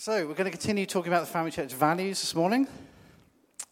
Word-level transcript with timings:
So, 0.00 0.26
we're 0.26 0.32
going 0.32 0.50
to 0.50 0.50
continue 0.50 0.86
talking 0.86 1.12
about 1.12 1.26
the 1.26 1.30
family 1.30 1.50
church 1.50 1.74
values 1.74 2.22
this 2.22 2.34
morning. 2.34 2.66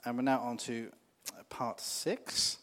And 0.04 0.15
we're 0.15 0.25
now 0.25 0.41
on 0.41 0.58
to 0.58 0.93
uh, 1.33 1.43
part 1.49 1.81
six. 1.81 2.58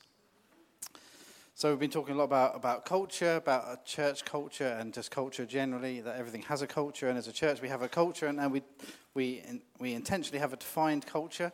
So, 1.55 1.71
we've 1.71 1.79
been 1.79 1.89
talking 1.89 2.13
a 2.13 2.17
lot 2.19 2.25
about, 2.25 2.55
about 2.55 2.85
culture, 2.85 3.37
about 3.37 3.65
uh, 3.67 3.75
church 3.83 4.23
culture, 4.23 4.77
and 4.79 4.93
just 4.93 5.09
culture 5.09 5.47
generally, 5.47 5.99
that 6.01 6.15
everything 6.15 6.43
has 6.43 6.61
a 6.61 6.67
culture. 6.67 7.09
And 7.09 7.17
as 7.17 7.27
a 7.27 7.31
church, 7.33 7.59
we 7.59 7.67
have 7.67 7.81
a 7.81 7.89
culture, 7.89 8.27
and 8.27 8.51
we, 8.51 8.61
we, 9.15 9.41
we 9.79 9.95
intentionally 9.95 10.37
have 10.37 10.53
a 10.53 10.57
defined 10.57 11.07
culture 11.07 11.51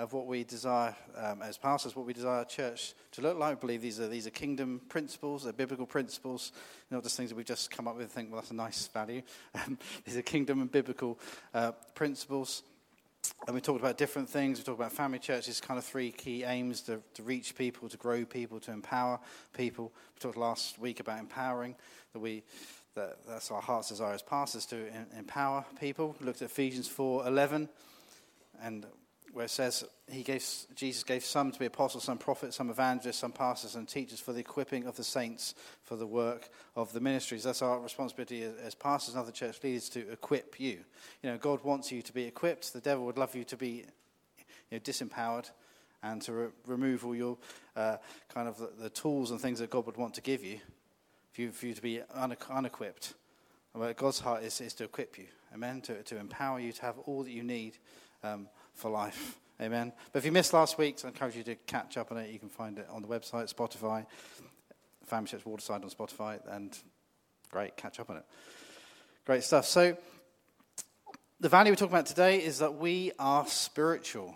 of 0.00 0.12
what 0.12 0.26
we 0.26 0.44
desire 0.44 0.94
um, 1.16 1.42
as 1.42 1.58
pastors, 1.58 1.94
what 1.94 2.06
we 2.06 2.12
desire 2.12 2.44
church 2.44 2.94
to 3.12 3.20
look 3.20 3.38
like. 3.38 3.52
I 3.52 3.60
believe 3.60 3.82
these 3.82 4.00
are, 4.00 4.08
these 4.08 4.26
are 4.26 4.30
kingdom 4.30 4.80
principles, 4.88 5.44
they're 5.44 5.52
biblical 5.52 5.86
principles, 5.86 6.52
not 6.90 7.02
just 7.02 7.16
things 7.16 7.30
that 7.30 7.36
we've 7.36 7.46
just 7.46 7.70
come 7.70 7.86
up 7.86 7.94
with 7.94 8.04
and 8.04 8.12
think, 8.12 8.30
well, 8.30 8.40
that's 8.40 8.50
a 8.50 8.54
nice 8.54 8.86
value. 8.88 9.22
Um, 9.66 9.78
these 10.04 10.16
are 10.16 10.22
kingdom 10.22 10.60
and 10.60 10.70
biblical 10.70 11.18
uh, 11.52 11.72
principles. 11.94 12.62
And 13.46 13.54
we 13.54 13.60
talked 13.60 13.80
about 13.80 13.98
different 13.98 14.28
things. 14.28 14.58
We 14.58 14.64
talked 14.64 14.78
about 14.78 14.92
family 14.92 15.18
churches, 15.18 15.60
kind 15.60 15.76
of 15.76 15.84
three 15.84 16.12
key 16.12 16.44
aims 16.44 16.80
to, 16.82 17.00
to 17.14 17.22
reach 17.22 17.54
people, 17.54 17.88
to 17.88 17.96
grow 17.96 18.24
people, 18.24 18.58
to 18.60 18.72
empower 18.72 19.20
people. 19.52 19.92
We 20.14 20.20
talked 20.20 20.38
last 20.38 20.78
week 20.78 21.00
about 21.00 21.18
empowering, 21.18 21.74
that 22.12 22.20
we 22.20 22.42
that, 22.94 23.18
that's 23.28 23.50
our 23.50 23.60
heart's 23.60 23.88
desire 23.88 24.14
as 24.14 24.22
pastors 24.22 24.66
to 24.66 24.88
empower 25.16 25.64
people. 25.78 26.16
We 26.20 26.26
looked 26.26 26.42
at 26.42 26.50
Ephesians 26.50 26.88
4 26.88 27.26
11, 27.26 27.68
and 28.62 28.86
where 29.32 29.44
it 29.44 29.50
says 29.50 29.84
he 30.10 30.22
gave, 30.22 30.44
Jesus 30.74 31.04
gave 31.04 31.24
some 31.24 31.52
to 31.52 31.58
be 31.58 31.66
apostles, 31.66 32.04
some 32.04 32.18
prophets, 32.18 32.56
some 32.56 32.70
evangelists, 32.70 33.18
some 33.18 33.32
pastors 33.32 33.74
and 33.74 33.88
teachers 33.88 34.20
for 34.20 34.32
the 34.32 34.40
equipping 34.40 34.86
of 34.86 34.96
the 34.96 35.04
saints 35.04 35.54
for 35.84 35.96
the 35.96 36.06
work 36.06 36.48
of 36.74 36.92
the 36.92 37.00
ministries. 37.00 37.44
That's 37.44 37.62
our 37.62 37.78
responsibility 37.78 38.42
as 38.42 38.74
pastors 38.74 39.14
and 39.14 39.22
other 39.22 39.32
church 39.32 39.62
leaders 39.62 39.88
to 39.90 40.10
equip 40.10 40.58
you. 40.58 40.80
You 41.22 41.30
know, 41.30 41.38
God 41.38 41.62
wants 41.62 41.92
you 41.92 42.02
to 42.02 42.12
be 42.12 42.24
equipped. 42.24 42.72
The 42.72 42.80
devil 42.80 43.06
would 43.06 43.18
love 43.18 43.34
you 43.34 43.44
to 43.44 43.56
be 43.56 43.84
you 44.38 44.44
know, 44.72 44.78
disempowered 44.78 45.50
and 46.02 46.22
to 46.22 46.32
re- 46.32 46.48
remove 46.66 47.04
all 47.04 47.14
your 47.14 47.38
uh, 47.76 47.96
kind 48.32 48.48
of 48.48 48.58
the, 48.58 48.70
the, 48.78 48.90
tools 48.90 49.30
and 49.30 49.40
things 49.40 49.58
that 49.58 49.70
God 49.70 49.86
would 49.86 49.96
want 49.96 50.14
to 50.14 50.22
give 50.22 50.42
you 50.42 50.58
for 51.32 51.42
you, 51.42 51.52
for 51.52 51.66
you 51.66 51.74
to 51.74 51.82
be 51.82 52.00
un- 52.14 52.36
unequipped. 52.50 53.14
God's 53.96 54.20
heart 54.20 54.42
is, 54.42 54.60
is 54.60 54.74
to 54.74 54.84
equip 54.84 55.16
you, 55.18 55.26
amen, 55.54 55.80
to, 55.82 56.02
to 56.02 56.18
empower 56.18 56.60
you 56.60 56.72
to 56.72 56.82
have 56.82 56.98
all 57.06 57.22
that 57.22 57.32
you 57.32 57.42
need. 57.42 57.76
Um, 58.22 58.48
for 58.80 58.90
life. 58.90 59.38
Amen. 59.60 59.92
But 60.12 60.20
if 60.20 60.24
you 60.24 60.32
missed 60.32 60.54
last 60.54 60.78
week, 60.78 60.98
I 61.04 61.08
encourage 61.08 61.36
you 61.36 61.42
to 61.44 61.54
catch 61.54 61.98
up 61.98 62.10
on 62.10 62.18
it. 62.18 62.30
You 62.30 62.38
can 62.38 62.48
find 62.48 62.78
it 62.78 62.88
on 62.90 63.02
the 63.02 63.08
website, 63.08 63.52
Spotify, 63.54 64.06
Family 65.04 65.28
Church 65.28 65.44
Waterside 65.44 65.84
on 65.84 65.90
Spotify, 65.90 66.40
and 66.50 66.76
great, 67.50 67.76
catch 67.76 68.00
up 68.00 68.08
on 68.08 68.16
it. 68.16 68.24
Great 69.26 69.44
stuff. 69.44 69.66
So, 69.66 69.96
the 71.40 71.48
value 71.48 71.72
we're 71.72 71.76
talking 71.76 71.94
about 71.94 72.06
today 72.06 72.38
is 72.38 72.58
that 72.60 72.76
we 72.76 73.12
are 73.18 73.46
spiritual. 73.46 74.34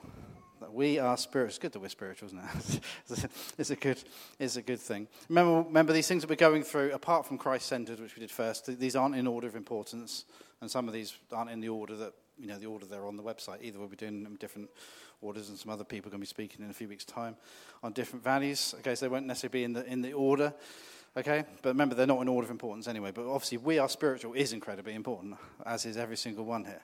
That 0.64 0.72
we 0.72 0.98
are 0.98 1.18
spiritual. 1.18 1.48
It's 1.50 1.58
good 1.58 1.72
that 1.72 1.80
we're 1.80 1.90
spiritual, 1.90 2.28
isn't 2.28 2.38
it? 2.38 2.80
it's, 3.58 3.68
a 3.68 3.76
good, 3.76 4.02
it's 4.38 4.56
a 4.56 4.62
good 4.62 4.80
thing. 4.80 5.08
Remember, 5.28 5.60
remember 5.60 5.92
these 5.92 6.08
things 6.08 6.22
that 6.22 6.30
we're 6.30 6.36
going 6.36 6.62
through, 6.62 6.92
apart 6.92 7.26
from 7.26 7.36
Christ 7.36 7.66
centered, 7.66 8.00
which 8.00 8.16
we 8.16 8.20
did 8.20 8.30
first, 8.30 8.64
these 8.80 8.96
aren't 8.96 9.14
in 9.14 9.26
order 9.26 9.46
of 9.46 9.56
importance, 9.56 10.24
and 10.62 10.70
some 10.70 10.88
of 10.88 10.94
these 10.94 11.18
aren't 11.30 11.50
in 11.50 11.60
the 11.60 11.68
order 11.68 11.94
that 11.96 12.14
you 12.38 12.46
know, 12.46 12.58
the 12.58 12.64
order 12.64 12.86
they're 12.86 13.04
on 13.06 13.18
the 13.18 13.22
website. 13.22 13.58
Either 13.60 13.78
we'll 13.78 13.88
be 13.88 13.96
doing 13.96 14.24
them 14.24 14.36
different 14.36 14.70
orders, 15.20 15.50
and 15.50 15.58
some 15.58 15.70
other 15.70 15.84
people 15.84 16.08
are 16.08 16.12
going 16.12 16.22
to 16.22 16.26
be 16.26 16.28
speaking 16.28 16.64
in 16.64 16.70
a 16.70 16.74
few 16.74 16.88
weeks' 16.88 17.04
time 17.04 17.36
on 17.82 17.92
different 17.92 18.24
values. 18.24 18.74
Okay, 18.78 18.94
so 18.94 19.04
they 19.04 19.10
won't 19.10 19.26
necessarily 19.26 19.60
be 19.60 19.64
in 19.64 19.74
the 19.74 19.84
in 19.84 20.00
the 20.00 20.14
order. 20.14 20.54
Okay, 21.14 21.44
but 21.60 21.68
remember 21.68 21.94
they're 21.94 22.06
not 22.06 22.22
in 22.22 22.28
order 22.28 22.46
of 22.46 22.50
importance 22.50 22.88
anyway. 22.88 23.10
But 23.14 23.30
obviously, 23.30 23.58
we 23.58 23.78
are 23.78 23.88
spiritual 23.90 24.32
is 24.32 24.54
incredibly 24.54 24.94
important, 24.94 25.36
as 25.66 25.84
is 25.84 25.98
every 25.98 26.16
single 26.16 26.46
one 26.46 26.64
here. 26.64 26.80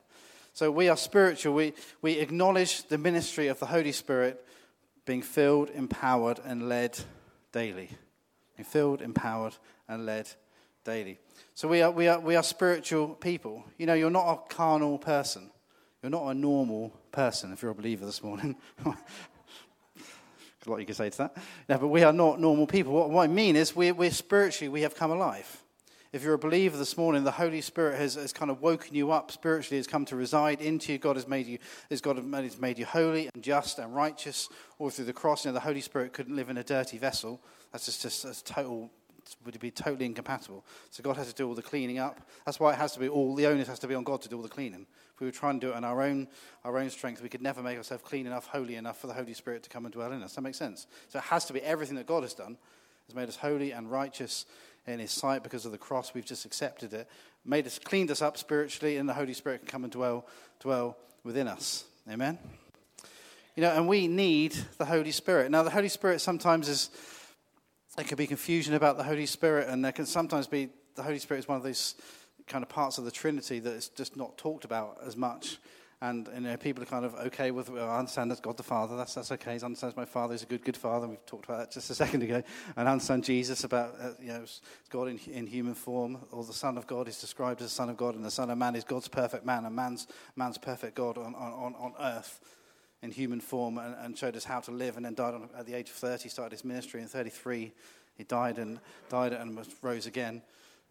So 0.52 0.70
we 0.70 0.88
are 0.88 0.96
spiritual. 0.96 1.54
We 1.54 1.74
we 2.02 2.18
acknowledge 2.18 2.84
the 2.88 2.98
ministry 2.98 3.48
of 3.48 3.58
the 3.58 3.66
Holy 3.66 3.92
Spirit 3.92 4.44
being 5.04 5.22
filled, 5.22 5.70
empowered, 5.70 6.38
and 6.44 6.68
led 6.68 6.98
daily. 7.52 7.90
Being 8.56 8.64
filled, 8.64 9.02
empowered, 9.02 9.56
and 9.88 10.06
led 10.06 10.28
daily. 10.84 11.18
So 11.54 11.68
we 11.68 11.82
are, 11.82 11.90
we, 11.90 12.08
are, 12.08 12.20
we 12.20 12.36
are 12.36 12.42
spiritual 12.42 13.08
people. 13.08 13.64
You 13.76 13.86
know, 13.86 13.94
you're 13.94 14.10
not 14.10 14.32
a 14.32 14.54
carnal 14.54 14.98
person. 14.98 15.50
You're 16.02 16.10
not 16.10 16.28
a 16.28 16.34
normal 16.34 16.92
person 17.12 17.52
if 17.52 17.60
you're 17.62 17.72
a 17.72 17.74
believer 17.74 18.06
this 18.06 18.22
morning. 18.22 18.56
a 18.86 18.94
lot 20.66 20.78
you 20.78 20.86
can 20.86 20.94
say 20.94 21.10
to 21.10 21.18
that. 21.18 21.36
No, 21.68 21.78
but 21.78 21.88
we 21.88 22.02
are 22.02 22.12
not 22.12 22.40
normal 22.40 22.66
people. 22.66 22.92
What, 22.92 23.10
what 23.10 23.22
I 23.22 23.26
mean 23.26 23.56
is 23.56 23.74
we're, 23.74 23.94
we're 23.94 24.10
spiritually, 24.10 24.68
we 24.68 24.82
have 24.82 24.94
come 24.94 25.10
alive. 25.10 25.62
If 26.12 26.24
you're 26.24 26.34
a 26.34 26.38
believer 26.38 26.76
this 26.76 26.96
morning, 26.96 27.22
the 27.22 27.30
Holy 27.30 27.60
Spirit 27.60 27.96
has, 28.00 28.16
has 28.16 28.32
kind 28.32 28.50
of 28.50 28.60
woken 28.60 28.96
you 28.96 29.12
up 29.12 29.30
spiritually, 29.30 29.76
has 29.76 29.86
come 29.86 30.04
to 30.06 30.16
reside 30.16 30.60
into 30.60 30.92
you. 30.92 30.98
God 30.98 31.14
has 31.14 31.28
made 31.28 31.46
you, 31.46 31.58
has 31.88 32.00
God 32.00 32.16
has 32.16 32.58
made 32.58 32.80
you 32.80 32.84
holy 32.84 33.30
and 33.32 33.44
just 33.44 33.78
and 33.78 33.94
righteous 33.94 34.48
all 34.80 34.90
through 34.90 35.04
the 35.04 35.12
cross. 35.12 35.44
You 35.44 35.50
know, 35.50 35.54
the 35.54 35.60
Holy 35.60 35.80
Spirit 35.80 36.12
couldn't 36.12 36.34
live 36.34 36.50
in 36.50 36.58
a 36.58 36.64
dirty 36.64 36.98
vessel. 36.98 37.40
That's 37.70 37.86
just, 37.86 38.02
just 38.02 38.24
a 38.24 38.44
total 38.44 38.90
would 39.44 39.60
be 39.60 39.70
totally 39.70 40.06
incompatible. 40.06 40.64
So 40.90 41.04
God 41.04 41.16
has 41.16 41.28
to 41.28 41.34
do 41.34 41.46
all 41.46 41.54
the 41.54 41.62
cleaning 41.62 42.00
up. 42.00 42.28
That's 42.44 42.58
why 42.58 42.72
it 42.72 42.78
has 42.78 42.90
to 42.94 42.98
be 42.98 43.08
all 43.08 43.36
the 43.36 43.46
onus 43.46 43.68
has 43.68 43.78
to 43.78 43.86
be 43.86 43.94
on 43.94 44.02
God 44.02 44.20
to 44.22 44.28
do 44.28 44.34
all 44.34 44.42
the 44.42 44.48
cleaning. 44.48 44.86
If 45.14 45.20
we 45.20 45.26
were 45.26 45.32
trying 45.32 45.60
to 45.60 45.66
do 45.68 45.72
it 45.72 45.76
on 45.76 45.84
our 45.84 46.02
own, 46.02 46.26
our 46.64 46.76
own 46.76 46.90
strength, 46.90 47.22
we 47.22 47.28
could 47.28 47.42
never 47.42 47.62
make 47.62 47.76
ourselves 47.76 48.02
clean 48.02 48.26
enough, 48.26 48.46
holy 48.46 48.74
enough 48.74 48.98
for 48.98 49.06
the 49.06 49.12
Holy 49.12 49.34
Spirit 49.34 49.62
to 49.62 49.70
come 49.70 49.84
and 49.84 49.94
dwell 49.94 50.10
in 50.10 50.24
us. 50.24 50.34
That 50.34 50.40
makes 50.40 50.58
sense. 50.58 50.88
So 51.06 51.20
it 51.20 51.26
has 51.26 51.44
to 51.44 51.52
be 51.52 51.62
everything 51.62 51.94
that 51.94 52.06
God 52.06 52.24
has 52.24 52.34
done 52.34 52.56
has 53.10 53.14
made 53.14 53.28
us 53.28 53.36
holy 53.36 53.72
and 53.72 53.90
righteous 53.90 54.46
in 54.86 54.98
His 54.98 55.10
sight 55.10 55.42
because 55.42 55.66
of 55.66 55.72
the 55.72 55.78
cross. 55.78 56.14
We've 56.14 56.24
just 56.24 56.44
accepted 56.44 56.92
it, 56.92 57.08
made 57.44 57.66
us, 57.66 57.78
cleaned 57.78 58.10
us 58.10 58.22
up 58.22 58.36
spiritually, 58.36 58.96
and 58.96 59.08
the 59.08 59.14
Holy 59.14 59.34
Spirit 59.34 59.60
can 59.60 59.68
come 59.68 59.84
and 59.84 59.92
dwell, 59.92 60.26
dwell 60.60 60.96
within 61.24 61.48
us. 61.48 61.84
Amen. 62.10 62.38
You 63.56 63.62
know, 63.62 63.72
and 63.72 63.88
we 63.88 64.08
need 64.08 64.56
the 64.78 64.84
Holy 64.84 65.12
Spirit. 65.12 65.50
Now, 65.50 65.62
the 65.62 65.70
Holy 65.70 65.88
Spirit 65.88 66.20
sometimes 66.20 66.68
is 66.68 66.90
there 67.96 68.04
can 68.04 68.16
be 68.16 68.26
confusion 68.26 68.74
about 68.74 68.96
the 68.96 69.04
Holy 69.04 69.26
Spirit, 69.26 69.68
and 69.68 69.84
there 69.84 69.92
can 69.92 70.06
sometimes 70.06 70.46
be 70.46 70.68
the 70.94 71.02
Holy 71.02 71.18
Spirit 71.18 71.40
is 71.40 71.48
one 71.48 71.56
of 71.56 71.62
those 71.62 71.94
kind 72.46 72.62
of 72.62 72.68
parts 72.68 72.98
of 72.98 73.04
the 73.04 73.10
Trinity 73.10 73.58
that 73.58 73.72
is 73.72 73.88
just 73.88 74.16
not 74.16 74.36
talked 74.36 74.64
about 74.64 74.98
as 75.04 75.16
much. 75.16 75.58
And 76.02 76.28
you 76.34 76.40
know, 76.40 76.56
people 76.56 76.82
are 76.82 76.86
kind 76.86 77.04
of 77.04 77.14
okay 77.14 77.50
with, 77.50 77.68
well, 77.68 77.90
I 77.90 77.98
understand 77.98 78.30
that's 78.30 78.40
God 78.40 78.56
the 78.56 78.62
Father, 78.62 78.96
that's, 78.96 79.14
that's 79.14 79.32
okay. 79.32 79.58
I 79.60 79.64
understand 79.64 79.94
my 79.98 80.06
Father 80.06 80.34
is 80.34 80.42
a 80.42 80.46
good, 80.46 80.64
good 80.64 80.76
Father. 80.76 81.06
We've 81.06 81.24
talked 81.26 81.44
about 81.44 81.58
that 81.58 81.72
just 81.72 81.90
a 81.90 81.94
second 81.94 82.22
ago. 82.22 82.42
And 82.76 82.88
I 82.88 82.92
understand 82.92 83.24
Jesus 83.24 83.64
about, 83.64 83.94
uh, 84.00 84.12
you 84.18 84.28
know, 84.28 84.44
God 84.88 85.08
in, 85.08 85.20
in 85.30 85.46
human 85.46 85.74
form, 85.74 86.18
or 86.32 86.42
the 86.42 86.54
Son 86.54 86.78
of 86.78 86.86
God 86.86 87.06
is 87.06 87.20
described 87.20 87.60
as 87.60 87.66
the 87.66 87.74
Son 87.74 87.90
of 87.90 87.98
God, 87.98 88.14
and 88.14 88.24
the 88.24 88.30
Son 88.30 88.48
of 88.48 88.56
Man 88.56 88.76
is 88.76 88.84
God's 88.84 89.08
perfect 89.08 89.44
man, 89.44 89.66
and 89.66 89.76
man's, 89.76 90.06
man's 90.36 90.56
perfect 90.56 90.94
God 90.94 91.18
on, 91.18 91.34
on, 91.34 91.74
on 91.74 91.92
earth 92.00 92.40
in 93.02 93.10
human 93.10 93.40
form 93.40 93.78
and, 93.78 93.94
and, 94.00 94.16
showed 94.16 94.36
us 94.36 94.44
how 94.44 94.60
to 94.60 94.70
live, 94.70 94.96
and 94.96 95.04
then 95.04 95.14
died 95.14 95.34
on, 95.34 95.48
at 95.56 95.66
the 95.66 95.74
age 95.74 95.88
of 95.88 95.96
30, 95.96 96.28
started 96.28 96.52
his 96.52 96.64
ministry. 96.64 97.00
In 97.00 97.08
33, 97.08 97.72
he 98.16 98.24
died 98.24 98.58
and 98.58 98.78
died 99.08 99.32
and 99.32 99.58
rose 99.82 100.06
again. 100.06 100.42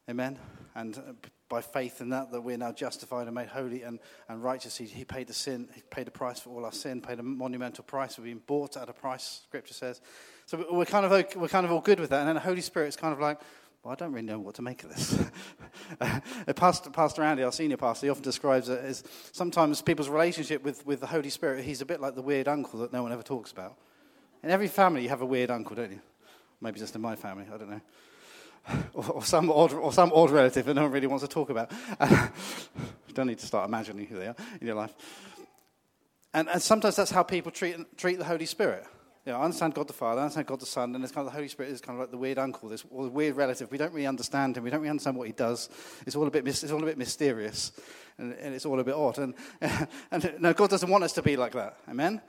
Amen. 0.09 0.37
And 0.75 0.97
uh, 0.97 1.29
by 1.49 1.61
faith 1.61 1.99
in 1.99 2.09
that, 2.09 2.31
that 2.31 2.41
we're 2.41 2.57
now 2.57 2.71
justified 2.71 3.25
and 3.25 3.35
made 3.35 3.47
holy 3.47 3.81
and, 3.81 3.99
and 4.29 4.43
righteous. 4.43 4.77
He, 4.77 4.85
he 4.85 5.03
paid 5.03 5.27
the 5.27 5.33
sin, 5.33 5.67
he 5.73 5.81
paid 5.89 6.07
the 6.07 6.11
price 6.11 6.39
for 6.39 6.51
all 6.51 6.63
our 6.63 6.71
sin, 6.71 7.01
paid 7.01 7.19
a 7.19 7.23
monumental 7.23 7.83
price. 7.83 8.17
We've 8.17 8.25
been 8.25 8.43
bought 8.45 8.77
at 8.77 8.87
a 8.87 8.93
price, 8.93 9.41
Scripture 9.47 9.73
says. 9.73 9.99
So 10.45 10.65
we're 10.71 10.85
kind 10.85 11.05
of 11.05 11.11
we're 11.35 11.47
kind 11.47 11.65
of 11.65 11.71
all 11.71 11.81
good 11.81 11.99
with 11.99 12.11
that. 12.11 12.19
And 12.19 12.27
then 12.27 12.35
the 12.35 12.41
Holy 12.41 12.61
Spirit 12.61 12.87
is 12.87 12.95
kind 12.95 13.13
of 13.13 13.19
like, 13.19 13.39
well, 13.83 13.93
I 13.93 13.95
don't 13.95 14.11
really 14.11 14.27
know 14.27 14.39
what 14.39 14.55
to 14.55 14.61
make 14.61 14.83
of 14.83 14.89
this. 14.89 15.17
pastor, 16.55 16.89
pastor 16.89 17.23
Andy, 17.23 17.43
our 17.43 17.51
senior 17.51 17.77
pastor, 17.77 18.07
he 18.07 18.09
often 18.09 18.23
describes 18.23 18.67
it 18.67 18.79
as 18.83 19.03
sometimes 19.31 19.81
people's 19.81 20.09
relationship 20.09 20.63
with, 20.63 20.85
with 20.85 20.99
the 20.99 21.07
Holy 21.07 21.29
Spirit, 21.29 21.63
he's 21.63 21.81
a 21.81 21.85
bit 21.85 22.01
like 22.01 22.15
the 22.15 22.21
weird 22.21 22.47
uncle 22.47 22.79
that 22.79 22.91
no 22.91 23.03
one 23.03 23.13
ever 23.13 23.23
talks 23.23 23.51
about. 23.51 23.77
In 24.43 24.49
every 24.49 24.67
family, 24.67 25.03
you 25.03 25.09
have 25.09 25.21
a 25.21 25.25
weird 25.25 25.49
uncle, 25.49 25.75
don't 25.75 25.91
you? 25.91 26.01
Maybe 26.61 26.79
just 26.79 26.95
in 26.95 27.01
my 27.01 27.15
family, 27.15 27.45
I 27.53 27.57
don't 27.57 27.69
know. 27.69 27.81
Or, 28.93 29.05
or 29.11 29.23
some, 29.23 29.49
odd, 29.51 29.73
or 29.73 29.91
some 29.91 30.11
odd 30.13 30.31
relative 30.31 30.65
that 30.65 30.73
no 30.73 30.83
one 30.83 30.91
really 30.91 31.07
wants 31.07 31.23
to 31.23 31.27
talk 31.27 31.49
about. 31.49 31.71
don't 33.19 33.27
need 33.27 33.39
to 33.39 33.45
start 33.45 33.67
imagining 33.67 34.05
who 34.05 34.17
they 34.17 34.27
are 34.27 34.35
in 34.61 34.67
your 34.67 34.75
life. 34.75 34.95
And, 36.33 36.47
and 36.47 36.61
sometimes 36.61 36.95
that's 36.95 37.11
how 37.11 37.23
people 37.23 37.51
treat, 37.51 37.75
treat 37.97 38.17
the 38.17 38.23
Holy 38.23 38.45
Spirit. 38.45 38.85
You 39.25 39.33
know, 39.33 39.39
I 39.39 39.43
understand 39.43 39.73
God 39.73 39.87
the 39.87 39.93
Father, 39.93 40.21
I 40.21 40.23
understand 40.23 40.47
God 40.47 40.61
the 40.61 40.65
Son, 40.65 40.95
and 40.95 41.03
it's 41.03 41.11
kind 41.11 41.27
of 41.27 41.33
the 41.33 41.35
Holy 41.35 41.49
Spirit 41.49 41.71
is 41.73 41.81
kind 41.81 41.97
of 41.97 42.01
like 42.01 42.11
the 42.11 42.17
weird 42.17 42.39
uncle, 42.39 42.69
this 42.69 42.85
or 42.89 43.03
the 43.03 43.09
weird 43.09 43.35
relative. 43.35 43.69
We 43.71 43.77
don't 43.77 43.93
really 43.93 44.07
understand 44.07 44.55
him. 44.55 44.63
We 44.63 44.69
don't 44.69 44.79
really 44.79 44.91
understand 44.91 45.17
what 45.17 45.27
he 45.27 45.33
does. 45.33 45.69
It's 46.07 46.15
all 46.15 46.25
a 46.25 46.31
bit, 46.31 46.47
it's 46.47 46.71
all 46.71 46.81
a 46.81 46.85
bit 46.85 46.97
mysterious, 46.97 47.73
and, 48.17 48.33
and 48.33 48.55
it's 48.55 48.65
all 48.65 48.79
a 48.79 48.83
bit 48.83 48.95
odd. 48.95 49.17
And, 49.17 49.35
and 50.11 50.35
no, 50.39 50.53
God 50.53 50.69
doesn't 50.69 50.89
want 50.89 51.03
us 51.03 51.13
to 51.13 51.21
be 51.21 51.35
like 51.35 51.51
that. 51.51 51.75
Amen. 51.89 52.21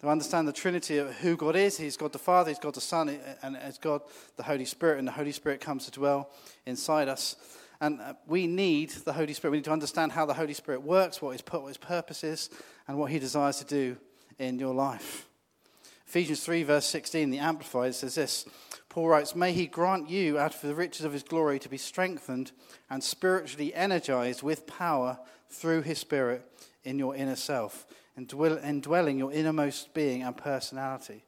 To 0.00 0.08
understand 0.08 0.48
the 0.48 0.52
Trinity 0.52 0.96
of 0.96 1.14
who 1.16 1.36
God 1.36 1.56
is, 1.56 1.76
He's 1.76 1.96
God 1.96 2.12
the 2.12 2.18
Father, 2.18 2.50
He's 2.50 2.58
God 2.58 2.74
the 2.74 2.80
Son, 2.80 3.18
and 3.42 3.56
it's 3.56 3.76
God 3.76 4.00
the 4.36 4.42
Holy 4.42 4.64
Spirit, 4.64 4.98
and 4.98 5.06
the 5.06 5.12
Holy 5.12 5.32
Spirit 5.32 5.60
comes 5.60 5.84
to 5.84 5.90
dwell 5.90 6.30
inside 6.64 7.08
us. 7.08 7.36
And 7.82 8.00
uh, 8.00 8.14
we 8.26 8.46
need 8.46 8.90
the 8.90 9.12
Holy 9.12 9.34
Spirit. 9.34 9.52
We 9.52 9.58
need 9.58 9.64
to 9.64 9.72
understand 9.72 10.12
how 10.12 10.26
the 10.26 10.34
Holy 10.34 10.54
Spirit 10.54 10.82
works, 10.82 11.20
what 11.20 11.32
His, 11.32 11.42
what 11.50 11.68
his 11.68 11.76
purpose 11.76 12.24
is, 12.24 12.48
and 12.88 12.98
what 12.98 13.10
He 13.10 13.18
desires 13.18 13.58
to 13.58 13.64
do 13.64 13.96
in 14.38 14.58
your 14.58 14.74
life. 14.74 15.26
Ephesians 16.06 16.42
3, 16.44 16.64
verse 16.64 16.86
16, 16.86 17.30
the 17.30 17.38
Amplified 17.38 17.94
says 17.94 18.14
this 18.14 18.46
Paul 18.88 19.06
writes, 19.06 19.36
May 19.36 19.52
he 19.52 19.66
grant 19.66 20.10
you, 20.10 20.38
out 20.38 20.54
of 20.54 20.60
the 20.62 20.74
riches 20.74 21.04
of 21.04 21.12
his 21.12 21.22
glory, 21.22 21.60
to 21.60 21.68
be 21.68 21.76
strengthened 21.76 22.52
and 22.88 23.04
spiritually 23.04 23.72
energized 23.72 24.42
with 24.42 24.66
power 24.66 25.20
through 25.48 25.82
his 25.82 25.98
Spirit 25.98 26.44
in 26.82 26.98
your 26.98 27.14
inner 27.14 27.36
self, 27.36 27.86
indwelling 28.20 29.18
your 29.18 29.32
innermost 29.32 29.94
being 29.94 30.22
and 30.22 30.36
personality. 30.36 31.24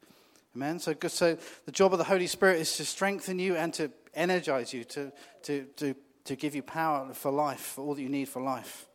Amen? 0.55 0.79
So, 0.79 0.93
so 1.07 1.37
the 1.65 1.71
job 1.71 1.93
of 1.93 1.97
the 1.97 2.05
Holy 2.05 2.27
Spirit 2.27 2.59
is 2.59 2.75
to 2.77 2.85
strengthen 2.85 3.39
you 3.39 3.55
and 3.55 3.73
to 3.75 3.91
energize 4.13 4.73
you, 4.73 4.83
to, 4.85 5.11
to, 5.43 5.63
to, 5.77 5.95
to 6.25 6.35
give 6.35 6.55
you 6.55 6.61
power 6.61 7.13
for 7.13 7.31
life, 7.31 7.59
for 7.59 7.81
all 7.81 7.95
that 7.95 8.01
you 8.01 8.09
need 8.09 8.29
for 8.29 8.41
life. 8.41 8.87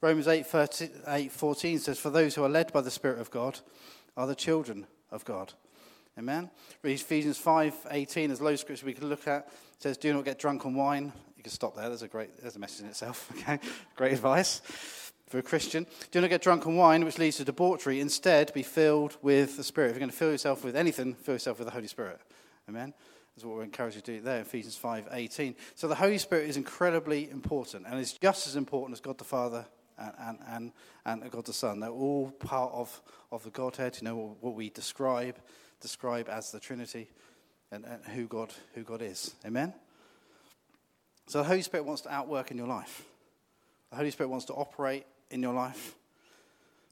Romans 0.00 0.28
8, 0.28 0.46
13, 0.46 0.90
8 1.08 1.32
14 1.32 1.78
says, 1.78 1.98
For 1.98 2.10
those 2.10 2.34
who 2.34 2.44
are 2.44 2.48
led 2.48 2.72
by 2.72 2.82
the 2.82 2.90
Spirit 2.90 3.20
of 3.20 3.30
God 3.30 3.58
are 4.16 4.26
the 4.26 4.34
children 4.34 4.86
of 5.10 5.24
God. 5.24 5.54
Amen. 6.18 6.50
Ephesians 6.82 7.38
5 7.38 7.74
18, 7.90 8.28
there's 8.28 8.40
loads 8.40 8.54
of 8.54 8.60
scripture 8.60 8.86
we 8.86 8.92
could 8.92 9.04
look 9.04 9.26
at. 9.26 9.46
It 9.76 9.82
says, 9.82 9.96
Do 9.96 10.12
not 10.12 10.24
get 10.24 10.38
drunk 10.38 10.66
on 10.66 10.74
wine. 10.74 11.12
You 11.36 11.42
can 11.42 11.52
stop 11.52 11.74
there. 11.76 11.88
There's 11.88 12.02
a 12.02 12.08
great 12.08 12.40
there's 12.40 12.56
a 12.56 12.58
message 12.58 12.82
in 12.82 12.90
itself. 12.90 13.30
Okay. 13.38 13.58
Great 13.96 14.12
advice 14.12 14.60
for 15.28 15.38
a 15.38 15.42
Christian. 15.42 15.86
Do 16.10 16.20
not 16.20 16.30
get 16.30 16.42
drunk 16.42 16.66
on 16.66 16.76
wine, 16.76 17.04
which 17.04 17.18
leads 17.18 17.36
to 17.36 17.44
debauchery. 17.44 18.00
Instead, 18.00 18.52
be 18.52 18.62
filled 18.62 19.16
with 19.22 19.56
the 19.56 19.64
Spirit. 19.64 19.88
If 19.88 19.94
you're 19.94 20.00
going 20.00 20.10
to 20.10 20.16
fill 20.16 20.32
yourself 20.32 20.64
with 20.64 20.76
anything, 20.76 21.14
fill 21.14 21.34
yourself 21.34 21.58
with 21.58 21.66
the 21.66 21.72
Holy 21.72 21.86
Spirit. 21.86 22.20
Amen. 22.68 22.94
That's 23.34 23.44
what 23.44 23.56
we're 23.56 23.62
encouraged 23.62 23.96
to 23.96 24.02
do 24.02 24.20
there, 24.20 24.40
Ephesians 24.40 24.76
5 24.76 25.08
18. 25.12 25.54
So 25.74 25.86
the 25.86 25.94
Holy 25.94 26.18
Spirit 26.18 26.48
is 26.48 26.56
incredibly 26.56 27.30
important, 27.30 27.86
and 27.86 27.98
it's 28.00 28.12
just 28.14 28.46
as 28.46 28.56
important 28.56 28.96
as 28.96 29.00
God 29.00 29.18
the 29.18 29.24
Father 29.24 29.64
and, 29.96 30.38
and, 30.48 30.72
and, 31.04 31.30
God 31.30 31.46
the 31.46 31.52
Son. 31.52 31.80
They're 31.80 31.90
all 31.90 32.30
part 32.30 32.72
of, 32.72 33.00
of 33.30 33.44
the 33.44 33.50
Godhead, 33.50 33.98
you 34.00 34.04
know, 34.04 34.36
what 34.40 34.54
we 34.54 34.70
describe 34.70 35.36
describe 35.80 36.28
as 36.28 36.50
the 36.50 36.60
Trinity 36.60 37.08
and, 37.70 37.84
and 37.84 38.04
who, 38.06 38.26
God, 38.26 38.52
who 38.74 38.82
God 38.82 39.02
is. 39.02 39.34
Amen? 39.44 39.74
So 41.26 41.38
the 41.38 41.44
Holy 41.44 41.62
Spirit 41.62 41.84
wants 41.84 42.02
to 42.02 42.12
outwork 42.12 42.50
in 42.50 42.56
your 42.56 42.66
life. 42.66 43.04
The 43.90 43.96
Holy 43.96 44.10
Spirit 44.10 44.30
wants 44.30 44.46
to 44.46 44.54
operate 44.54 45.04
in 45.30 45.42
your 45.42 45.54
life. 45.54 45.94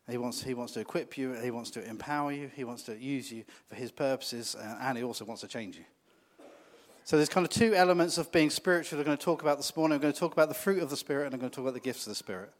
He 0.09 0.19
wants, 0.19 0.43
he 0.43 0.55
wants 0.55 0.73
to 0.75 0.81
equip 0.81 1.19
you, 1.19 1.33
he 1.35 1.51
wants 1.51 1.71
to 1.73 1.85
empower 1.85 2.31
you, 2.31 2.49
he 2.55 2.63
wants 2.63 2.85
to 2.85 2.97
use 2.97 3.33
you 3.33 3.45
for 3.67 3.75
his 3.75 3.91
purposes, 3.91 4.55
uh, 4.55 4.79
and 4.81 4.97
he 4.97 5.03
also 5.03 5.25
wants 5.25 5.41
to 5.41 5.49
change 5.49 5.77
you. 5.77 5.85
So 7.03 7.17
there's 7.17 7.29
kind 7.29 7.45
of 7.45 7.51
two 7.51 7.75
elements 7.75 8.19
of 8.19 8.31
being 8.33 8.51
spiritual 8.51 8.99
I'm 8.99 9.05
going 9.05 9.17
to 9.17 9.25
talk 9.25 9.43
about 9.43 9.57
this 9.59 9.77
morning. 9.77 9.97
I'm 9.97 10.03
going 10.03 10.13
to 10.13 10.19
talk 10.19 10.33
about 10.33 10.49
the 10.49 10.55
fruit 10.55 10.83
of 10.83 10.91
the 10.91 10.97
Spirit, 10.97 11.27
and 11.27 11.35
I'm 11.35 11.41
going 11.41 11.51
to 11.51 11.55
talk 11.55 11.65
about 11.65 11.75
the 11.75 11.81
gifts 11.81 12.07
of 12.07 12.11
the 12.11 12.17
Spirit. 12.17 12.53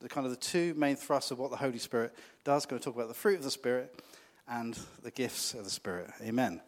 The 0.00 0.08
kind 0.08 0.24
of 0.24 0.32
the 0.32 0.36
two 0.36 0.74
main 0.74 0.96
thrusts 0.96 1.30
of 1.30 1.38
what 1.38 1.50
the 1.50 1.56
Holy 1.56 1.78
Spirit 1.78 2.12
does. 2.44 2.66
Going 2.66 2.80
to 2.80 2.84
talk 2.84 2.96
about 2.96 3.08
the 3.08 3.14
fruit 3.14 3.38
of 3.38 3.44
the 3.44 3.52
Spirit 3.52 4.02
and 4.48 4.78
the 5.02 5.12
gifts 5.12 5.54
of 5.54 5.64
the 5.64 5.70
Spirit. 5.70 6.10
Amen. 6.22 6.60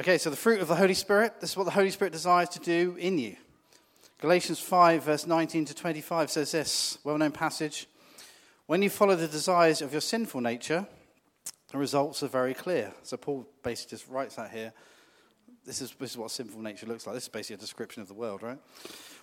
Okay, 0.00 0.16
so 0.16 0.30
the 0.30 0.36
fruit 0.36 0.60
of 0.60 0.68
the 0.68 0.74
Holy 0.74 0.94
Spirit, 0.94 1.40
this 1.40 1.50
is 1.50 1.56
what 1.56 1.64
the 1.64 1.70
Holy 1.70 1.90
Spirit 1.90 2.12
desires 2.12 2.48
to 2.50 2.58
do 2.58 2.96
in 2.98 3.18
you. 3.18 3.36
Galatians 4.22 4.60
5, 4.60 5.02
verse 5.02 5.26
19 5.26 5.64
to 5.64 5.74
25 5.74 6.30
says 6.30 6.52
this 6.52 6.96
well 7.02 7.18
known 7.18 7.32
passage. 7.32 7.88
When 8.66 8.80
you 8.80 8.88
follow 8.88 9.16
the 9.16 9.26
desires 9.26 9.82
of 9.82 9.90
your 9.90 10.00
sinful 10.00 10.40
nature, 10.40 10.86
the 11.72 11.78
results 11.78 12.22
are 12.22 12.28
very 12.28 12.54
clear. 12.54 12.92
So 13.02 13.16
Paul 13.16 13.48
basically 13.64 13.96
just 13.96 14.08
writes 14.08 14.36
that 14.36 14.52
here. 14.52 14.72
This 15.66 15.82
is, 15.82 15.92
this 15.98 16.12
is 16.12 16.16
what 16.16 16.30
sinful 16.30 16.62
nature 16.62 16.86
looks 16.86 17.04
like. 17.04 17.16
This 17.16 17.24
is 17.24 17.30
basically 17.30 17.54
a 17.54 17.58
description 17.58 18.00
of 18.00 18.06
the 18.06 18.14
world, 18.14 18.44
right? 18.44 18.58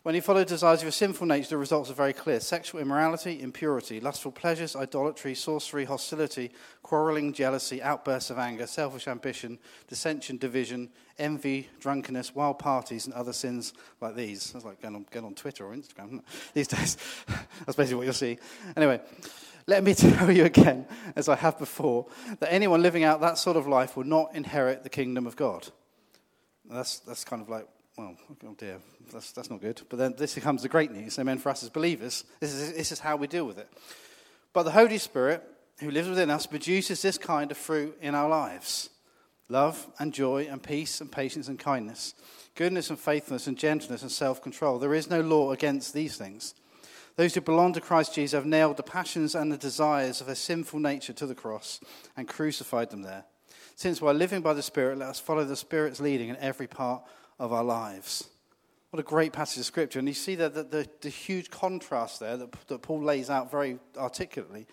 When 0.04 0.16
you 0.16 0.22
follow 0.22 0.46
desires 0.46 0.80
of 0.80 0.84
your 0.84 0.92
sinful 0.94 1.28
nature, 1.28 1.50
the 1.50 1.58
results 1.58 1.92
are 1.92 1.94
very 1.94 2.14
clear 2.14 2.40
sexual 2.40 2.80
immorality, 2.80 3.42
impurity, 3.42 4.00
lustful 4.00 4.32
pleasures, 4.32 4.74
idolatry, 4.74 5.36
sorcery, 5.36 5.84
hostility, 5.84 6.52
quarreling, 6.84 7.34
jealousy, 7.34 7.82
outbursts 7.82 8.30
of 8.30 8.38
anger, 8.38 8.66
selfish 8.66 9.10
ambition, 9.10 9.60
dissension, 9.90 10.38
division, 10.38 10.90
envy, 11.18 11.68
drunkenness, 11.82 12.34
wild 12.34 12.60
parties, 12.60 13.08
and 13.08 13.14
other 13.14 13.34
sins 13.34 13.74
like 14.00 14.16
these. 14.16 14.54
That's 14.54 14.64
like 14.64 14.82
going 14.82 14.96
on, 14.96 15.06
going 15.12 15.26
on 15.26 15.36
Twitter 15.36 15.66
or 15.66 15.76
Instagram 15.76 16.22
these 16.54 16.70
days. 16.70 16.96
That's 17.66 17.76
basically 17.76 17.96
what 17.96 18.06
you'll 18.06 18.14
see. 18.14 18.38
Anyway, 18.78 19.02
let 19.68 19.84
me 19.84 19.94
tell 19.96 20.32
you 20.32 20.46
again, 20.46 20.86
as 21.18 21.28
I 21.28 21.36
have 21.36 21.60
before, 21.60 22.08
that 22.40 22.54
anyone 22.54 22.82
living 22.82 23.04
out 23.04 23.20
that 23.20 23.38
sort 23.38 23.58
of 23.58 23.68
life 23.68 23.98
will 23.98 24.06
not 24.06 24.34
inherit 24.34 24.84
the 24.84 24.90
kingdom 24.90 25.28
of 25.28 25.36
God. 25.36 25.68
That's, 26.70 27.00
that's 27.00 27.26
kind 27.26 27.42
of 27.42 27.50
like 27.50 27.68
well, 28.00 28.16
oh 28.46 28.56
dear, 28.58 28.80
that's, 29.12 29.34
that's 29.34 29.50
not 29.50 29.60
good. 29.60 29.82
But 29.90 30.00
then 30.00 30.16
this 30.18 30.36
becomes 30.36 30.62
the 30.62 30.70
great 30.70 30.90
news. 30.92 31.20
Amen. 31.20 31.38
For 31.38 31.50
us 31.50 31.64
as 31.64 31.70
believers, 31.70 32.24
this 32.40 32.54
is, 32.54 32.74
this 32.74 32.92
is 32.94 33.00
how 33.00 33.18
we 33.18 33.28
deal 33.28 33.46
with 33.46 33.58
it. 33.58 33.68
But 34.54 34.64
the 34.64 34.72
Holy 34.72 34.98
Spirit, 34.98 35.44
who 35.82 35.92
lives 35.92 36.08
within 36.08 36.30
us, 36.30 36.46
produces 36.46 37.02
this 37.02 37.18
kind 37.18 37.52
of 37.52 37.58
fruit 37.58 37.98
in 38.02 38.16
our 38.16 38.30
lives 38.30 38.90
love 39.50 39.88
and 40.00 40.14
joy 40.14 40.48
and 40.50 40.64
peace 40.64 41.02
and 41.02 41.12
patience 41.12 41.50
and 41.50 41.60
kindness, 41.60 42.14
goodness 42.56 42.90
and 42.90 43.00
faithfulness 43.00 43.48
and 43.48 43.58
gentleness 43.58 44.02
and 44.02 44.12
self 44.12 44.42
control. 44.42 44.80
There 44.80 44.94
is 44.94 45.10
no 45.10 45.20
law 45.20 45.52
against 45.52 45.94
these 45.94 46.16
things. 46.16 46.56
Those 47.18 47.36
who 47.36 47.42
belong 47.42 47.74
to 47.74 47.82
Christ 47.82 48.16
Jesus 48.16 48.38
have 48.38 48.46
nailed 48.46 48.78
the 48.78 48.84
passions 48.84 49.36
and 49.36 49.52
the 49.52 49.58
desires 49.58 50.22
of 50.22 50.28
their 50.28 50.38
sinful 50.38 50.80
nature 50.80 51.12
to 51.12 51.26
the 51.26 51.36
cross 51.36 51.82
and 52.16 52.30
crucified 52.30 52.92
them 52.92 53.02
there. 53.02 53.26
Since 53.76 54.02
while 54.02 54.14
living 54.14 54.40
by 54.40 54.54
the 54.54 54.62
Spirit, 54.62 55.00
let 55.00 55.10
us 55.10 55.20
follow 55.20 55.44
the 55.44 55.58
Spirit's 55.58 56.00
leading 56.00 56.30
in 56.30 56.38
every 56.38 56.68
part 56.68 57.04
of 57.40 57.54
our 57.54 57.64
lives. 57.64 58.28
What 58.92 59.00
a 59.00 59.04
great 59.04 59.34
passage 59.34 59.60
of 59.60 59.66
scripture. 59.66 60.00
And 60.00 60.08
you 60.08 60.14
see 60.14 60.36
the, 60.36 60.50
the, 60.50 60.88
the 61.02 61.10
huge 61.10 61.50
contrast 61.50 62.20
there 62.20 62.38
that, 62.38 62.52
that 62.68 62.82
Paul 62.82 63.04
lays 63.04 63.30
out 63.30 63.52
very 63.52 63.80
articulately 63.98 64.68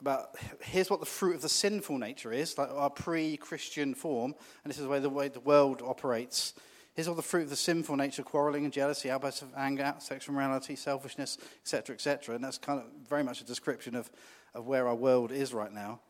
about 0.00 0.36
here's 0.60 0.90
what 0.90 1.00
the 1.00 1.06
fruit 1.06 1.36
of 1.36 1.42
the 1.42 1.48
sinful 1.48 1.98
nature 1.98 2.32
is, 2.32 2.58
like 2.58 2.68
our 2.70 2.90
pre 2.90 3.36
Christian 3.36 3.94
form, 3.94 4.34
and 4.64 4.70
this 4.70 4.78
is 4.78 4.82
the 4.82 4.88
way 4.88 4.98
the 4.98 5.08
way 5.08 5.28
the 5.28 5.40
world 5.40 5.82
operates. 5.82 6.54
Here's 6.94 7.08
all 7.08 7.14
the 7.14 7.22
fruit 7.22 7.44
of 7.44 7.50
the 7.50 7.56
sinful 7.56 7.96
nature 7.96 8.22
quarreling 8.22 8.64
and 8.64 8.72
jealousy, 8.72 9.10
outbursts 9.10 9.42
of 9.42 9.48
anger, 9.56 9.94
sexual 9.98 10.34
morality, 10.34 10.76
selfishness, 10.76 11.38
etc., 11.62 11.94
etc. 11.94 12.34
And 12.34 12.44
that's 12.44 12.58
kind 12.58 12.80
of 12.80 12.86
very 13.08 13.24
much 13.24 13.40
a 13.40 13.44
description 13.44 13.96
of, 13.96 14.10
of 14.54 14.66
where 14.66 14.86
our 14.86 14.94
world 14.94 15.32
is 15.32 15.52
right 15.52 15.72
now. 15.72 16.00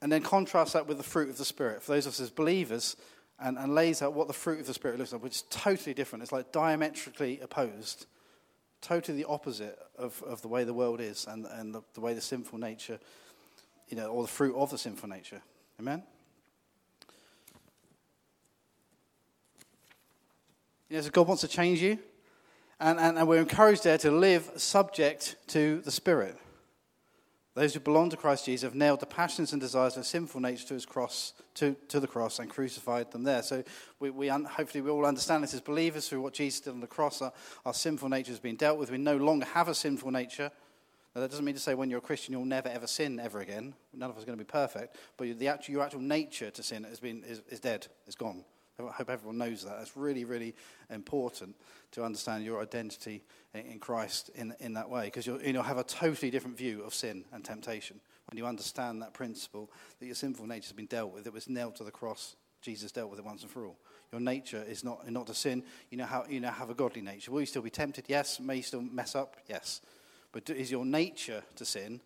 And 0.00 0.12
then 0.12 0.22
contrast 0.22 0.74
that 0.74 0.86
with 0.86 0.98
the 0.98 1.02
fruit 1.02 1.28
of 1.28 1.38
the 1.38 1.44
Spirit. 1.44 1.82
For 1.82 1.92
those 1.92 2.06
of 2.06 2.12
us 2.12 2.20
as 2.20 2.30
believers, 2.30 2.96
and, 3.38 3.58
and 3.58 3.74
lays 3.74 4.02
out 4.02 4.14
what 4.14 4.28
the 4.28 4.32
fruit 4.32 4.60
of 4.60 4.66
the 4.66 4.74
Spirit 4.74 4.98
looks 4.98 5.12
like, 5.12 5.22
which 5.22 5.36
is 5.36 5.44
totally 5.50 5.94
different. 5.94 6.22
It's 6.22 6.32
like 6.32 6.52
diametrically 6.52 7.40
opposed, 7.40 8.06
totally 8.80 9.22
the 9.22 9.28
opposite 9.28 9.78
of, 9.98 10.22
of 10.22 10.42
the 10.42 10.48
way 10.48 10.64
the 10.64 10.74
world 10.74 11.00
is 11.00 11.26
and, 11.26 11.46
and 11.46 11.74
the, 11.74 11.82
the 11.94 12.00
way 12.00 12.14
the 12.14 12.20
sinful 12.20 12.58
nature, 12.58 12.98
you 13.88 13.96
know, 13.96 14.08
or 14.08 14.22
the 14.22 14.28
fruit 14.28 14.56
of 14.56 14.70
the 14.70 14.78
sinful 14.78 15.08
nature. 15.08 15.42
Amen? 15.78 16.02
You 20.88 20.96
know, 20.96 21.02
so 21.02 21.10
God 21.10 21.26
wants 21.26 21.40
to 21.40 21.48
change 21.48 21.82
you, 21.82 21.98
and, 22.78 22.98
and, 23.00 23.18
and 23.18 23.26
we're 23.26 23.40
encouraged 23.40 23.84
there 23.84 23.98
to 23.98 24.10
live 24.10 24.50
subject 24.56 25.36
to 25.48 25.80
the 25.80 25.90
Spirit. 25.90 26.38
Those 27.56 27.72
who 27.72 27.80
belong 27.80 28.10
to 28.10 28.18
Christ 28.18 28.44
Jesus 28.44 28.64
have 28.64 28.74
nailed 28.74 29.00
the 29.00 29.06
passions 29.06 29.52
and 29.52 29.62
desires 29.62 29.96
of 29.96 30.04
sinful 30.04 30.42
nature 30.42 30.66
to 30.66 30.74
his 30.74 30.84
cross, 30.84 31.32
to, 31.54 31.74
to 31.88 31.98
the 31.98 32.06
cross, 32.06 32.38
and 32.38 32.50
crucified 32.50 33.10
them 33.10 33.22
there. 33.22 33.42
So 33.42 33.64
we, 33.98 34.10
we 34.10 34.28
un, 34.28 34.44
hopefully 34.44 34.82
we 34.82 34.90
all 34.90 35.06
understand 35.06 35.42
this 35.42 35.54
as 35.54 35.62
believers 35.62 36.06
through 36.06 36.20
what 36.20 36.34
Jesus 36.34 36.60
did 36.60 36.74
on 36.74 36.80
the 36.80 36.86
cross. 36.86 37.22
Our, 37.22 37.32
our 37.64 37.72
sinful 37.72 38.10
nature 38.10 38.30
has 38.30 38.40
been 38.40 38.56
dealt 38.56 38.78
with. 38.78 38.90
We 38.90 38.98
no 38.98 39.16
longer 39.16 39.46
have 39.46 39.68
a 39.68 39.74
sinful 39.74 40.10
nature. 40.10 40.50
Now, 41.14 41.22
that 41.22 41.30
doesn't 41.30 41.46
mean 41.46 41.54
to 41.54 41.60
say 41.60 41.74
when 41.74 41.88
you're 41.88 42.00
a 42.00 42.02
Christian 42.02 42.32
you'll 42.32 42.44
never 42.44 42.68
ever 42.68 42.86
sin 42.86 43.18
ever 43.18 43.40
again. 43.40 43.72
None 43.94 44.10
of 44.10 44.18
us 44.18 44.24
are 44.24 44.26
going 44.26 44.38
to 44.38 44.44
be 44.44 44.50
perfect. 44.50 44.94
But 45.16 45.38
the 45.38 45.48
actual, 45.48 45.72
your 45.72 45.82
actual 45.82 46.02
nature 46.02 46.50
to 46.50 46.62
sin 46.62 46.84
has 46.84 47.00
been, 47.00 47.24
is, 47.24 47.40
is 47.48 47.58
dead, 47.58 47.86
is 48.06 48.16
gone. 48.16 48.44
I 48.78 48.92
hope 48.92 49.08
everyone 49.08 49.38
knows 49.38 49.64
that. 49.64 49.78
It's 49.80 49.96
really, 49.96 50.26
really 50.26 50.54
important 50.90 51.56
to 51.92 52.04
understand 52.04 52.44
your 52.44 52.60
identity 52.60 53.24
in 53.54 53.78
Christ 53.78 54.30
in, 54.34 54.54
in 54.60 54.74
that 54.74 54.90
way 54.90 55.06
because 55.06 55.26
you'll, 55.26 55.40
you'll 55.40 55.62
have 55.62 55.78
a 55.78 55.84
totally 55.84 56.30
different 56.30 56.58
view 56.58 56.82
of 56.82 56.92
sin 56.92 57.24
and 57.32 57.42
temptation 57.42 58.00
when 58.30 58.36
you 58.36 58.46
understand 58.46 59.00
that 59.00 59.14
principle 59.14 59.70
that 59.98 60.06
your 60.06 60.14
sinful 60.14 60.46
nature 60.46 60.66
has 60.66 60.72
been 60.72 60.86
dealt 60.86 61.12
with. 61.12 61.26
It 61.26 61.32
was 61.32 61.48
nailed 61.48 61.76
to 61.76 61.84
the 61.84 61.90
cross. 61.90 62.36
Jesus 62.60 62.92
dealt 62.92 63.08
with 63.08 63.18
it 63.18 63.24
once 63.24 63.42
and 63.42 63.50
for 63.50 63.64
all. 63.64 63.78
Your 64.12 64.20
nature 64.20 64.62
is 64.68 64.84
not, 64.84 65.10
not 65.10 65.26
to 65.28 65.34
sin. 65.34 65.62
You 65.90 65.96
know, 65.96 66.04
how, 66.04 66.26
you 66.28 66.40
now 66.40 66.52
have 66.52 66.68
a 66.68 66.74
godly 66.74 67.00
nature. 67.00 67.30
Will 67.30 67.40
you 67.40 67.46
still 67.46 67.62
be 67.62 67.70
tempted? 67.70 68.04
Yes. 68.08 68.40
May 68.40 68.56
you 68.56 68.62
still 68.62 68.82
mess 68.82 69.14
up? 69.14 69.36
Yes. 69.48 69.80
But 70.32 70.50
is 70.50 70.70
your 70.70 70.84
nature 70.84 71.42
to 71.56 71.64
sin 71.64 72.00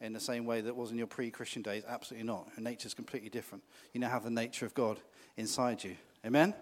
in 0.00 0.12
the 0.12 0.20
same 0.20 0.46
way 0.46 0.62
that 0.62 0.74
was 0.74 0.90
in 0.90 0.98
your 0.98 1.06
pre 1.06 1.30
Christian 1.30 1.62
days? 1.62 1.84
Absolutely 1.86 2.26
not. 2.26 2.48
Your 2.56 2.64
nature 2.64 2.86
is 2.86 2.94
completely 2.94 3.28
different. 3.28 3.62
You 3.92 4.00
now 4.00 4.08
have 4.08 4.24
the 4.24 4.30
nature 4.30 4.66
of 4.66 4.74
God 4.74 4.98
inside 5.36 5.84
you. 5.84 5.96
Amen? 6.24 6.54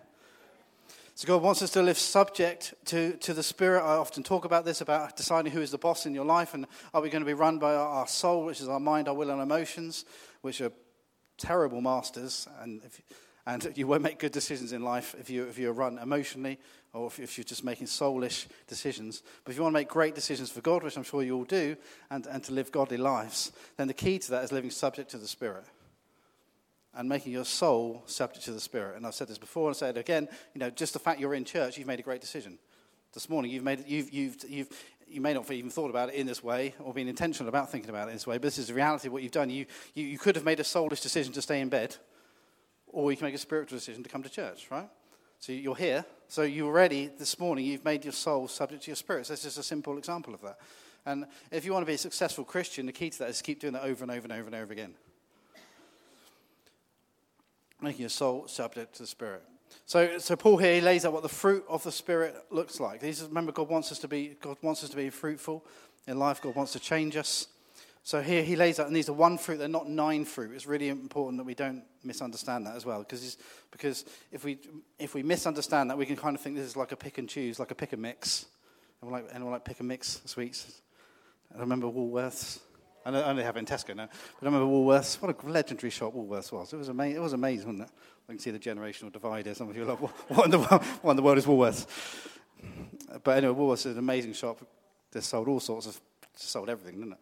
So 1.14 1.26
God 1.26 1.40
wants 1.40 1.62
us 1.62 1.70
to 1.70 1.82
live 1.82 1.96
subject 1.96 2.74
to, 2.86 3.16
to 3.16 3.32
the 3.32 3.42
Spirit. 3.42 3.82
I 3.82 3.96
often 3.96 4.22
talk 4.22 4.44
about 4.44 4.66
this, 4.66 4.82
about 4.82 5.16
deciding 5.16 5.50
who 5.50 5.62
is 5.62 5.70
the 5.70 5.78
boss 5.78 6.04
in 6.04 6.14
your 6.14 6.26
life, 6.26 6.52
and 6.52 6.66
are 6.92 7.00
we 7.00 7.08
going 7.08 7.22
to 7.22 7.26
be 7.26 7.32
run 7.32 7.58
by 7.58 7.74
our, 7.74 8.06
soul, 8.06 8.44
which 8.44 8.60
is 8.60 8.68
our 8.68 8.78
mind, 8.78 9.08
our 9.08 9.14
will, 9.14 9.30
and 9.30 9.40
emotions, 9.40 10.04
which 10.42 10.60
are 10.60 10.72
terrible 11.38 11.80
masters, 11.80 12.46
and 12.60 12.82
if, 12.84 13.00
and 13.46 13.72
you 13.76 13.86
won't 13.86 14.02
make 14.02 14.18
good 14.18 14.32
decisions 14.32 14.74
in 14.74 14.82
life 14.82 15.14
if, 15.18 15.30
you, 15.30 15.46
if 15.46 15.58
you're 15.58 15.72
run 15.72 15.96
emotionally 15.98 16.58
or 16.92 17.06
if, 17.06 17.18
if, 17.18 17.38
you're 17.38 17.44
just 17.44 17.64
making 17.64 17.86
soulish 17.86 18.46
decisions. 18.66 19.22
But 19.42 19.52
if 19.52 19.56
you 19.56 19.62
want 19.62 19.72
to 19.72 19.78
make 19.80 19.88
great 19.88 20.14
decisions 20.14 20.50
for 20.50 20.60
God, 20.60 20.82
which 20.82 20.98
I'm 20.98 21.02
sure 21.02 21.22
you 21.22 21.34
all 21.36 21.44
do, 21.44 21.78
and, 22.10 22.26
and 22.26 22.44
to 22.44 22.52
live 22.52 22.70
godly 22.72 22.98
lives, 22.98 23.52
then 23.78 23.88
the 23.88 23.94
key 23.94 24.18
to 24.18 24.30
that 24.32 24.44
is 24.44 24.52
living 24.52 24.70
subject 24.70 25.10
to 25.12 25.18
the 25.18 25.28
Spirit 25.28 25.64
and 26.96 27.08
making 27.08 27.32
your 27.32 27.44
soul 27.44 28.02
subject 28.06 28.44
to 28.46 28.52
the 28.52 28.60
Spirit. 28.60 28.96
And 28.96 29.06
I've 29.06 29.14
said 29.14 29.28
this 29.28 29.38
before 29.38 29.64
and 29.64 29.70
I'll 29.70 29.78
say 29.78 29.90
it 29.90 29.98
again. 29.98 30.28
You 30.54 30.60
know, 30.60 30.70
just 30.70 30.94
the 30.94 30.98
fact 30.98 31.20
you're 31.20 31.34
in 31.34 31.44
church, 31.44 31.76
you've 31.76 31.86
made 31.86 32.00
a 32.00 32.02
great 32.02 32.20
decision. 32.20 32.58
This 33.12 33.28
morning, 33.28 33.50
you've 33.50 33.64
made 33.64 33.84
you've, 33.86 34.12
you've, 34.12 34.36
you've 34.48 34.68
you 35.08 35.20
may 35.20 35.32
not 35.32 35.44
have 35.44 35.52
even 35.52 35.70
thought 35.70 35.90
about 35.90 36.08
it 36.08 36.16
in 36.16 36.26
this 36.26 36.42
way 36.42 36.74
or 36.80 36.92
been 36.92 37.08
intentional 37.08 37.48
about 37.48 37.70
thinking 37.70 37.90
about 37.90 38.08
it 38.08 38.10
in 38.10 38.16
this 38.16 38.26
way, 38.26 38.36
but 38.36 38.42
this 38.42 38.58
is 38.58 38.66
the 38.66 38.74
reality 38.74 39.08
of 39.08 39.12
what 39.12 39.22
you've 39.22 39.32
done. 39.32 39.50
You, 39.50 39.66
you, 39.94 40.04
you 40.04 40.18
could 40.18 40.34
have 40.34 40.44
made 40.44 40.58
a 40.58 40.64
soulish 40.64 41.00
decision 41.02 41.32
to 41.34 41.42
stay 41.42 41.60
in 41.60 41.68
bed, 41.68 41.96
or 42.88 43.10
you 43.10 43.16
can 43.16 43.26
make 43.26 43.34
a 43.34 43.38
spiritual 43.38 43.78
decision 43.78 44.02
to 44.02 44.08
come 44.08 44.22
to 44.22 44.28
church, 44.28 44.66
right? 44.70 44.88
So 45.38 45.52
you're 45.52 45.76
here. 45.76 46.04
So 46.28 46.42
you're 46.42 46.66
already, 46.66 47.10
this 47.18 47.38
morning, 47.38 47.64
you've 47.66 47.84
made 47.84 48.04
your 48.04 48.12
soul 48.12 48.48
subject 48.48 48.82
to 48.84 48.90
your 48.90 48.96
spirit. 48.96 49.26
So 49.26 49.32
that's 49.32 49.44
just 49.44 49.58
a 49.58 49.62
simple 49.62 49.96
example 49.96 50.34
of 50.34 50.40
that. 50.42 50.58
And 51.04 51.26
if 51.52 51.64
you 51.64 51.72
want 51.72 51.82
to 51.82 51.86
be 51.86 51.94
a 51.94 51.98
successful 51.98 52.44
Christian, 52.44 52.86
the 52.86 52.92
key 52.92 53.10
to 53.10 53.18
that 53.20 53.30
is 53.30 53.42
keep 53.42 53.60
doing 53.60 53.74
that 53.74 53.84
over 53.84 54.02
and 54.02 54.10
over 54.10 54.24
and 54.24 54.32
over 54.32 54.46
and 54.46 54.54
over 54.56 54.72
again. 54.72 54.94
Making 57.80 58.00
your 58.00 58.08
soul 58.08 58.48
subject 58.48 58.94
to 58.94 59.02
the 59.02 59.06
spirit. 59.06 59.42
So, 59.84 60.18
so 60.18 60.34
Paul 60.36 60.56
here 60.56 60.74
he 60.74 60.80
lays 60.80 61.04
out 61.04 61.12
what 61.12 61.22
the 61.22 61.28
fruit 61.28 61.64
of 61.68 61.82
the 61.82 61.92
Spirit 61.92 62.34
looks 62.50 62.80
like. 62.80 63.00
These, 63.00 63.22
remember, 63.22 63.52
God 63.52 63.68
wants 63.68 63.92
us 63.92 63.98
to 64.00 64.08
be 64.08 64.36
God 64.40 64.56
wants 64.62 64.82
us 64.82 64.90
to 64.90 64.96
be 64.96 65.10
fruitful 65.10 65.64
in 66.06 66.18
life. 66.18 66.40
God 66.40 66.54
wants 66.54 66.72
to 66.72 66.80
change 66.80 67.16
us. 67.16 67.48
So 68.02 68.22
here 68.22 68.42
he 68.42 68.54
lays 68.54 68.78
out, 68.78 68.86
and 68.86 68.94
these 68.94 69.08
are 69.08 69.12
one 69.12 69.36
fruit. 69.36 69.58
They're 69.58 69.68
not 69.68 69.88
nine 69.88 70.24
fruit. 70.24 70.52
It's 70.54 70.66
really 70.66 70.88
important 70.88 71.38
that 71.38 71.44
we 71.44 71.54
don't 71.54 71.82
misunderstand 72.04 72.66
that 72.66 72.76
as 72.76 72.86
well, 72.86 73.00
because 73.00 73.36
because 73.70 74.04
if 74.32 74.44
we 74.44 74.58
if 74.98 75.14
we 75.14 75.22
misunderstand 75.22 75.90
that, 75.90 75.98
we 75.98 76.06
can 76.06 76.16
kind 76.16 76.36
of 76.36 76.40
think 76.40 76.56
this 76.56 76.66
is 76.66 76.76
like 76.76 76.92
a 76.92 76.96
pick 76.96 77.18
and 77.18 77.28
choose, 77.28 77.58
like 77.58 77.72
a 77.72 77.74
pick 77.74 77.92
and 77.92 78.02
mix. 78.02 78.46
Anyone 79.02 79.22
like 79.22 79.34
anyone 79.34 79.52
like 79.52 79.64
pick 79.64 79.80
and 79.80 79.88
mix 79.88 80.20
sweets? 80.24 80.80
I 81.54 81.60
remember 81.60 81.86
Woolworths. 81.86 82.60
I 83.14 83.22
only 83.22 83.44
have 83.44 83.56
it 83.56 83.60
in 83.60 83.66
Tesco 83.66 83.94
now, 83.94 84.08
but 84.40 84.42
I 84.42 84.50
remember 84.50 84.66
Woolworths. 84.66 85.22
What 85.22 85.44
a 85.44 85.48
legendary 85.48 85.90
shop 85.90 86.14
Woolworths 86.14 86.50
was. 86.50 86.72
It 86.72 86.76
was 86.76 86.88
amazing. 86.88 87.16
It 87.16 87.22
was 87.22 87.34
amazing, 87.34 87.66
wasn't 87.66 87.88
it? 87.88 87.94
I 88.28 88.32
can 88.32 88.38
see 88.40 88.50
the 88.50 88.58
generational 88.58 89.12
divide 89.12 89.44
here. 89.44 89.54
Some 89.54 89.68
of 89.68 89.76
you 89.76 89.84
are 89.84 89.86
like, 89.86 89.98
what 90.28 90.44
in 90.46 90.50
the 90.50 90.58
world, 90.58 90.82
what 91.02 91.10
in 91.12 91.16
the 91.16 91.22
world 91.22 91.38
is 91.38 91.46
Woolworths? 91.46 91.86
But 93.22 93.38
anyway, 93.38 93.54
Woolworths 93.54 93.86
is 93.86 93.92
an 93.92 93.98
amazing 93.98 94.32
shop. 94.32 94.60
They 95.12 95.20
sold 95.20 95.46
all 95.46 95.60
sorts 95.60 95.86
of, 95.86 96.00
sold 96.34 96.68
everything, 96.68 96.98
didn't 96.98 97.12
it? 97.12 97.18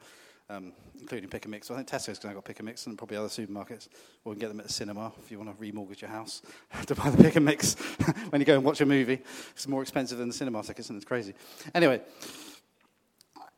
Um, 0.50 0.72
including 1.00 1.28
pick 1.28 1.44
and 1.44 1.52
mix. 1.52 1.70
I 1.70 1.76
think 1.76 1.88
Tesco's 1.88 2.18
going 2.18 2.34
to 2.34 2.36
got 2.36 2.44
pick 2.44 2.58
and 2.58 2.66
mix, 2.66 2.86
and 2.86 2.96
probably 2.96 3.16
other 3.16 3.28
supermarkets. 3.28 3.88
Or 4.24 4.32
can 4.32 4.40
get 4.40 4.48
them 4.48 4.60
at 4.60 4.66
the 4.66 4.72
cinema 4.72 5.12
if 5.22 5.30
you 5.30 5.38
want 5.38 5.58
to 5.58 5.62
remortgage 5.62 6.00
your 6.00 6.10
house 6.10 6.42
to 6.86 6.94
buy 6.94 7.10
the 7.10 7.22
pick 7.22 7.36
and 7.36 7.44
mix 7.44 7.74
when 8.30 8.40
you 8.40 8.46
go 8.46 8.54
and 8.54 8.64
watch 8.64 8.80
a 8.80 8.86
movie. 8.86 9.20
It's 9.52 9.68
more 9.68 9.82
expensive 9.82 10.18
than 10.18 10.28
the 10.28 10.34
cinema 10.34 10.62
tickets, 10.62 10.88
and 10.88 10.96
it's 10.96 11.04
crazy. 11.04 11.34
Anyway, 11.74 12.00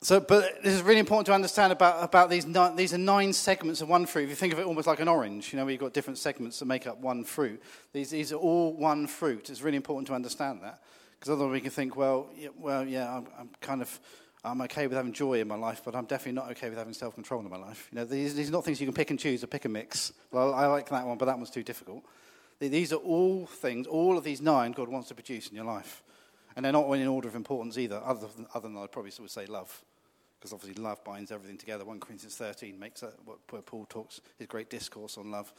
so, 0.03 0.21
but 0.21 0.63
this 0.63 0.75
is 0.75 0.83
really 0.83 1.01
important 1.01 1.27
to 1.27 1.33
understand 1.33 1.73
about, 1.73 2.03
about 2.05 2.29
these, 2.31 2.47
nine, 2.47 2.77
these 2.77 2.93
are 2.93 2.99
nine 2.99 3.33
segments 3.33 3.81
of 3.81 3.89
one 3.89 4.07
fruit. 4.07 4.25
If 4.25 4.31
you 4.31 4.37
think 4.37 4.53
of 4.53 4.59
it 4.59 4.67
almost 4.67 4.87
like 4.87 5.01
an 5.01 5.09
orange, 5.09 5.53
you 5.53 5.59
know, 5.59 5.65
where 5.65 5.73
you've 5.73 5.81
got 5.81 5.95
different 5.95 6.19
segments 6.19 6.59
that 6.59 6.67
make 6.67 6.87
up 6.87 6.99
one 7.01 7.25
fruit. 7.25 7.63
These, 7.93 8.11
these 8.11 8.33
are 8.33 8.37
all 8.37 8.75
one 8.75 9.07
fruit. 9.07 9.49
It's 9.51 9.63
really 9.63 9.77
important 9.77 10.07
to 10.09 10.15
understand 10.15 10.63
that. 10.63 10.83
Because 11.19 11.33
otherwise 11.33 11.53
we 11.53 11.61
can 11.63 11.71
think, 11.71 11.97
well, 11.97 12.29
yeah, 12.37 12.49
well, 12.59 12.87
yeah, 12.87 13.17
I'm, 13.17 13.27
I'm, 13.39 13.51
kind 13.61 13.81
of, 13.81 14.01
I'm 14.45 14.61
okay 14.63 14.87
with 14.87 14.97
having 14.97 15.13
joy 15.13 15.41
in 15.41 15.49
my 15.49 15.57
life, 15.57 15.81
but 15.85 15.97
I'm 15.97 16.05
definitely 16.05 16.33
not 16.33 16.51
okay 16.51 16.69
with 16.69 16.79
having 16.79 16.93
self-control 16.93 17.41
in 17.41 17.51
my 17.51 17.57
life. 17.57 17.89
You 17.91 17.99
know, 17.99 18.05
these, 18.05 18.35
these 18.35 18.51
are 18.51 18.53
not 18.53 18.65
things 18.65 18.81
you 18.81 18.87
can 18.87 18.95
pick 18.95 19.11
and 19.11 19.19
choose 19.19 19.43
or 19.43 19.47
pick 19.47 19.65
and 19.65 19.73
mix. 19.73 20.13
Well, 20.31 20.53
I 20.55 20.67
like 20.67 20.91
that 20.91 21.07
one, 21.07 21.17
but 21.17 21.25
that 21.25 21.39
one's 21.39 21.51
too 21.51 21.63
difficult. 21.63 22.05
These 22.59 22.93
are 22.93 22.97
all 22.97 23.47
things, 23.47 23.87
all 23.87 24.17
of 24.17 24.25
these 24.25 24.41
nine 24.41 24.73
God 24.73 24.89
wants 24.89 25.09
to 25.09 25.15
produce 25.15 25.49
in 25.49 25.57
your 25.57 25.65
life. 25.65 26.03
And 26.57 26.65
they're 26.65 26.73
not 26.73 26.91
in 26.91 27.07
order 27.07 27.29
of 27.29 27.37
importance 27.37 27.77
either, 27.77 28.01
other 28.05 28.27
than, 28.35 28.47
other 28.55 28.69
than 28.69 28.79
I 28.79 28.87
probably 28.87 29.13
would 29.21 29.31
say 29.31 29.47
love 29.47 29.85
because 30.39 30.53
obviously 30.53 30.83
love 30.83 31.03
binds 31.03 31.33
everything 31.33 31.57
together. 31.57 31.85
1 31.85 31.99
Corinthians 31.99 32.37
13 32.37 32.79
makes 32.79 33.01
that, 33.01 33.15
where 33.51 33.63
Paul 33.63 33.87
talks 33.89 34.21
his 34.39 34.47
great 34.47 34.69
discourse 34.69 35.17
on 35.17 35.31
love, 35.31 35.53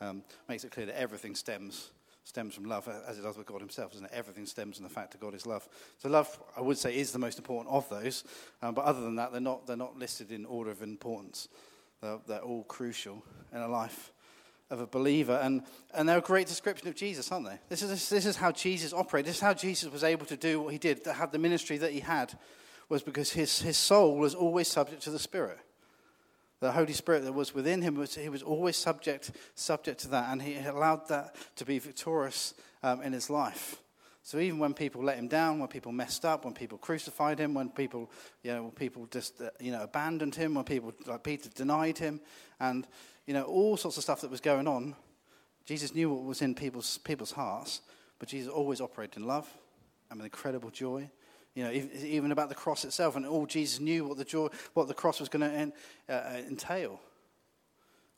um, 0.00 0.22
makes 0.48 0.64
it 0.64 0.70
clear 0.70 0.86
that 0.86 1.00
everything 1.00 1.34
stems 1.34 1.90
stems 2.26 2.54
from 2.54 2.64
love, 2.64 2.88
as 3.06 3.18
it 3.18 3.22
does 3.22 3.36
with 3.36 3.46
God 3.46 3.60
Himself, 3.60 3.92
doesn't 3.92 4.06
it? 4.06 4.12
Everything 4.14 4.46
stems 4.46 4.78
from 4.78 4.84
the 4.84 4.90
fact 4.90 5.12
that 5.12 5.20
God 5.20 5.34
is 5.34 5.46
love. 5.46 5.68
So 5.98 6.08
love, 6.08 6.40
I 6.56 6.62
would 6.62 6.78
say, 6.78 6.96
is 6.96 7.12
the 7.12 7.18
most 7.18 7.36
important 7.36 7.74
of 7.74 7.86
those. 7.90 8.24
Um, 8.62 8.74
but 8.74 8.86
other 8.86 9.02
than 9.02 9.16
that, 9.16 9.30
they're 9.30 9.42
not 9.42 9.66
they're 9.66 9.76
not 9.76 9.98
listed 9.98 10.32
in 10.32 10.46
order 10.46 10.70
of 10.70 10.82
importance. 10.82 11.48
They're, 12.00 12.18
they're 12.26 12.40
all 12.40 12.64
crucial 12.64 13.22
in 13.52 13.60
a 13.60 13.68
life 13.68 14.10
of 14.74 14.80
a 14.80 14.86
believer, 14.86 15.40
and, 15.42 15.62
and 15.94 16.08
they're 16.08 16.18
a 16.18 16.20
great 16.20 16.46
description 16.46 16.88
of 16.88 16.94
Jesus, 16.94 17.32
aren't 17.32 17.46
they? 17.46 17.58
This 17.68 17.82
is, 17.82 18.08
this 18.08 18.26
is 18.26 18.36
how 18.36 18.52
Jesus 18.52 18.92
operated. 18.92 19.30
This 19.30 19.36
is 19.36 19.42
how 19.42 19.54
Jesus 19.54 19.90
was 19.90 20.04
able 20.04 20.26
to 20.26 20.36
do 20.36 20.60
what 20.60 20.72
he 20.72 20.78
did, 20.78 21.04
to 21.04 21.12
have 21.12 21.30
the 21.30 21.38
ministry 21.38 21.78
that 21.78 21.92
he 21.92 22.00
had 22.00 22.36
was 22.88 23.02
because 23.02 23.32
his, 23.32 23.62
his 23.62 23.76
soul 23.76 24.18
was 24.18 24.34
always 24.34 24.68
subject 24.68 25.02
to 25.02 25.10
the 25.10 25.18
Spirit. 25.18 25.58
The 26.60 26.72
Holy 26.72 26.92
Spirit 26.92 27.24
that 27.24 27.32
was 27.32 27.54
within 27.54 27.82
him, 27.82 27.94
was, 27.94 28.14
he 28.14 28.28
was 28.28 28.42
always 28.42 28.76
subject, 28.76 29.30
subject 29.54 30.00
to 30.00 30.08
that, 30.08 30.30
and 30.30 30.42
he 30.42 30.56
allowed 30.56 31.08
that 31.08 31.34
to 31.56 31.64
be 31.64 31.78
victorious 31.78 32.54
um, 32.82 33.00
in 33.00 33.12
his 33.12 33.30
life. 33.30 33.80
So 34.22 34.38
even 34.38 34.58
when 34.58 34.74
people 34.74 35.04
let 35.04 35.18
him 35.18 35.28
down, 35.28 35.58
when 35.58 35.68
people 35.68 35.92
messed 35.92 36.24
up, 36.24 36.44
when 36.44 36.54
people 36.54 36.78
crucified 36.78 37.38
him, 37.38 37.54
when 37.54 37.68
people, 37.68 38.10
you 38.42 38.52
know, 38.52 38.72
people 38.74 39.06
just, 39.10 39.40
uh, 39.40 39.50
you 39.60 39.70
know, 39.70 39.82
abandoned 39.82 40.34
him, 40.34 40.54
when 40.54 40.64
people, 40.64 40.92
like 41.06 41.22
Peter, 41.22 41.50
denied 41.50 41.98
him, 41.98 42.20
and, 42.58 42.86
you 43.26 43.34
know, 43.34 43.44
all 43.44 43.76
sorts 43.76 43.96
of 43.96 44.02
stuff 44.02 44.20
that 44.20 44.30
was 44.30 44.40
going 44.40 44.68
on, 44.68 44.94
Jesus 45.64 45.94
knew 45.94 46.12
what 46.12 46.24
was 46.24 46.42
in 46.42 46.54
people's, 46.54 46.98
people's 46.98 47.32
hearts, 47.32 47.80
but 48.18 48.28
Jesus 48.28 48.50
always 48.50 48.80
operated 48.80 49.18
in 49.18 49.26
love 49.26 49.48
and 50.10 50.18
with 50.18 50.26
incredible 50.26 50.70
joy 50.70 51.10
you 51.54 51.62
know, 51.62 51.70
even 51.70 52.32
about 52.32 52.48
the 52.48 52.54
cross 52.54 52.84
itself, 52.84 53.14
and 53.14 53.24
all 53.24 53.46
Jesus 53.46 53.78
knew 53.78 54.04
what 54.04 54.18
the 54.18 54.24
joy, 54.24 54.48
what 54.74 54.88
the 54.88 54.94
cross 54.94 55.20
was 55.20 55.28
going 55.28 55.48
to 55.48 55.72
uh, 56.08 56.12
uh, 56.12 56.36
entail 56.48 57.00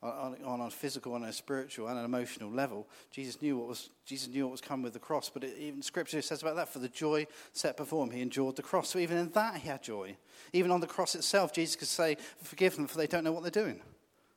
on, 0.02 0.36
on, 0.42 0.60
a 0.60 0.70
physical, 0.70 1.12
on 1.12 1.24
a 1.24 1.32
spiritual, 1.32 1.88
and 1.88 1.98
an 1.98 2.04
emotional 2.06 2.50
level. 2.50 2.88
Jesus 3.10 3.42
knew 3.42 3.58
what 3.58 3.68
was 3.68 3.90
Jesus 4.06 4.28
knew 4.28 4.44
what 4.44 4.52
was 4.52 4.60
coming 4.62 4.84
with 4.84 4.94
the 4.94 4.98
cross. 4.98 5.28
But 5.28 5.44
it, 5.44 5.56
even 5.58 5.82
Scripture 5.82 6.22
says 6.22 6.40
about 6.40 6.56
that: 6.56 6.70
for 6.70 6.78
the 6.78 6.88
joy 6.88 7.26
set 7.52 7.76
before 7.76 8.04
him, 8.04 8.10
he 8.10 8.22
endured 8.22 8.56
the 8.56 8.62
cross. 8.62 8.88
So 8.88 8.98
even 8.98 9.18
in 9.18 9.28
that, 9.30 9.56
he 9.56 9.68
had 9.68 9.82
joy. 9.82 10.16
Even 10.54 10.70
on 10.70 10.80
the 10.80 10.86
cross 10.86 11.14
itself, 11.14 11.52
Jesus 11.52 11.76
could 11.76 11.88
say, 11.88 12.16
"Forgive 12.42 12.76
them, 12.76 12.86
for 12.86 12.96
they 12.96 13.06
don't 13.06 13.24
know 13.24 13.32
what 13.32 13.42
they're 13.42 13.64
doing." 13.64 13.82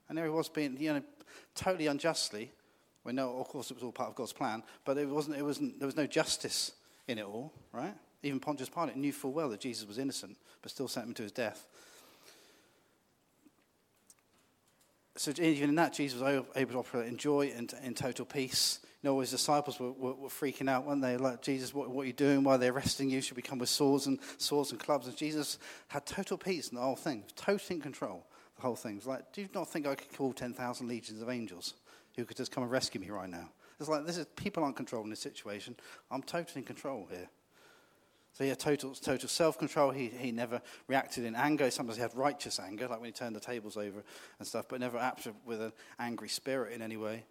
And 0.09 0.17
there 0.17 0.25
he 0.25 0.31
was 0.31 0.49
being, 0.49 0.75
you 0.77 0.93
know, 0.93 1.03
totally 1.55 1.87
unjustly. 1.87 2.51
We 3.03 3.13
know, 3.13 3.37
of 3.39 3.47
course, 3.47 3.71
it 3.71 3.75
was 3.75 3.83
all 3.83 3.91
part 3.91 4.09
of 4.09 4.15
God's 4.15 4.33
plan, 4.33 4.63
but 4.83 4.97
it 4.97 5.07
wasn't. 5.07 5.37
It 5.37 5.43
wasn't. 5.43 5.79
There 5.79 5.85
was 5.85 5.95
no 5.95 6.07
justice 6.07 6.73
in 7.07 7.17
it 7.17 7.25
all, 7.25 7.53
right? 7.71 7.95
Even 8.23 8.39
Pontius 8.39 8.69
Pilate 8.69 8.97
knew 8.97 9.13
full 9.13 9.31
well 9.31 9.49
that 9.49 9.61
Jesus 9.61 9.87
was 9.87 9.97
innocent, 9.97 10.37
but 10.61 10.71
still 10.71 10.87
sent 10.87 11.07
him 11.07 11.13
to 11.13 11.23
his 11.23 11.31
death. 11.31 11.65
So 15.15 15.33
even 15.37 15.69
in 15.69 15.75
that, 15.75 15.93
Jesus 15.93 16.21
was 16.21 16.45
able 16.55 16.71
to 16.71 16.79
operate 16.79 17.07
in 17.07 17.17
joy 17.17 17.51
and 17.53 17.73
in 17.83 17.93
total 17.93 18.25
peace. 18.25 18.79
You 19.01 19.09
know, 19.09 19.19
his 19.19 19.31
disciples 19.31 19.77
were, 19.77 19.91
were, 19.91 20.13
were 20.13 20.29
freaking 20.29 20.69
out, 20.69 20.85
weren't 20.85 21.01
they? 21.01 21.17
Like, 21.17 21.41
Jesus, 21.41 21.73
what, 21.73 21.89
what, 21.89 22.03
are 22.03 22.07
you 22.07 22.13
doing? 22.13 22.43
Why 22.43 22.55
are 22.55 22.57
they 22.57 22.69
arresting 22.69 23.09
you? 23.09 23.19
Should 23.19 23.35
we 23.35 23.43
come 23.43 23.59
with 23.59 23.67
swords 23.67 24.07
and 24.07 24.19
swords 24.37 24.71
and 24.71 24.79
clubs? 24.79 25.07
And 25.07 25.17
Jesus 25.17 25.57
had 25.89 26.05
total 26.05 26.37
peace 26.37 26.69
in 26.69 26.75
the 26.75 26.81
whole 26.81 26.95
thing, 26.95 27.25
totally 27.35 27.75
in 27.75 27.81
control. 27.81 28.25
Whole 28.59 28.75
thing. 28.75 28.97
It's 28.97 29.07
like, 29.07 29.31
do 29.31 29.41
you 29.41 29.49
not 29.53 29.69
think 29.69 29.87
I 29.87 29.95
could 29.95 30.11
call 30.13 30.33
10,000 30.33 30.87
legions 30.87 31.21
of 31.21 31.29
angels 31.29 31.75
who 32.15 32.25
could 32.25 32.37
just 32.37 32.51
come 32.51 32.63
and 32.63 32.71
rescue 32.71 32.99
me 32.99 33.09
right 33.09 33.29
now? 33.29 33.49
It's 33.79 33.87
like, 33.87 34.05
this 34.05 34.17
is, 34.17 34.25
people 34.35 34.63
aren't 34.63 34.75
controlling 34.75 35.09
this 35.09 35.21
situation. 35.21 35.75
I'm 36.11 36.21
totally 36.21 36.59
in 36.59 36.65
control 36.65 37.07
here. 37.09 37.29
So 38.33 38.43
he 38.43 38.49
had 38.49 38.59
total, 38.59 38.93
total 38.93 39.29
self 39.29 39.57
control. 39.57 39.91
He, 39.91 40.07
he 40.07 40.31
never 40.31 40.61
reacted 40.87 41.25
in 41.25 41.35
anger. 41.35 41.71
Sometimes 41.71 41.95
he 41.95 42.01
had 42.01 42.15
righteous 42.15 42.59
anger, 42.59 42.87
like 42.87 42.99
when 42.99 43.07
he 43.07 43.11
turned 43.11 43.35
the 43.35 43.39
tables 43.39 43.77
over 43.77 44.03
and 44.37 44.47
stuff, 44.47 44.65
but 44.67 44.79
never 44.79 44.97
acted 44.97 45.33
with 45.45 45.61
an 45.61 45.71
angry 45.97 46.29
spirit 46.29 46.73
in 46.73 46.81
any 46.81 46.97
way. 46.97 47.23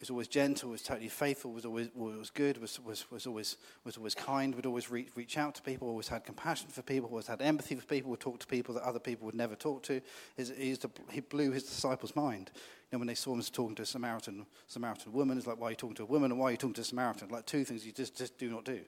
Was 0.00 0.10
always 0.10 0.28
gentle, 0.28 0.70
was 0.70 0.82
totally 0.82 1.08
faithful, 1.08 1.52
was 1.52 1.64
always 1.64 1.88
was 1.94 2.28
good, 2.28 2.60
was, 2.60 2.78
was, 2.80 3.10
was, 3.10 3.26
always, 3.26 3.56
was 3.84 3.96
always 3.96 4.14
kind, 4.14 4.54
would 4.54 4.66
always 4.66 4.90
reach, 4.90 5.08
reach 5.14 5.38
out 5.38 5.54
to 5.54 5.62
people, 5.62 5.88
always 5.88 6.08
had 6.08 6.24
compassion 6.24 6.68
for 6.68 6.82
people, 6.82 7.08
always 7.08 7.28
had 7.28 7.40
empathy 7.40 7.74
for 7.76 7.86
people, 7.86 8.10
would 8.10 8.20
talk 8.20 8.38
to 8.40 8.46
people 8.46 8.74
that 8.74 8.82
other 8.82 8.98
people 8.98 9.24
would 9.24 9.34
never 9.34 9.54
talk 9.54 9.82
to. 9.84 10.02
He, 10.36 10.76
he 11.10 11.20
blew 11.20 11.52
his 11.52 11.62
disciples' 11.62 12.14
mind. 12.14 12.50
You 12.54 12.96
know, 12.96 12.98
when 12.98 13.08
they 13.08 13.14
saw 13.14 13.34
him 13.34 13.42
talking 13.42 13.76
to 13.76 13.82
a 13.82 13.86
Samaritan, 13.86 14.44
Samaritan 14.66 15.12
woman, 15.12 15.38
it's 15.38 15.46
like, 15.46 15.58
why 15.58 15.68
are 15.68 15.70
you 15.70 15.76
talking 15.76 15.96
to 15.96 16.02
a 16.02 16.06
woman 16.06 16.32
and 16.32 16.38
why 16.38 16.48
are 16.48 16.50
you 16.50 16.56
talking 16.58 16.74
to 16.74 16.82
a 16.82 16.84
Samaritan? 16.84 17.28
Like 17.28 17.46
two 17.46 17.64
things 17.64 17.86
you 17.86 17.92
just, 17.92 18.16
just 18.16 18.36
do 18.36 18.50
not 18.50 18.64
do 18.64 18.80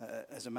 uh, 0.00 0.22
as 0.30 0.46
a 0.46 0.50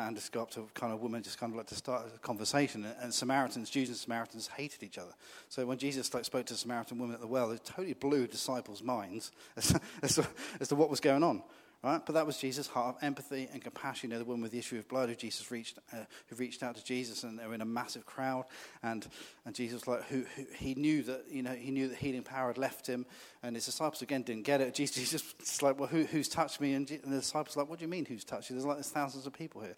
up 0.41 0.49
to 0.51 0.61
a 0.61 0.65
kind 0.73 0.91
of 0.91 1.01
woman, 1.01 1.21
just 1.21 1.39
kind 1.39 1.51
of 1.53 1.57
like 1.57 1.67
to 1.67 1.75
start 1.75 2.09
a 2.13 2.17
conversation. 2.19 2.85
And, 3.01 3.13
Samaritans, 3.13 3.69
Jews 3.69 3.89
and 3.89 3.97
Samaritans 3.97 4.47
hated 4.47 4.83
each 4.83 4.97
other. 4.97 5.13
So 5.49 5.65
when 5.65 5.77
Jesus 5.77 6.13
like, 6.13 6.25
spoke 6.25 6.45
to 6.47 6.53
the 6.53 6.59
Samaritan 6.59 6.97
woman 6.97 7.15
at 7.15 7.21
the 7.21 7.27
well, 7.27 7.51
it 7.51 7.63
totally 7.63 7.93
blew 7.93 8.27
disciples' 8.27 8.81
minds 8.81 9.31
as, 9.55 9.79
as, 10.01 10.15
to, 10.15 10.27
as 10.59 10.67
to 10.69 10.75
what 10.75 10.89
was 10.89 10.99
going 10.99 11.23
on. 11.23 11.43
Right? 11.83 12.01
But 12.03 12.13
that 12.13 12.25
was 12.25 12.37
Jesus' 12.37 12.65
heart 12.65 12.95
of 12.95 13.03
empathy 13.03 13.47
and 13.53 13.61
compassion. 13.61 14.09
You 14.09 14.15
know, 14.15 14.19
the 14.19 14.25
woman 14.25 14.41
with 14.41 14.51
the 14.51 14.57
issue 14.57 14.79
of 14.79 14.87
blood 14.87 15.09
who 15.09 15.15
Jesus 15.15 15.51
reached, 15.51 15.77
uh, 15.93 16.05
who 16.27 16.35
reached 16.35 16.63
out 16.63 16.75
to 16.75 16.83
Jesus, 16.83 17.23
and 17.23 17.37
they 17.37 17.45
were 17.45 17.53
in 17.53 17.61
a 17.61 17.65
massive 17.65 18.05
crowd. 18.05 18.45
And, 18.81 19.07
and 19.45 19.53
Jesus, 19.53 19.87
like, 19.87 20.03
who, 20.05 20.25
who, 20.35 20.45
he 20.55 20.73
knew 20.73 21.03
that 21.03 21.25
you 21.29 21.43
know 21.43 21.53
he 21.53 21.69
knew 21.69 21.87
that 21.87 21.97
healing 21.97 22.23
power 22.23 22.47
had 22.47 22.57
left 22.57 22.87
him, 22.87 23.05
and 23.43 23.55
his 23.55 23.65
disciples 23.65 24.01
again 24.01 24.23
didn't 24.23 24.43
get 24.43 24.59
it. 24.59 24.73
Jesus, 24.75 25.21
just 25.39 25.61
like, 25.61 25.79
well, 25.79 25.87
who, 25.87 26.03
who's 26.03 26.27
touched 26.27 26.59
me? 26.59 26.73
And, 26.73 26.89
and 26.89 27.13
the 27.13 27.19
disciples 27.19 27.55
like, 27.55 27.69
what 27.69 27.77
do 27.77 27.85
you 27.85 27.91
mean, 27.91 28.05
who's 28.05 28.23
touched 28.23 28.49
you? 28.49 28.55
There's 28.55 28.65
like 28.65 28.77
there's 28.77 28.89
thousands 28.89 29.27
of 29.27 29.33
people 29.33 29.61
here. 29.61 29.75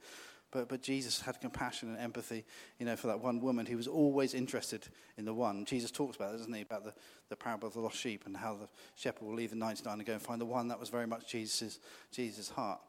But, 0.52 0.68
but 0.68 0.82
Jesus 0.82 1.22
had 1.22 1.40
compassion 1.40 1.90
and 1.90 2.00
empathy, 2.00 2.44
you 2.80 2.86
know, 2.86 2.96
for 2.96 3.08
that 3.08 3.20
one 3.20 3.40
woman 3.40 3.66
who 3.66 3.78
was 3.78 3.88
always 3.88 4.34
interested 4.34 4.88
in 5.18 5.26
the 5.26 5.34
one. 5.34 5.64
Jesus 5.66 5.92
talks 5.92 6.16
about 6.16 6.34
it, 6.34 6.38
doesn't 6.38 6.54
he? 6.54 6.62
About 6.62 6.84
the, 6.84 6.94
the 7.30 7.36
parable 7.36 7.68
of 7.68 7.76
the 7.76 7.80
lost 7.80 7.98
sheep 7.98 8.24
and 8.26 8.36
how 8.36 8.56
the 8.56 8.68
shepherd 8.96 9.24
will 9.24 9.36
leave 9.36 9.52
the 9.52 9.56
99 9.56 9.94
and 9.94 10.06
go 10.06 10.14
and 10.14 10.22
find 10.22 10.42
the 10.42 10.46
one. 10.46 10.68
That 10.68 10.80
was 10.80 10.90
very 10.90 11.06
much 11.06 11.28
Jesus' 11.28 11.80
Jesus' 12.12 12.50
heart. 12.50 12.80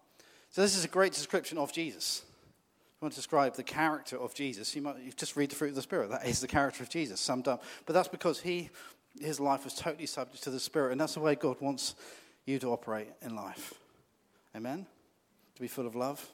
So 0.51 0.63
this 0.63 0.77
is 0.77 0.85
a 0.85 0.89
great 0.89 1.13
description 1.13 1.59
of 1.59 1.73
Jesus. 1.73 2.23
you 2.25 3.05
want 3.05 3.13
to 3.13 3.19
describe 3.19 3.55
the 3.55 3.63
character 3.63 4.17
of 4.17 4.35
Jesus, 4.35 4.75
you 4.75 4.83
might 4.83 4.97
you 5.03 5.13
just 5.13 5.37
read 5.37 5.51
the 5.51 5.57
fruit 5.57 5.69
of 5.69 5.75
the 5.75 5.83
Spirit. 5.83 6.11
That 6.11 6.27
is 6.27 6.41
the 6.41 6.49
character 6.49 6.83
of 6.83 6.89
Jesus, 6.89 7.21
summed 7.21 7.47
up. 7.47 7.63
But 7.85 7.93
that's 7.93 8.09
because 8.09 8.41
he, 8.41 8.71
his 9.21 9.39
life 9.39 9.65
was 9.65 9.75
totally 9.75 10.07
subject 10.07 10.43
to 10.45 10.51
the 10.51 10.61
Spirit, 10.61 10.93
and 10.93 11.01
that's 11.01 11.15
the 11.15 11.21
way 11.21 11.35
God 11.35 11.61
wants 11.61 11.95
you 12.47 12.59
to 12.59 12.73
operate 12.73 13.09
in 13.23 13.37
life. 13.37 13.75
Amen? 14.57 14.87
To 15.55 15.61
be 15.61 15.69
full 15.69 15.87
of 15.87 15.95
love, 15.95 16.27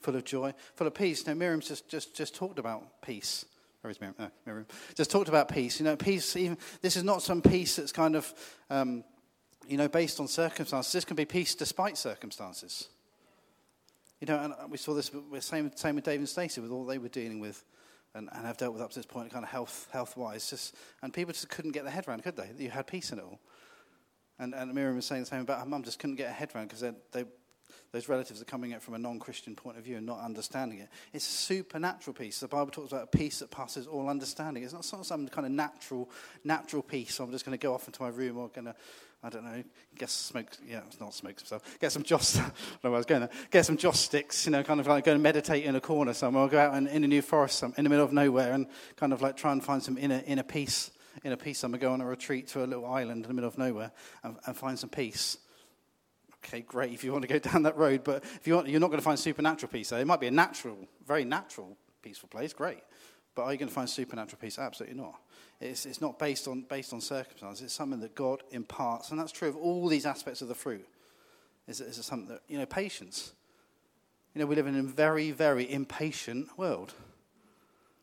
full 0.00 0.16
of 0.16 0.24
joy, 0.24 0.54
full 0.74 0.86
of 0.86 0.94
peace. 0.94 1.26
Now, 1.26 1.34
Miriam's 1.34 1.68
just, 1.68 1.88
just, 1.88 2.14
just 2.14 2.34
talked 2.34 2.58
about 2.58 3.02
peace. 3.02 3.44
Where 3.80 3.90
is 3.90 4.00
Miriam? 4.00 4.16
Oh, 4.18 4.30
Miriam. 4.46 4.66
Just 4.94 5.10
talked 5.10 5.28
about 5.28 5.48
peace. 5.48 5.78
You 5.78 5.84
know, 5.84 5.96
peace, 5.96 6.36
even, 6.36 6.58
this 6.82 6.96
is 6.96 7.04
not 7.04 7.22
some 7.22 7.40
peace 7.40 7.76
that's 7.76 7.92
kind 7.92 8.16
of, 8.16 8.32
um, 8.70 9.04
you 9.66 9.76
know, 9.76 9.88
based 9.88 10.18
on 10.20 10.28
circumstances. 10.28 10.92
This 10.92 11.04
can 11.04 11.16
be 11.16 11.24
peace 11.24 11.54
despite 11.54 11.96
circumstances. 11.96 12.88
You 14.20 14.26
know, 14.26 14.38
and 14.38 14.70
we 14.70 14.78
saw 14.78 14.94
this, 14.94 15.12
same, 15.40 15.70
same 15.76 15.94
with 15.94 16.04
David 16.04 16.20
and 16.20 16.28
Stacey, 16.28 16.60
with 16.60 16.72
all 16.72 16.84
they 16.84 16.98
were 16.98 17.08
dealing 17.08 17.38
with 17.38 17.64
and, 18.14 18.28
and 18.32 18.46
have 18.46 18.56
dealt 18.56 18.72
with 18.72 18.82
up 18.82 18.90
to 18.90 18.98
this 18.98 19.06
point, 19.06 19.30
kind 19.30 19.44
of 19.44 19.50
health, 19.50 19.86
health-wise. 19.92 20.50
Just, 20.50 20.74
and 21.02 21.12
people 21.12 21.32
just 21.32 21.48
couldn't 21.48 21.70
get 21.70 21.84
their 21.84 21.92
head 21.92 22.08
around, 22.08 22.24
could 22.24 22.36
they? 22.36 22.50
You 22.58 22.70
had 22.70 22.86
peace 22.88 23.12
in 23.12 23.18
it 23.18 23.24
all. 23.24 23.38
And, 24.40 24.54
and 24.54 24.74
Miriam 24.74 24.96
was 24.96 25.06
saying 25.06 25.22
the 25.22 25.26
same 25.26 25.42
about 25.42 25.60
her 25.60 25.66
mum, 25.66 25.82
just 25.84 25.98
couldn't 25.98 26.16
get 26.16 26.28
her 26.28 26.32
head 26.32 26.50
around 26.54 26.68
because 26.68 26.80
they, 27.12 27.24
those 27.92 28.08
relatives 28.08 28.42
are 28.42 28.44
coming 28.44 28.72
at 28.72 28.76
it 28.76 28.82
from 28.82 28.94
a 28.94 28.98
non-Christian 28.98 29.54
point 29.54 29.78
of 29.78 29.84
view 29.84 29.96
and 29.96 30.04
not 30.04 30.20
understanding 30.20 30.80
it. 30.80 30.88
It's 31.14 31.26
a 31.26 31.32
supernatural 31.32 32.14
peace. 32.14 32.40
The 32.40 32.48
Bible 32.48 32.70
talks 32.70 32.92
about 32.92 33.04
a 33.04 33.16
peace 33.16 33.38
that 33.38 33.50
passes 33.50 33.86
all 33.86 34.10
understanding. 34.10 34.62
It's 34.62 34.74
not 34.74 34.84
some 34.84 35.26
kind 35.28 35.46
of 35.46 35.52
natural, 35.52 36.10
natural 36.44 36.82
peace. 36.82 37.14
So 37.14 37.24
I'm 37.24 37.30
just 37.30 37.46
going 37.46 37.58
to 37.58 37.62
go 37.62 37.72
off 37.72 37.86
into 37.86 38.02
my 38.02 38.08
room 38.08 38.36
or 38.36 38.48
going 38.48 38.66
to, 38.66 38.74
I 39.22 39.30
don't 39.30 39.44
know, 39.44 39.64
get 39.96 40.10
smoke. 40.10 40.48
Yeah, 40.66 40.82
it's 40.86 41.00
not 41.00 41.14
smoke 41.14 41.40
stuff. 41.40 41.62
Get 41.80 41.90
some 41.90 42.02
joss. 42.02 42.36
I 42.38 42.42
don't 42.42 42.52
know 42.84 42.90
where 42.90 42.94
I 42.94 42.96
was 42.98 43.06
going. 43.06 43.20
There. 43.22 43.30
Get 43.50 43.64
some 43.64 43.78
joss 43.78 44.00
sticks. 44.00 44.44
You 44.44 44.52
know, 44.52 44.62
kind 44.62 44.80
of 44.80 44.86
like 44.86 45.04
go 45.04 45.14
and 45.14 45.22
meditate 45.22 45.64
in 45.64 45.74
a 45.74 45.80
corner 45.80 46.12
somewhere. 46.12 46.44
Or 46.44 46.48
go 46.48 46.58
out 46.58 46.74
in, 46.74 46.88
in 46.88 47.04
a 47.04 47.08
new 47.08 47.22
forest, 47.22 47.58
some, 47.58 47.72
in 47.78 47.84
the 47.84 47.90
middle 47.90 48.04
of 48.04 48.12
nowhere, 48.12 48.52
and 48.52 48.66
kind 48.96 49.14
of 49.14 49.22
like 49.22 49.38
try 49.38 49.52
and 49.52 49.64
find 49.64 49.82
some 49.82 49.96
inner 49.96 50.22
inner 50.26 50.42
peace. 50.42 50.90
Inner 51.24 51.36
peace. 51.36 51.64
I'm 51.64 51.70
going 51.70 51.80
to 51.80 51.86
go 51.86 51.92
on 51.92 52.02
a 52.02 52.06
retreat 52.06 52.48
to 52.48 52.64
a 52.64 52.66
little 52.66 52.86
island 52.86 53.24
in 53.24 53.28
the 53.28 53.34
middle 53.34 53.48
of 53.48 53.56
nowhere 53.56 53.92
and, 54.22 54.36
and 54.46 54.54
find 54.54 54.78
some 54.78 54.90
peace 54.90 55.38
okay, 56.44 56.60
great 56.60 56.92
if 56.92 57.04
you 57.04 57.12
want 57.12 57.22
to 57.22 57.28
go 57.28 57.38
down 57.50 57.62
that 57.64 57.76
road, 57.76 58.04
but 58.04 58.24
if 58.24 58.46
you 58.46 58.54
want, 58.54 58.68
you're 58.68 58.80
not 58.80 58.88
going 58.88 58.98
to 58.98 59.04
find 59.04 59.18
supernatural 59.18 59.70
peace 59.70 59.90
there. 59.90 60.00
It 60.00 60.06
might 60.06 60.20
be 60.20 60.26
a 60.26 60.32
natural, 60.32 60.78
very 61.06 61.24
natural, 61.24 61.76
peaceful 62.02 62.28
place, 62.28 62.52
great. 62.52 62.80
But 63.34 63.44
are 63.44 63.52
you 63.52 63.58
going 63.58 63.68
to 63.68 63.74
find 63.74 63.88
supernatural 63.88 64.38
peace? 64.40 64.58
Absolutely 64.58 64.96
not. 64.96 65.20
It's, 65.60 65.86
it's 65.86 66.00
not 66.00 66.18
based 66.18 66.48
on, 66.48 66.62
based 66.62 66.92
on 66.92 67.00
circumstances. 67.00 67.64
It's 67.64 67.72
something 67.72 68.00
that 68.00 68.14
God 68.14 68.42
imparts. 68.50 69.10
And 69.10 69.20
that's 69.20 69.32
true 69.32 69.48
of 69.48 69.56
all 69.56 69.86
these 69.86 70.06
aspects 70.06 70.42
of 70.42 70.48
the 70.48 70.54
fruit. 70.54 70.86
Is, 71.68 71.80
is 71.80 72.04
something 72.04 72.28
that, 72.30 72.40
you 72.48 72.58
know, 72.58 72.66
patience. 72.66 73.32
You 74.34 74.40
know, 74.40 74.46
we 74.46 74.56
live 74.56 74.66
in 74.66 74.76
a 74.76 74.82
very, 74.82 75.30
very 75.30 75.70
impatient 75.70 76.48
world 76.58 76.94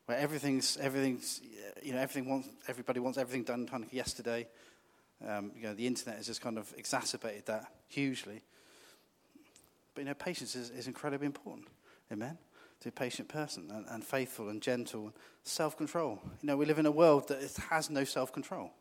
where 0.06 0.16
everything's, 0.16 0.76
everything's 0.76 1.40
you 1.82 1.92
know, 1.92 1.98
everything 1.98 2.30
wants, 2.30 2.48
everybody 2.68 3.00
wants 3.00 3.18
everything 3.18 3.42
done 3.44 3.66
kind 3.66 3.84
of 3.84 3.92
yesterday. 3.92 4.46
Um, 5.26 5.52
you 5.56 5.64
know, 5.64 5.74
the 5.74 5.86
internet 5.86 6.16
has 6.16 6.26
just 6.26 6.40
kind 6.40 6.58
of 6.58 6.72
exacerbated 6.76 7.46
that 7.46 7.66
hugely. 7.88 8.42
But, 9.94 10.02
you 10.02 10.06
know, 10.06 10.14
patience 10.14 10.54
is, 10.54 10.70
is 10.70 10.86
incredibly 10.86 11.26
important. 11.26 11.68
Amen? 12.12 12.38
To 12.80 12.90
a 12.90 12.92
patient 12.92 13.28
person 13.28 13.70
and, 13.70 13.86
and 13.88 14.04
faithful 14.04 14.50
and 14.50 14.60
gentle 14.60 15.04
and 15.04 15.12
self 15.42 15.76
control. 15.76 16.20
You 16.42 16.48
know, 16.48 16.56
we 16.56 16.66
live 16.66 16.78
in 16.78 16.86
a 16.86 16.90
world 16.90 17.28
that 17.28 17.40
has 17.70 17.88
no 17.88 18.04
self 18.04 18.32
control. 18.32 18.72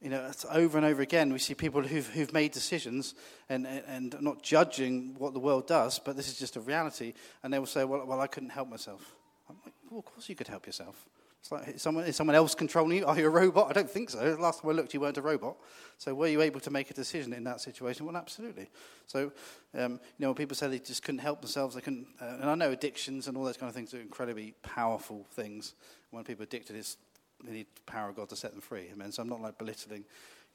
You 0.00 0.10
know, 0.10 0.32
over 0.50 0.78
and 0.78 0.84
over 0.84 1.00
again, 1.00 1.32
we 1.32 1.38
see 1.38 1.54
people 1.54 1.80
who've, 1.82 2.08
who've 2.08 2.32
made 2.32 2.50
decisions 2.50 3.14
and, 3.48 3.66
and 3.66 4.16
not 4.20 4.42
judging 4.42 5.14
what 5.16 5.32
the 5.32 5.38
world 5.38 5.68
does, 5.68 6.00
but 6.00 6.16
this 6.16 6.26
is 6.26 6.38
just 6.38 6.56
a 6.56 6.60
reality. 6.60 7.12
And 7.44 7.52
they 7.52 7.60
will 7.60 7.66
say, 7.66 7.84
Well, 7.84 8.04
well 8.04 8.20
I 8.20 8.26
couldn't 8.26 8.50
help 8.50 8.68
myself. 8.68 9.14
I'm 9.48 9.56
like, 9.64 9.74
Well, 9.90 10.00
of 10.00 10.06
course 10.06 10.28
you 10.28 10.34
could 10.34 10.48
help 10.48 10.66
yourself. 10.66 11.06
It's 11.42 11.50
like, 11.50 11.68
is 11.68 11.82
someone, 11.82 12.04
is 12.04 12.14
someone 12.14 12.36
else 12.36 12.54
controlling 12.54 12.98
you? 12.98 13.04
Are 13.06 13.18
you 13.18 13.26
a 13.26 13.30
robot? 13.30 13.68
I 13.68 13.72
don't 13.72 13.90
think 13.90 14.10
so. 14.10 14.36
Last 14.40 14.62
time 14.62 14.70
I 14.70 14.74
looked, 14.74 14.94
you 14.94 15.00
weren't 15.00 15.18
a 15.18 15.22
robot. 15.22 15.56
So 15.98 16.14
were 16.14 16.28
you 16.28 16.40
able 16.40 16.60
to 16.60 16.70
make 16.70 16.88
a 16.90 16.94
decision 16.94 17.32
in 17.32 17.42
that 17.44 17.60
situation? 17.60 18.06
Well, 18.06 18.16
absolutely. 18.16 18.70
So, 19.08 19.32
um, 19.76 19.92
you 19.92 19.98
know, 20.20 20.28
when 20.28 20.36
people 20.36 20.54
say 20.54 20.68
they 20.68 20.78
just 20.78 21.02
couldn't 21.02 21.18
help 21.18 21.40
themselves, 21.40 21.74
they 21.74 21.80
couldn't, 21.80 22.06
uh, 22.20 22.36
and 22.40 22.48
I 22.48 22.54
know 22.54 22.70
addictions 22.70 23.26
and 23.26 23.36
all 23.36 23.42
those 23.42 23.56
kind 23.56 23.68
of 23.68 23.74
things 23.74 23.92
are 23.92 24.00
incredibly 24.00 24.54
powerful 24.62 25.26
things. 25.32 25.74
When 26.12 26.22
people 26.22 26.44
are 26.44 26.46
addicted, 26.46 26.76
it's, 26.76 26.96
they 27.42 27.52
need 27.52 27.66
the 27.74 27.92
power 27.92 28.08
of 28.10 28.14
God 28.14 28.28
to 28.28 28.36
set 28.36 28.52
them 28.52 28.60
free. 28.60 28.86
I 28.92 28.94
mean, 28.94 29.10
so 29.10 29.22
I'm 29.22 29.28
not 29.28 29.40
like 29.40 29.58
belittling, 29.58 30.04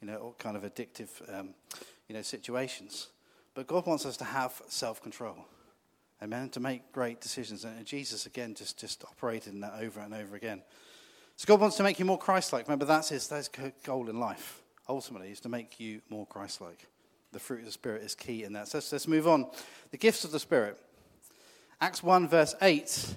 you 0.00 0.08
know, 0.08 0.16
all 0.16 0.36
kind 0.38 0.56
of 0.56 0.62
addictive, 0.62 1.10
um, 1.38 1.50
you 2.08 2.14
know, 2.14 2.22
situations. 2.22 3.08
But 3.52 3.66
God 3.66 3.86
wants 3.86 4.06
us 4.06 4.16
to 4.18 4.24
have 4.24 4.62
self-control. 4.68 5.36
Amen. 6.22 6.48
To 6.50 6.60
make 6.60 6.92
great 6.92 7.20
decisions. 7.20 7.64
And 7.64 7.84
Jesus, 7.84 8.26
again, 8.26 8.54
just, 8.54 8.78
just 8.78 9.04
operated 9.04 9.52
in 9.52 9.60
that 9.60 9.74
over 9.80 10.00
and 10.00 10.14
over 10.14 10.34
again. 10.36 10.62
So 11.36 11.46
God 11.46 11.60
wants 11.60 11.76
to 11.76 11.84
make 11.84 11.98
you 11.98 12.04
more 12.04 12.18
Christ 12.18 12.52
like. 12.52 12.66
Remember, 12.66 12.84
that's 12.84 13.10
his, 13.10 13.28
that's 13.28 13.48
his 13.54 13.72
goal 13.84 14.08
in 14.08 14.18
life, 14.18 14.60
ultimately, 14.88 15.30
is 15.30 15.40
to 15.40 15.48
make 15.48 15.78
you 15.78 16.00
more 16.08 16.26
Christ 16.26 16.60
like. 16.60 16.86
The 17.30 17.38
fruit 17.38 17.60
of 17.60 17.66
the 17.66 17.72
Spirit 17.72 18.02
is 18.02 18.14
key 18.14 18.42
in 18.42 18.54
that. 18.54 18.68
So 18.68 18.78
let's, 18.78 18.90
let's 18.90 19.06
move 19.06 19.28
on. 19.28 19.46
The 19.90 19.98
gifts 19.98 20.24
of 20.24 20.32
the 20.32 20.40
Spirit. 20.40 20.78
Acts 21.80 22.02
1, 22.02 22.26
verse 22.26 22.56
8 22.60 23.14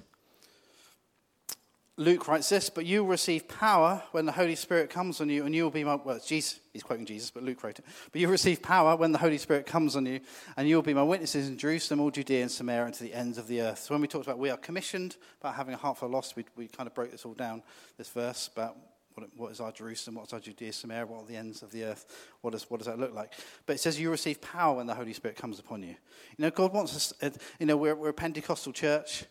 Luke 2.02 2.28
writes 2.28 2.50
this, 2.50 2.70
but 2.72 2.86
you 2.86 3.04
will 3.04 3.12
receive 3.12 3.48
power 3.48 4.02
when 4.12 4.26
the 4.26 4.32
Holy 4.32 4.56
Spirit 4.56 4.90
comes 4.90 5.22
on 5.22 5.30
you, 5.30 5.46
and 5.46 5.54
you 5.54 5.64
will 5.64 5.70
be 5.70 5.84
my, 5.84 5.96
well, 5.96 6.20
Jesus, 6.26 6.60
he's 6.74 6.82
quoting 6.82 7.06
Jesus, 7.06 7.30
but 7.30 7.44
Luke 7.44 7.64
wrote 7.64 7.78
it. 7.78 7.86
But 8.12 8.20
you 8.20 8.28
will 8.28 8.32
receive 8.32 8.62
power 8.62 8.96
when 8.96 9.12
the 9.12 9.20
Holy 9.20 9.38
Spirit 9.38 9.68
comes 9.68 9.96
on 9.96 10.08
you, 10.08 10.20
and 10.58 10.68
you 10.68 10.76
will 10.76 10.82
be 10.82 10.96
my 10.96 11.04
witnesses 11.04 11.48
in 11.48 11.60
Jerusalem, 11.60 12.00
all 12.00 12.10
Judea 12.10 12.42
and 12.42 12.52
Samaria, 12.52 12.86
and 12.86 12.94
to 12.96 13.04
the 13.04 13.14
ends 13.14 13.38
of 13.38 13.48
the 13.48 13.62
earth. 13.62 13.80
So 13.80 13.94
when 13.94 14.02
we 14.02 14.08
talked 14.08 14.26
about 14.26 14.40
we 14.40 14.50
are 14.50 14.58
commissioned, 14.58 15.16
about 15.40 15.54
having 15.54 15.76
a 15.76 15.78
heart 15.78 16.00
for 16.00 16.08
the 16.08 16.12
lost, 16.12 16.36
we, 16.36 16.44
we 16.56 16.68
kind 16.68 16.88
of 16.88 16.96
broke 16.96 17.12
this 17.12 17.24
all 17.24 17.36
down, 17.36 17.62
this 18.00 18.10
verse, 18.10 18.50
about 18.52 18.78
what, 19.14 19.30
what 19.36 19.52
is 19.52 19.60
our 19.60 19.72
Jerusalem, 19.72 20.16
what 20.16 20.26
is 20.26 20.34
our 20.34 20.40
Judea, 20.40 20.74
Samaria, 20.74 21.06
what 21.06 21.22
are 21.22 21.28
the 21.28 21.38
ends 21.38 21.62
of 21.62 21.72
the 21.72 21.84
earth, 21.84 22.32
what 22.42 22.52
does, 22.52 22.68
what 22.68 22.80
does 22.80 22.88
that 22.88 22.98
look 22.98 23.14
like? 23.14 23.34
But 23.68 23.76
it 23.76 23.80
says 23.80 24.00
you 24.00 24.10
receive 24.10 24.42
power 24.42 24.78
when 24.78 24.88
the 24.88 24.96
Holy 24.96 25.14
Spirit 25.14 25.38
comes 25.38 25.60
upon 25.60 25.84
you. 25.84 25.90
You 25.90 26.46
know, 26.46 26.50
God 26.50 26.74
wants 26.74 26.96
us, 26.96 27.14
uh, 27.22 27.30
you 27.60 27.68
know, 27.68 27.78
we're, 27.78 27.96
we're 27.96 28.10
a 28.10 28.14
Pentecostal 28.14 28.74
church. 28.74 29.26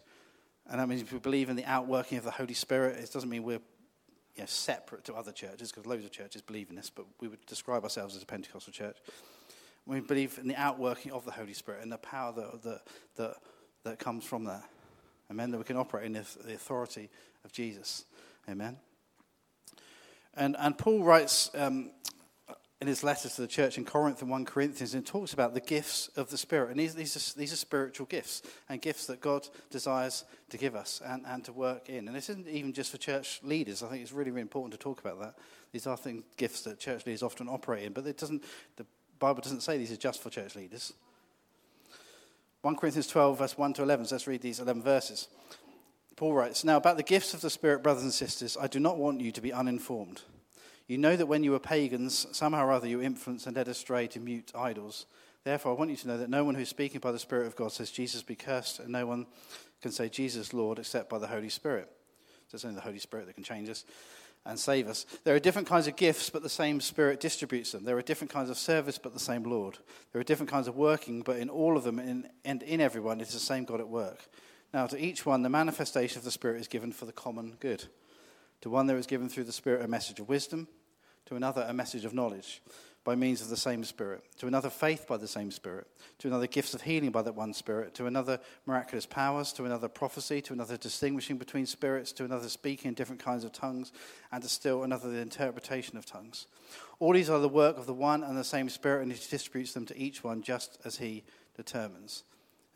And 0.70 0.80
that 0.80 0.88
means 0.88 1.02
if 1.02 1.12
we 1.12 1.18
believe 1.18 1.50
in 1.50 1.56
the 1.56 1.64
outworking 1.64 2.16
of 2.16 2.24
the 2.24 2.30
Holy 2.30 2.54
Spirit, 2.54 2.96
it 2.96 3.12
doesn't 3.12 3.28
mean 3.28 3.42
we're 3.42 3.61
you 4.37 4.42
know, 4.42 4.46
separate 4.46 5.04
to 5.04 5.14
other 5.14 5.33
churches, 5.33 5.72
because 5.72 5.85
loads 5.85 6.04
of 6.04 6.12
churches 6.12 6.42
believe 6.42 6.70
in 6.70 6.76
this, 6.76 6.88
but 6.88 7.04
we 7.20 7.26
would 7.26 7.44
describe 7.46 7.83
ourselves 7.83 8.14
as 8.14 8.22
a 8.22 8.26
Pentecostal 8.26 8.72
church. 8.72 8.96
We 9.85 9.98
believe 10.00 10.38
in 10.40 10.46
the 10.46 10.54
outworking 10.54 11.11
of 11.11 11.24
the 11.24 11.33
Holy 11.33 11.54
Spirit 11.54 11.83
and 11.83 11.90
the 11.90 11.98
power 11.98 12.33
that, 12.33 12.62
that, 12.62 12.80
that, 13.16 13.37
that 13.83 13.98
comes 13.98 14.24
from 14.24 14.44
that. 14.44 14.62
Amen. 15.30 15.50
That 15.50 15.59
we 15.59 15.64
can 15.64 15.76
operate 15.76 16.06
in 16.06 16.12
the, 16.12 16.26
the 16.44 16.54
authority 16.54 17.11
of 17.44 17.52
Jesus. 17.52 18.04
Amen. 18.48 18.76
And, 20.35 20.54
and 20.59 20.78
Paul 20.78 21.02
writes 21.02 21.50
um, 21.54 21.90
in 22.80 22.86
his 22.86 23.04
letters 23.04 23.34
to 23.34 23.42
the 23.42 23.46
church 23.46 23.76
in 23.76 23.84
Corinth 23.84 24.22
and 24.22 24.30
1 24.30 24.46
Corinthians 24.46 24.94
and 24.94 25.04
talks 25.04 25.34
about 25.34 25.52
the 25.52 25.60
gifts 25.60 26.08
of 26.16 26.30
the 26.30 26.38
Spirit. 26.38 26.70
And 26.70 26.80
these, 26.80 26.94
these, 26.94 27.14
are, 27.14 27.38
these 27.38 27.52
are 27.52 27.56
spiritual 27.56 28.06
gifts 28.06 28.42
and 28.70 28.80
gifts 28.80 29.06
that 29.06 29.20
God 29.20 29.46
desires 29.70 30.24
to 30.48 30.56
give 30.56 30.74
us 30.74 31.02
and, 31.04 31.24
and 31.26 31.44
to 31.44 31.52
work 31.52 31.90
in. 31.90 32.08
And 32.08 32.16
this 32.16 32.30
isn't 32.30 32.48
even 32.48 32.72
just 32.72 32.90
for 32.90 32.96
church 32.96 33.40
leaders. 33.42 33.82
I 33.82 33.88
think 33.88 34.02
it's 34.02 34.12
really, 34.12 34.30
really 34.30 34.42
important 34.42 34.72
to 34.72 34.78
talk 34.78 35.00
about 35.00 35.20
that. 35.20 35.34
These 35.72 35.86
are 35.86 35.96
things, 35.96 36.24
gifts 36.38 36.62
that 36.62 36.80
church 36.80 37.04
leaders 37.04 37.22
often 37.22 37.48
operate 37.48 37.84
in, 37.84 37.92
but 37.92 38.06
it 38.06 38.16
doesn't, 38.16 38.42
the 38.76 38.86
Bible 39.18 39.42
doesn't 39.42 39.60
say 39.60 39.76
these 39.76 39.92
are 39.92 39.96
just 39.96 40.22
for 40.22 40.30
church 40.30 40.56
leaders. 40.56 40.94
1 42.62 42.76
Corinthians 42.76 43.08
12, 43.08 43.38
verse 43.38 43.58
1 43.58 43.74
to 43.74 43.82
11. 43.82 44.06
So 44.06 44.14
let's 44.14 44.26
read 44.26 44.40
these 44.40 44.58
11 44.58 44.82
verses. 44.82 45.28
Paul 46.16 46.32
writes 46.32 46.64
Now, 46.64 46.78
about 46.78 46.96
the 46.96 47.02
gifts 47.02 47.34
of 47.34 47.42
the 47.42 47.50
Spirit, 47.50 47.82
brothers 47.82 48.04
and 48.04 48.12
sisters, 48.12 48.56
I 48.58 48.68
do 48.68 48.80
not 48.80 48.96
want 48.96 49.20
you 49.20 49.32
to 49.32 49.40
be 49.40 49.52
uninformed. 49.52 50.22
You 50.90 50.98
know 50.98 51.14
that 51.14 51.26
when 51.26 51.44
you 51.44 51.53
were 51.53 51.61
pagans, 51.61 52.26
somehow 52.33 52.66
or 52.66 52.72
other 52.72 52.88
you 52.88 53.00
influenced 53.00 53.46
and 53.46 53.55
led 53.55 53.68
astray 53.68 54.09
to 54.09 54.18
mute 54.18 54.50
idols. 54.57 55.07
Therefore, 55.44 55.70
I 55.70 55.79
want 55.79 55.92
you 55.92 55.96
to 55.98 56.09
know 56.09 56.18
that 56.18 56.29
no 56.29 56.42
one 56.42 56.57
who's 56.57 56.68
speaking 56.68 56.98
by 56.98 57.12
the 57.12 57.18
Spirit 57.20 57.46
of 57.46 57.55
God 57.55 57.70
says, 57.70 57.92
Jesus 57.92 58.24
be 58.24 58.35
cursed, 58.35 58.81
and 58.81 58.88
no 58.88 59.07
one 59.07 59.26
can 59.83 59.92
say, 59.92 60.09
Jesus, 60.09 60.53
Lord, 60.53 60.81
except 60.81 61.09
by 61.09 61.18
the 61.18 61.29
Holy 61.29 61.48
Spirit. 61.48 61.88
So 62.48 62.57
it's 62.57 62.64
only 62.64 62.74
the 62.74 62.83
Holy 62.83 62.98
Spirit 62.98 63.26
that 63.29 63.35
can 63.35 63.44
change 63.44 63.68
us 63.68 63.85
and 64.44 64.59
save 64.59 64.88
us. 64.88 65.07
There 65.22 65.37
are 65.37 65.38
different 65.38 65.68
kinds 65.68 65.87
of 65.87 65.94
gifts, 65.94 66.29
but 66.29 66.42
the 66.42 66.48
same 66.48 66.81
Spirit 66.81 67.20
distributes 67.20 67.70
them. 67.70 67.85
There 67.85 67.96
are 67.96 68.03
different 68.03 68.33
kinds 68.33 68.50
of 68.50 68.59
service, 68.59 68.98
but 68.98 69.14
the 69.14 69.20
same 69.20 69.44
Lord. 69.44 69.79
There 70.11 70.20
are 70.20 70.24
different 70.24 70.50
kinds 70.50 70.66
of 70.66 70.74
working, 70.74 71.22
but 71.22 71.37
in 71.37 71.48
all 71.48 71.76
of 71.76 71.85
them 71.85 72.00
and 72.00 72.62
in 72.64 72.81
everyone, 72.81 73.20
it 73.20 73.29
is 73.29 73.35
the 73.35 73.38
same 73.38 73.62
God 73.62 73.79
at 73.79 73.88
work. 73.88 74.29
Now, 74.74 74.88
to 74.88 75.00
each 75.00 75.24
one, 75.24 75.42
the 75.42 75.50
manifestation 75.50 76.18
of 76.18 76.24
the 76.24 76.33
Spirit 76.33 76.61
is 76.61 76.66
given 76.66 76.90
for 76.90 77.05
the 77.05 77.12
common 77.12 77.59
good. 77.61 77.85
To 78.62 78.70
one, 78.70 78.88
there 78.88 78.98
is 78.98 79.07
given 79.07 79.29
through 79.29 79.44
the 79.44 79.53
Spirit 79.53 79.85
a 79.85 79.88
message 79.88 80.18
of 80.18 80.29
wisdom 80.29 80.66
to 81.26 81.37
another 81.37 81.64
a 81.68 81.72
message 81.72 82.04
of 82.04 82.14
knowledge 82.14 82.62
by 83.02 83.14
means 83.14 83.40
of 83.40 83.48
the 83.48 83.56
same 83.56 83.83
Spirit, 83.83 84.22
to 84.38 84.46
another 84.46 84.68
faith 84.68 85.06
by 85.09 85.16
the 85.16 85.26
same 85.26 85.50
Spirit, 85.50 85.87
to 86.18 86.28
another 86.28 86.46
gifts 86.46 86.74
of 86.74 86.83
healing 86.83 87.11
by 87.11 87.22
that 87.22 87.35
one 87.35 87.54
Spirit, 87.54 87.94
to 87.94 88.06
another 88.06 88.38
miraculous 88.66 89.06
powers, 89.06 89.52
to 89.54 89.64
another 89.64 89.88
prophecy, 89.88 90.42
to 90.42 90.52
another 90.52 90.76
distinguishing 90.76 91.38
between 91.38 91.64
spirits, 91.64 92.12
to 92.12 92.24
another 92.24 92.48
speaking 92.48 92.90
in 92.90 92.94
different 92.94 93.22
kinds 93.22 93.42
of 93.42 93.52
tongues, 93.52 93.92
and 94.33 94.42
to 94.42 94.48
still 94.48 94.83
another 94.83 95.11
the 95.11 95.18
interpretation 95.18 95.96
of 95.96 96.04
tongues. 96.04 96.46
All 96.98 97.14
these 97.14 97.30
are 97.30 97.38
the 97.38 97.48
work 97.48 97.78
of 97.78 97.87
the 97.87 97.94
one 97.94 98.22
and 98.22 98.37
the 98.37 98.44
same 98.44 98.68
Spirit, 98.68 99.02
and 99.02 99.12
he 99.12 99.18
distributes 99.30 99.72
them 99.72 99.87
to 99.87 99.98
each 99.98 100.22
one 100.22 100.42
just 100.42 100.78
as 100.85 100.98
he 100.98 101.24
determines. 101.56 102.24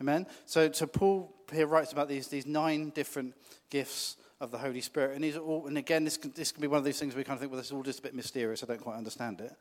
Amen? 0.01 0.25
So, 0.45 0.71
so 0.71 0.87
Paul 0.87 1.33
here 1.53 1.67
writes 1.67 1.93
about 1.93 2.09
these, 2.09 2.27
these 2.27 2.47
nine 2.47 2.89
different 2.89 3.35
gifts 3.69 4.17
of 4.39 4.51
the 4.51 4.57
Holy 4.57 4.81
Spirit. 4.81 5.15
And 5.15 5.23
these 5.23 5.37
are 5.37 5.41
all, 5.41 5.67
and 5.67 5.77
again, 5.77 6.03
this 6.03 6.17
can, 6.17 6.31
this 6.35 6.51
can 6.51 6.61
be 6.61 6.67
one 6.67 6.79
of 6.79 6.83
these 6.83 6.99
things 6.99 7.15
we 7.15 7.23
kind 7.23 7.35
of 7.35 7.39
think, 7.39 7.51
well, 7.51 7.57
this 7.57 7.67
is 7.67 7.71
all 7.71 7.83
just 7.83 7.99
a 7.99 8.01
bit 8.01 8.13
mysterious. 8.13 8.63
I 8.63 8.65
don't 8.65 8.81
quite 8.81 8.97
understand 8.97 9.41
it. 9.41 9.53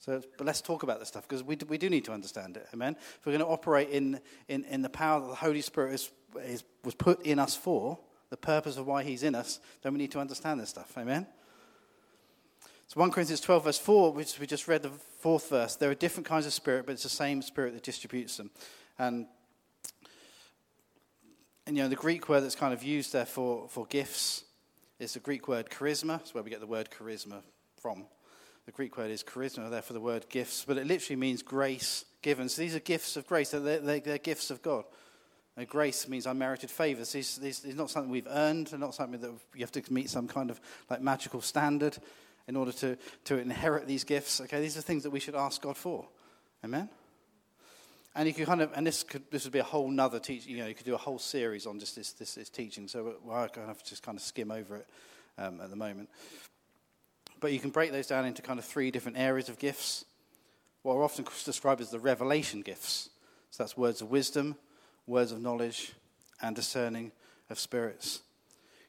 So, 0.00 0.22
but 0.36 0.46
let's 0.46 0.60
talk 0.60 0.84
about 0.84 1.00
this 1.00 1.08
stuff 1.08 1.26
because 1.28 1.42
we 1.42 1.56
do, 1.56 1.66
we 1.66 1.78
do 1.78 1.90
need 1.90 2.04
to 2.04 2.12
understand 2.12 2.56
it. 2.56 2.66
Amen. 2.72 2.96
If 2.98 3.26
we're 3.26 3.32
going 3.32 3.44
to 3.44 3.50
operate 3.50 3.90
in, 3.90 4.20
in, 4.48 4.64
in 4.64 4.82
the 4.82 4.88
power 4.88 5.20
that 5.20 5.28
the 5.28 5.34
Holy 5.34 5.60
Spirit 5.60 5.94
is, 5.94 6.10
is, 6.44 6.64
was 6.84 6.94
put 6.94 7.24
in 7.26 7.38
us 7.38 7.56
for, 7.56 7.98
the 8.30 8.36
purpose 8.36 8.76
of 8.76 8.86
why 8.86 9.02
He's 9.02 9.22
in 9.22 9.34
us, 9.34 9.60
then 9.82 9.92
we 9.92 9.98
need 9.98 10.12
to 10.12 10.20
understand 10.20 10.60
this 10.60 10.68
stuff. 10.68 10.92
Amen. 10.96 11.26
So 12.86 13.00
1 13.00 13.10
Corinthians 13.10 13.40
12, 13.40 13.64
verse 13.64 13.78
4, 13.78 14.12
which 14.12 14.38
we 14.38 14.46
just 14.46 14.68
read 14.68 14.82
the 14.82 14.90
fourth 15.20 15.50
verse, 15.50 15.76
there 15.76 15.90
are 15.90 15.94
different 15.94 16.26
kinds 16.26 16.46
of 16.46 16.54
spirit, 16.54 16.86
but 16.86 16.92
it's 16.92 17.02
the 17.02 17.08
same 17.08 17.42
spirit 17.42 17.74
that 17.74 17.82
distributes 17.82 18.36
them. 18.36 18.50
And 18.98 19.26
and 21.68 21.76
you 21.76 21.82
know, 21.82 21.90
the 21.90 21.96
Greek 21.96 22.30
word 22.30 22.40
that's 22.40 22.54
kind 22.54 22.72
of 22.72 22.82
used 22.82 23.12
there 23.12 23.26
for, 23.26 23.68
for 23.68 23.84
gifts 23.84 24.42
is 24.98 25.12
the 25.12 25.20
Greek 25.20 25.48
word 25.48 25.68
charisma. 25.68 26.16
That's 26.16 26.32
where 26.32 26.42
we 26.42 26.48
get 26.48 26.60
the 26.60 26.66
word 26.66 26.88
charisma 26.90 27.42
from. 27.78 28.06
The 28.64 28.72
Greek 28.72 28.96
word 28.96 29.10
is 29.10 29.22
charisma, 29.22 29.68
therefore 29.68 29.92
the 29.92 30.00
word 30.00 30.30
gifts, 30.30 30.64
but 30.66 30.78
it 30.78 30.86
literally 30.86 31.16
means 31.16 31.42
grace 31.42 32.06
given. 32.22 32.48
So 32.48 32.62
these 32.62 32.74
are 32.74 32.80
gifts 32.80 33.18
of 33.18 33.26
grace, 33.26 33.50
they're, 33.50 33.80
they're, 33.80 34.00
they're 34.00 34.16
gifts 34.16 34.50
of 34.50 34.62
God. 34.62 34.84
And 35.58 35.68
grace 35.68 36.08
means 36.08 36.24
unmerited 36.24 36.70
favors. 36.70 37.12
These, 37.12 37.36
these, 37.36 37.60
these 37.60 37.74
are 37.74 37.76
not 37.76 37.90
something 37.90 38.10
we've 38.10 38.26
earned, 38.30 38.68
they're 38.68 38.78
not 38.78 38.94
something 38.94 39.20
that 39.20 39.32
you 39.54 39.60
have 39.60 39.72
to 39.72 39.82
meet 39.92 40.08
some 40.08 40.26
kind 40.26 40.50
of 40.50 40.62
like 40.88 41.02
magical 41.02 41.42
standard 41.42 41.98
in 42.46 42.56
order 42.56 42.72
to, 42.72 42.96
to 43.24 43.36
inherit 43.36 43.86
these 43.86 44.04
gifts. 44.04 44.40
Okay, 44.40 44.62
these 44.62 44.78
are 44.78 44.82
things 44.82 45.02
that 45.02 45.10
we 45.10 45.20
should 45.20 45.34
ask 45.34 45.60
God 45.60 45.76
for. 45.76 46.08
Amen? 46.64 46.88
And 48.14 48.26
you 48.26 48.34
could 48.34 48.46
kind 48.46 48.60
of, 48.60 48.72
and 48.74 48.86
this 48.86 49.02
could, 49.02 49.22
this 49.30 49.44
would 49.44 49.52
be 49.52 49.58
a 49.58 49.64
whole 49.64 49.90
nother 49.90 50.18
teaching. 50.18 50.52
You 50.52 50.58
know, 50.58 50.66
you 50.66 50.74
could 50.74 50.86
do 50.86 50.94
a 50.94 50.98
whole 50.98 51.18
series 51.18 51.66
on 51.66 51.78
just 51.78 51.94
this, 51.94 52.12
this, 52.12 52.34
this 52.34 52.48
teaching. 52.48 52.88
So 52.88 53.14
I 53.30 53.46
kind 53.48 53.70
of 53.70 53.82
just 53.84 54.02
kind 54.02 54.16
of 54.16 54.22
skim 54.22 54.50
over 54.50 54.76
it 54.76 54.88
um, 55.36 55.60
at 55.60 55.70
the 55.70 55.76
moment. 55.76 56.08
But 57.40 57.52
you 57.52 57.60
can 57.60 57.70
break 57.70 57.92
those 57.92 58.08
down 58.08 58.24
into 58.24 58.42
kind 58.42 58.58
of 58.58 58.64
three 58.64 58.90
different 58.90 59.18
areas 59.18 59.48
of 59.48 59.58
gifts. 59.58 60.04
What 60.82 60.94
are 60.94 61.04
often 61.04 61.24
described 61.44 61.80
as 61.80 61.90
the 61.90 62.00
revelation 62.00 62.62
gifts. 62.62 63.10
So 63.50 63.62
that's 63.62 63.76
words 63.76 64.02
of 64.02 64.10
wisdom, 64.10 64.56
words 65.06 65.32
of 65.32 65.40
knowledge, 65.40 65.92
and 66.42 66.56
discerning 66.56 67.12
of 67.50 67.58
spirits 67.58 68.22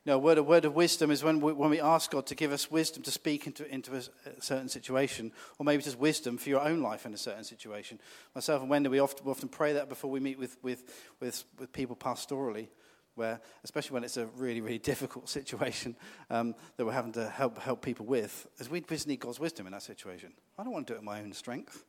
know, 0.05 0.15
a 0.15 0.19
word, 0.19 0.37
a 0.37 0.43
word 0.43 0.65
of 0.65 0.75
wisdom 0.75 1.11
is 1.11 1.23
when 1.23 1.41
we, 1.41 1.51
when 1.51 1.69
we 1.69 1.81
ask 1.81 2.11
God 2.11 2.25
to 2.27 2.35
give 2.35 2.51
us 2.51 2.71
wisdom 2.71 3.03
to 3.03 3.11
speak 3.11 3.47
into, 3.47 3.67
into 3.73 3.93
a, 3.93 3.97
a, 3.97 4.41
certain 4.41 4.69
situation, 4.69 5.31
or 5.57 5.65
maybe 5.65 5.83
just 5.83 5.99
wisdom 5.99 6.37
for 6.37 6.49
your 6.49 6.61
own 6.61 6.81
life 6.81 7.05
in 7.05 7.13
a 7.13 7.17
certain 7.17 7.43
situation. 7.43 7.99
Myself 8.33 8.61
and 8.61 8.69
Wendy, 8.69 8.89
we 8.89 8.99
often, 8.99 9.25
we 9.25 9.31
often 9.31 9.49
pray 9.49 9.73
that 9.73 9.89
before 9.89 10.09
we 10.09 10.19
meet 10.19 10.39
with, 10.39 10.57
with, 10.63 10.83
with, 11.19 11.43
with 11.59 11.73
people 11.73 11.95
pastorally, 11.95 12.67
where, 13.15 13.41
especially 13.65 13.93
when 13.95 14.05
it's 14.05 14.15
a 14.15 14.27
really, 14.37 14.61
really 14.61 14.77
difficult 14.91 15.27
situation 15.27 15.95
um, 16.29 16.55
that 16.77 16.85
we're 16.85 16.93
having 16.93 17.11
to 17.13 17.29
help, 17.29 17.59
help 17.59 17.81
people 17.81 18.05
with, 18.05 18.47
is 18.57 18.69
we 18.69 18.79
just 18.79 19.07
need 19.07 19.19
God's 19.19 19.39
wisdom 19.39 19.65
in 19.65 19.73
that 19.73 19.83
situation. 19.83 20.31
I 20.57 20.63
don't 20.63 20.71
want 20.71 20.87
to 20.87 20.93
do 20.93 20.97
it 20.97 20.99
in 20.99 21.05
my 21.05 21.19
own 21.19 21.33
strength. 21.33 21.83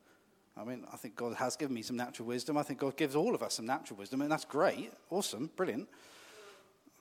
I 0.57 0.65
mean, 0.65 0.85
I 0.93 0.97
think 0.97 1.15
God 1.15 1.37
has 1.37 1.55
given 1.55 1.75
me 1.75 1.83
some 1.83 1.97
natural 1.97 2.27
wisdom. 2.27 2.59
I 2.59 2.65
think 2.65 2.81
God 2.81 2.97
gives 2.97 3.15
all 3.15 3.37
of 3.37 3.43
us 3.43 3.55
some 3.55 3.67
natural 3.67 3.99
wisdom, 3.99 4.21
and 4.21 4.33
that's 4.33 4.45
great, 4.45 4.93
awesome, 5.11 5.49
brilliant 5.55 5.89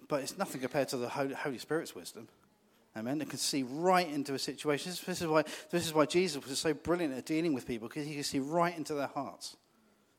but 0.10 0.22
it's 0.22 0.38
nothing 0.38 0.60
compared 0.60 0.90
to 0.90 0.98
the 0.98 1.08
Holy 1.08 1.58
Spirit's 1.58 1.96
wisdom. 1.96 2.28
Amen. 2.98 3.22
It 3.22 3.30
can 3.30 3.38
see 3.38 3.64
right 3.64 4.10
into 4.10 4.34
a 4.34 4.40
situation. 4.40 4.92
This, 5.06 5.22
is 5.22 5.28
why, 5.28 5.44
this 5.70 5.86
is 5.86 5.94
why 5.94 6.06
Jesus 6.06 6.46
was 6.46 6.60
so 6.60 6.74
brilliant 6.74 7.14
at 7.14 7.26
dealing 7.26 7.54
with 7.54 7.66
people, 7.66 7.88
because 7.88 8.06
he 8.06 8.16
could 8.16 8.26
see 8.26 8.40
right 8.40 8.76
into 8.76 8.96
their 8.96 9.08
hearts. 9.08 9.56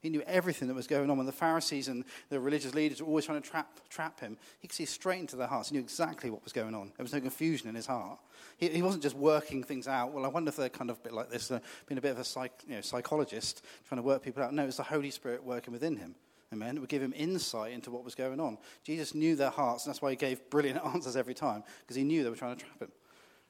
He 0.01 0.09
knew 0.09 0.23
everything 0.23 0.69
that 0.69 0.75
was 0.75 0.87
going 0.87 1.11
on. 1.11 1.19
When 1.19 1.27
the 1.27 1.33
Pharisees 1.33 1.89
and 1.89 2.05
the 2.31 2.41
religious 2.41 2.75
leaders 2.75 3.03
were 3.03 3.09
always 3.09 3.27
trying 3.27 3.43
to 3.43 3.47
trap, 3.47 3.69
trap 3.91 4.21
him, 4.21 4.39
he 4.61 4.69
could 4.69 4.75
see 4.75 4.87
straight 4.87 5.19
into 5.21 5.37
their 5.37 5.49
hearts. 5.49 5.69
He 5.69 5.75
knew 5.77 5.83
exactly 5.83 6.31
what 6.31 6.43
was 6.43 6.55
going 6.55 6.75
on. 6.75 6.93
There 6.97 7.05
was 7.05 7.13
no 7.13 7.21
confusion 7.21 7.69
in 7.69 7.75
his 7.75 7.87
heart. 7.87 8.19
He, 8.57 8.69
he 8.69 8.83
wasn't 8.83 9.03
just 9.03 9.17
working 9.17 9.63
things 9.63 9.87
out. 9.87 10.13
Well, 10.13 10.25
I 10.25 10.29
wonder 10.29 10.49
if 10.49 10.57
they're 10.57 10.71
kind 10.71 10.89
of 10.89 10.99
a 10.99 11.01
bit 11.01 11.13
like 11.13 11.29
this, 11.29 11.51
uh, 11.51 11.59
being 11.87 11.99
a 11.99 12.01
bit 12.01 12.13
of 12.13 12.19
a 12.19 12.25
psych, 12.25 12.53
you 12.67 12.77
know, 12.77 12.81
psychologist, 12.81 13.63
trying 13.89 13.99
to 13.99 14.03
work 14.03 14.23
people 14.23 14.43
out. 14.43 14.55
No, 14.55 14.65
it's 14.65 14.79
the 14.79 14.85
Holy 14.85 15.11
Spirit 15.11 15.45
working 15.45 15.73
within 15.73 15.97
him. 15.97 16.15
Amen. 16.53 16.77
It 16.77 16.81
would 16.81 16.89
give 16.89 17.03
him 17.03 17.15
insight 17.17 17.73
into 17.73 17.91
what 17.91 18.05
was 18.05 18.15
going 18.15 18.41
on. 18.41 18.59
Jesus 18.85 19.15
knew 19.15 19.37
their 19.37 19.51
hearts, 19.51 19.85
and 19.85 19.93
that's 19.93 20.03
why 20.03 20.11
he 20.11 20.17
gave 20.17 20.51
brilliant 20.51 20.85
answers 20.85 21.17
every 21.17 21.35
time, 21.35 21.63
because 21.81 21.97
he 21.97 22.05
knew 22.05 22.25
they 22.25 22.31
were 22.31 22.37
trying 22.37 22.57
to 22.57 22.65
trap 22.65 22.81
him. 22.81 22.93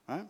Right? 0.08 0.26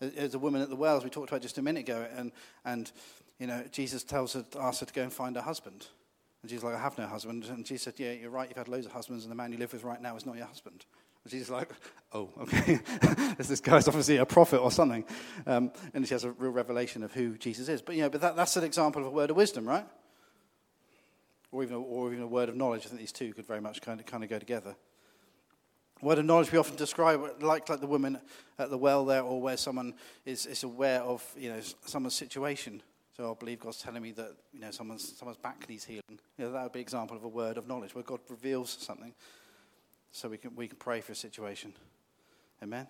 There's 0.00 0.34
a 0.34 0.38
woman 0.38 0.62
at 0.62 0.70
the 0.70 0.76
wells 0.76 1.04
we 1.04 1.10
talked 1.10 1.30
about 1.30 1.42
just 1.42 1.58
a 1.58 1.62
minute 1.62 1.80
ago, 1.80 2.06
and, 2.16 2.32
and 2.64 2.90
you 3.38 3.46
know, 3.46 3.64
Jesus 3.70 4.02
tells 4.02 4.34
her, 4.34 4.44
asks 4.58 4.80
her 4.80 4.86
to 4.86 4.92
go 4.92 5.02
and 5.02 5.12
find 5.12 5.36
a 5.36 5.42
husband. 5.42 5.86
And 6.42 6.50
she's 6.50 6.62
like, 6.62 6.74
I 6.74 6.78
have 6.78 6.96
no 6.96 7.06
husband. 7.06 7.44
And 7.44 7.66
she 7.66 7.76
said, 7.76 7.94
Yeah, 7.98 8.12
you're 8.12 8.30
right, 8.30 8.48
you've 8.48 8.56
had 8.56 8.68
loads 8.68 8.86
of 8.86 8.92
husbands, 8.92 9.24
and 9.24 9.30
the 9.30 9.36
man 9.36 9.52
you 9.52 9.58
live 9.58 9.72
with 9.72 9.84
right 9.84 10.00
now 10.00 10.16
is 10.16 10.24
not 10.24 10.36
your 10.36 10.46
husband. 10.46 10.84
And 11.24 11.30
she's 11.30 11.50
like, 11.50 11.70
Oh, 12.12 12.30
okay. 12.40 12.80
this 13.36 13.60
guy's 13.60 13.88
obviously 13.88 14.16
a 14.16 14.26
prophet 14.26 14.58
or 14.58 14.70
something. 14.70 15.04
Um, 15.46 15.70
and 15.92 16.06
she 16.06 16.14
has 16.14 16.24
a 16.24 16.30
real 16.32 16.50
revelation 16.50 17.02
of 17.02 17.12
who 17.12 17.36
Jesus 17.36 17.68
is. 17.68 17.82
But, 17.82 17.96
you 17.96 18.02
know, 18.02 18.10
but 18.10 18.22
that, 18.22 18.36
that's 18.36 18.56
an 18.56 18.64
example 18.64 19.02
of 19.02 19.08
a 19.08 19.10
word 19.10 19.30
of 19.30 19.36
wisdom, 19.36 19.68
right? 19.68 19.86
Or 21.60 21.64
even, 21.64 21.76
a, 21.76 21.80
or 21.80 22.12
even 22.12 22.24
a 22.24 22.26
word 22.26 22.48
of 22.48 22.56
knowledge. 22.56 22.86
I 22.86 22.88
think 22.88 23.00
these 23.00 23.12
two 23.12 23.32
could 23.32 23.46
very 23.46 23.60
much 23.60 23.82
kind 23.82 24.00
of, 24.00 24.06
kind 24.06 24.24
of 24.24 24.30
go 24.30 24.38
together. 24.38 24.74
Word 26.02 26.18
of 26.18 26.24
knowledge 26.24 26.50
we 26.50 26.58
often 26.58 26.76
describe 26.76 27.20
like, 27.42 27.68
like 27.68 27.80
the 27.80 27.86
woman 27.86 28.18
at 28.58 28.70
the 28.70 28.78
well 28.78 29.04
there, 29.04 29.20
or 29.20 29.40
where 29.40 29.58
someone 29.58 29.94
is, 30.24 30.46
is 30.46 30.62
aware 30.62 31.02
of 31.02 31.22
you 31.36 31.50
know 31.50 31.60
someone's 31.84 32.14
situation. 32.14 32.82
So 33.14 33.30
I 33.30 33.34
believe 33.38 33.60
God's 33.60 33.82
telling 33.82 34.02
me 34.02 34.12
that 34.12 34.32
you 34.54 34.60
know 34.60 34.70
someone's 34.70 35.14
someone's 35.18 35.36
back 35.36 35.68
needs 35.68 35.84
healing. 35.84 36.18
You 36.38 36.46
know, 36.46 36.52
that 36.52 36.62
would 36.62 36.72
be 36.72 36.78
an 36.78 36.84
example 36.84 37.18
of 37.18 37.24
a 37.24 37.28
word 37.28 37.58
of 37.58 37.68
knowledge 37.68 37.94
where 37.94 38.02
God 38.02 38.20
reveals 38.30 38.78
something, 38.80 39.12
so 40.10 40.30
we 40.30 40.38
can 40.38 40.56
we 40.56 40.68
can 40.68 40.78
pray 40.78 41.02
for 41.02 41.12
a 41.12 41.16
situation. 41.16 41.74
Amen. 42.62 42.86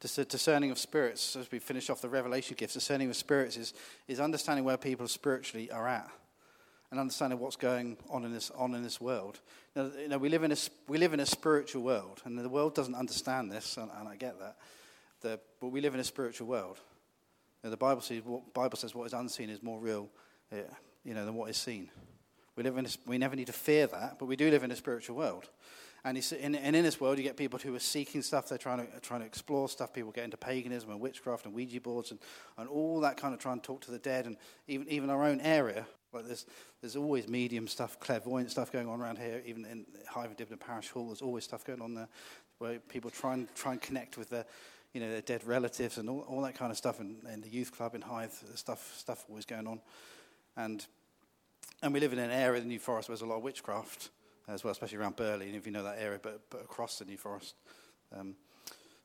Discerning 0.00 0.72
of 0.72 0.78
spirits, 0.78 1.36
as 1.36 1.50
we 1.52 1.60
finish 1.60 1.88
off 1.88 2.00
the 2.00 2.08
revelation 2.08 2.56
gifts, 2.58 2.74
discerning 2.74 3.08
of 3.08 3.16
spirits 3.16 3.56
is, 3.56 3.72
is 4.06 4.20
understanding 4.20 4.64
where 4.64 4.76
people 4.76 5.08
spiritually 5.08 5.70
are 5.70 5.88
at 5.88 6.10
and 6.90 7.00
understanding 7.00 7.38
what's 7.38 7.56
going 7.56 7.96
on 8.10 8.24
in 8.24 8.32
this, 8.32 8.50
on 8.50 8.74
in 8.74 8.82
this 8.82 9.00
world. 9.00 9.40
Now, 9.74 9.90
you 9.98 10.08
know, 10.08 10.18
we, 10.18 10.28
live 10.28 10.44
in 10.44 10.52
a, 10.52 10.56
we 10.88 10.98
live 10.98 11.12
in 11.12 11.20
a 11.20 11.26
spiritual 11.26 11.82
world, 11.82 12.22
and 12.24 12.38
the 12.38 12.48
world 12.48 12.74
doesn't 12.74 12.94
understand 12.94 13.50
this, 13.50 13.76
and, 13.76 13.90
and 13.98 14.08
I 14.08 14.16
get 14.16 14.38
that. 14.38 14.56
The, 15.20 15.40
but 15.60 15.68
we 15.68 15.80
live 15.80 15.94
in 15.94 16.00
a 16.00 16.04
spiritual 16.04 16.46
world. 16.46 16.78
You 17.62 17.68
know, 17.68 17.70
the 17.70 17.76
Bible 17.76 18.02
says, 18.02 18.22
what, 18.24 18.54
Bible 18.54 18.76
says 18.78 18.94
what 18.94 19.06
is 19.06 19.12
unseen 19.12 19.50
is 19.50 19.62
more 19.62 19.80
real 19.80 20.08
yeah, 20.52 20.62
you 21.04 21.14
know, 21.14 21.24
than 21.24 21.34
what 21.34 21.50
is 21.50 21.56
seen. 21.56 21.90
We, 22.54 22.62
live 22.62 22.78
in 22.78 22.86
a, 22.86 22.88
we 23.06 23.18
never 23.18 23.36
need 23.36 23.48
to 23.48 23.52
fear 23.52 23.86
that, 23.88 24.18
but 24.18 24.26
we 24.26 24.36
do 24.36 24.50
live 24.50 24.62
in 24.62 24.70
a 24.70 24.76
spiritual 24.76 25.16
world. 25.16 25.48
And, 26.04 26.16
in, 26.16 26.54
and 26.54 26.76
in 26.76 26.84
this 26.84 27.00
world, 27.00 27.18
you 27.18 27.24
get 27.24 27.36
people 27.36 27.58
who 27.58 27.74
are 27.74 27.80
seeking 27.80 28.22
stuff, 28.22 28.48
they're 28.48 28.58
trying 28.58 28.86
to, 28.86 29.00
trying 29.00 29.20
to 29.20 29.26
explore 29.26 29.68
stuff. 29.68 29.92
People 29.92 30.12
get 30.12 30.22
into 30.22 30.36
paganism 30.36 30.90
and 30.90 31.00
witchcraft 31.00 31.46
and 31.46 31.54
Ouija 31.54 31.80
boards 31.80 32.12
and, 32.12 32.20
and 32.56 32.68
all 32.68 33.00
that 33.00 33.16
kind 33.16 33.34
of 33.34 33.40
trying 33.40 33.58
to 33.58 33.66
talk 33.66 33.80
to 33.82 33.90
the 33.90 33.98
dead. 33.98 34.24
And 34.24 34.36
even, 34.68 34.88
even 34.88 35.10
our 35.10 35.24
own 35.24 35.40
area, 35.40 35.84
like 36.12 36.26
there's, 36.26 36.46
there's 36.80 36.96
always 36.96 37.28
medium 37.28 37.68
stuff, 37.68 37.98
clairvoyant 38.00 38.50
stuff 38.50 38.72
going 38.72 38.88
on 38.88 39.00
around 39.00 39.18
here. 39.18 39.42
Even 39.44 39.64
in 39.64 39.86
Hythe 40.08 40.36
Dibden 40.36 40.60
Parish 40.60 40.90
Hall, 40.90 41.06
there's 41.06 41.22
always 41.22 41.44
stuff 41.44 41.64
going 41.64 41.82
on 41.82 41.94
there 41.94 42.08
where 42.58 42.78
people 42.78 43.10
try 43.10 43.34
and, 43.34 43.54
try 43.54 43.72
and 43.72 43.80
connect 43.80 44.16
with 44.16 44.30
their, 44.30 44.46
you 44.94 45.00
know, 45.00 45.10
their 45.10 45.20
dead 45.20 45.44
relatives 45.46 45.98
and 45.98 46.08
all, 46.08 46.20
all 46.20 46.40
that 46.42 46.54
kind 46.54 46.70
of 46.70 46.78
stuff. 46.78 47.00
And, 47.00 47.16
and 47.28 47.42
the 47.42 47.48
youth 47.48 47.72
club 47.76 47.94
in 47.94 48.00
Hythe, 48.00 48.32
stuff, 48.54 48.94
stuff 48.96 49.24
always 49.28 49.44
going 49.44 49.66
on. 49.66 49.80
And, 50.56 50.86
and 51.82 51.92
we 51.92 52.00
live 52.00 52.12
in 52.12 52.18
an 52.18 52.30
area, 52.30 52.60
the 52.60 52.66
New 52.66 52.78
Forest, 52.78 53.08
where 53.08 53.16
there's 53.16 53.28
a 53.28 53.30
lot 53.30 53.36
of 53.36 53.42
witchcraft 53.42 54.10
as 54.48 54.64
well, 54.64 54.72
especially 54.72 54.98
around 54.98 55.16
Burley, 55.16 55.46
and 55.46 55.56
if 55.56 55.66
you 55.66 55.72
know 55.72 55.82
that 55.82 55.98
area, 55.98 56.20
but, 56.22 56.40
but 56.50 56.60
across 56.60 56.98
the 56.98 57.04
New 57.04 57.16
Forest. 57.16 57.54
Um, 58.16 58.36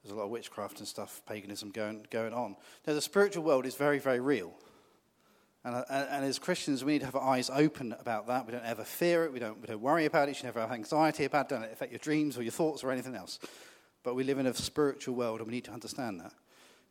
there's 0.03 0.13
a 0.13 0.15
lot 0.15 0.25
of 0.25 0.29
witchcraft 0.29 0.79
and 0.79 0.87
stuff, 0.87 1.21
paganism 1.27 1.69
going, 1.71 2.05
going 2.09 2.33
on. 2.33 2.55
Now, 2.87 2.93
the 2.93 3.01
spiritual 3.01 3.43
world 3.43 3.65
is 3.65 3.75
very, 3.75 3.99
very 3.99 4.19
real. 4.19 4.53
And, 5.63 5.75
uh, 5.75 5.83
and, 5.89 6.07
and, 6.09 6.25
as 6.25 6.39
Christians, 6.39 6.83
we 6.83 6.93
need 6.93 6.99
to 6.99 7.05
have 7.05 7.15
our 7.15 7.35
eyes 7.35 7.49
open 7.53 7.93
about 7.99 8.27
that. 8.27 8.45
We 8.45 8.51
don't 8.51 8.65
ever 8.65 8.83
fear 8.83 9.25
it. 9.25 9.33
We 9.33 9.39
don't, 9.39 9.61
we 9.61 9.67
don't 9.67 9.81
worry 9.81 10.05
about 10.05 10.27
it. 10.27 10.29
You 10.29 10.33
should 10.35 10.45
never 10.45 10.59
have 10.59 10.71
anxiety 10.71 11.25
about 11.25 11.45
it. 11.45 11.49
Don't 11.49 11.63
it 11.63 11.71
affect 11.71 11.91
your 11.91 11.99
dreams 11.99 12.37
or 12.37 12.41
your 12.41 12.51
thoughts 12.51 12.83
or 12.83 12.91
anything 12.91 13.15
else. 13.15 13.39
But 14.03 14.15
we 14.15 14.23
live 14.23 14.39
in 14.39 14.47
a 14.47 14.53
spiritual 14.55 15.13
world, 15.13 15.39
and 15.39 15.47
we 15.47 15.53
need 15.53 15.65
to 15.65 15.71
understand 15.71 16.19
that. 16.21 16.33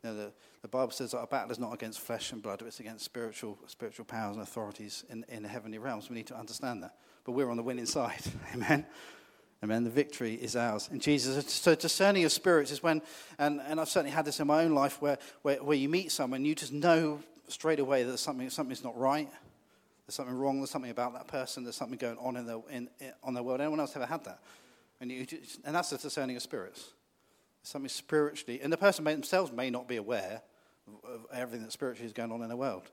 You 0.03 0.09
know, 0.09 0.15
the, 0.15 0.31
the 0.61 0.67
Bible 0.69 0.91
says 0.91 1.11
that 1.11 1.19
our 1.19 1.27
battle 1.27 1.51
is 1.51 1.59
not 1.59 1.73
against 1.73 1.99
flesh 1.99 2.31
and 2.31 2.41
blood, 2.41 2.59
but 2.59 2.67
it's 2.67 2.79
against 2.79 3.03
spiritual, 3.03 3.59
spiritual 3.67 4.05
powers 4.05 4.37
and 4.37 4.43
authorities 4.43 5.03
in, 5.09 5.25
in 5.27 5.43
the 5.43 5.49
heavenly 5.49 5.77
realms. 5.77 6.09
We 6.09 6.15
need 6.15 6.27
to 6.27 6.37
understand 6.37 6.83
that 6.83 6.95
but 7.23 7.33
we're 7.33 7.49
on 7.49 7.57
the 7.57 7.63
winning 7.63 7.85
side. 7.85 8.21
Amen. 8.53 8.85
Amen. 9.63 9.83
The 9.83 9.91
victory 9.91 10.33
is 10.33 10.55
ours 10.55 10.89
in 10.91 10.99
Jesus. 10.99 11.51
So 11.51 11.75
discerning 11.75 12.23
of 12.23 12.31
spirits 12.31 12.71
is 12.71 12.81
when, 12.81 13.01
and, 13.37 13.61
and 13.61 13.79
I've 13.79 13.89
certainly 13.89 14.11
had 14.11 14.25
this 14.25 14.39
in 14.39 14.47
my 14.47 14.63
own 14.63 14.73
life, 14.73 15.01
where, 15.01 15.19
where, 15.43 15.57
where 15.57 15.77
you 15.77 15.87
meet 15.87 16.11
someone, 16.11 16.45
you 16.45 16.55
just 16.55 16.73
know 16.73 17.21
straight 17.51 17.79
away 17.79 18.03
that 18.03 18.17
something, 18.17 18.49
something's 18.49 18.83
not 18.83 18.97
right. 18.97 19.29
There's 20.05 20.15
something 20.15 20.35
wrong. 20.35 20.57
There's 20.57 20.69
something 20.69 20.91
about 20.91 21.13
that 21.13 21.27
person. 21.27 21.63
There's 21.63 21.75
something 21.75 21.97
going 21.97 22.17
on 22.17 22.35
in 22.35 22.45
their, 22.45 22.59
in, 22.69 22.89
in 22.99 23.13
on 23.23 23.33
their 23.33 23.43
world. 23.43 23.61
Anyone 23.61 23.79
else 23.79 23.95
ever 23.95 24.05
had 24.05 24.23
that? 24.25 24.39
And, 24.99 25.11
you, 25.11 25.25
and 25.65 25.75
that's 25.75 25.89
the 25.89 25.97
discerning 25.97 26.35
of 26.35 26.41
spirits. 26.41 26.91
something 27.63 27.89
spiritually, 27.89 28.61
and 28.61 28.71
the 28.71 28.77
person 28.77 29.03
may, 29.03 29.13
themselves 29.13 29.51
may 29.51 29.69
not 29.69 29.87
be 29.87 29.97
aware 29.97 30.41
of, 31.03 31.25
everything 31.33 31.63
that 31.63 31.71
spiritually 31.71 32.05
is 32.05 32.13
going 32.13 32.31
on 32.31 32.41
in 32.41 32.49
the 32.49 32.55
world. 32.55 32.83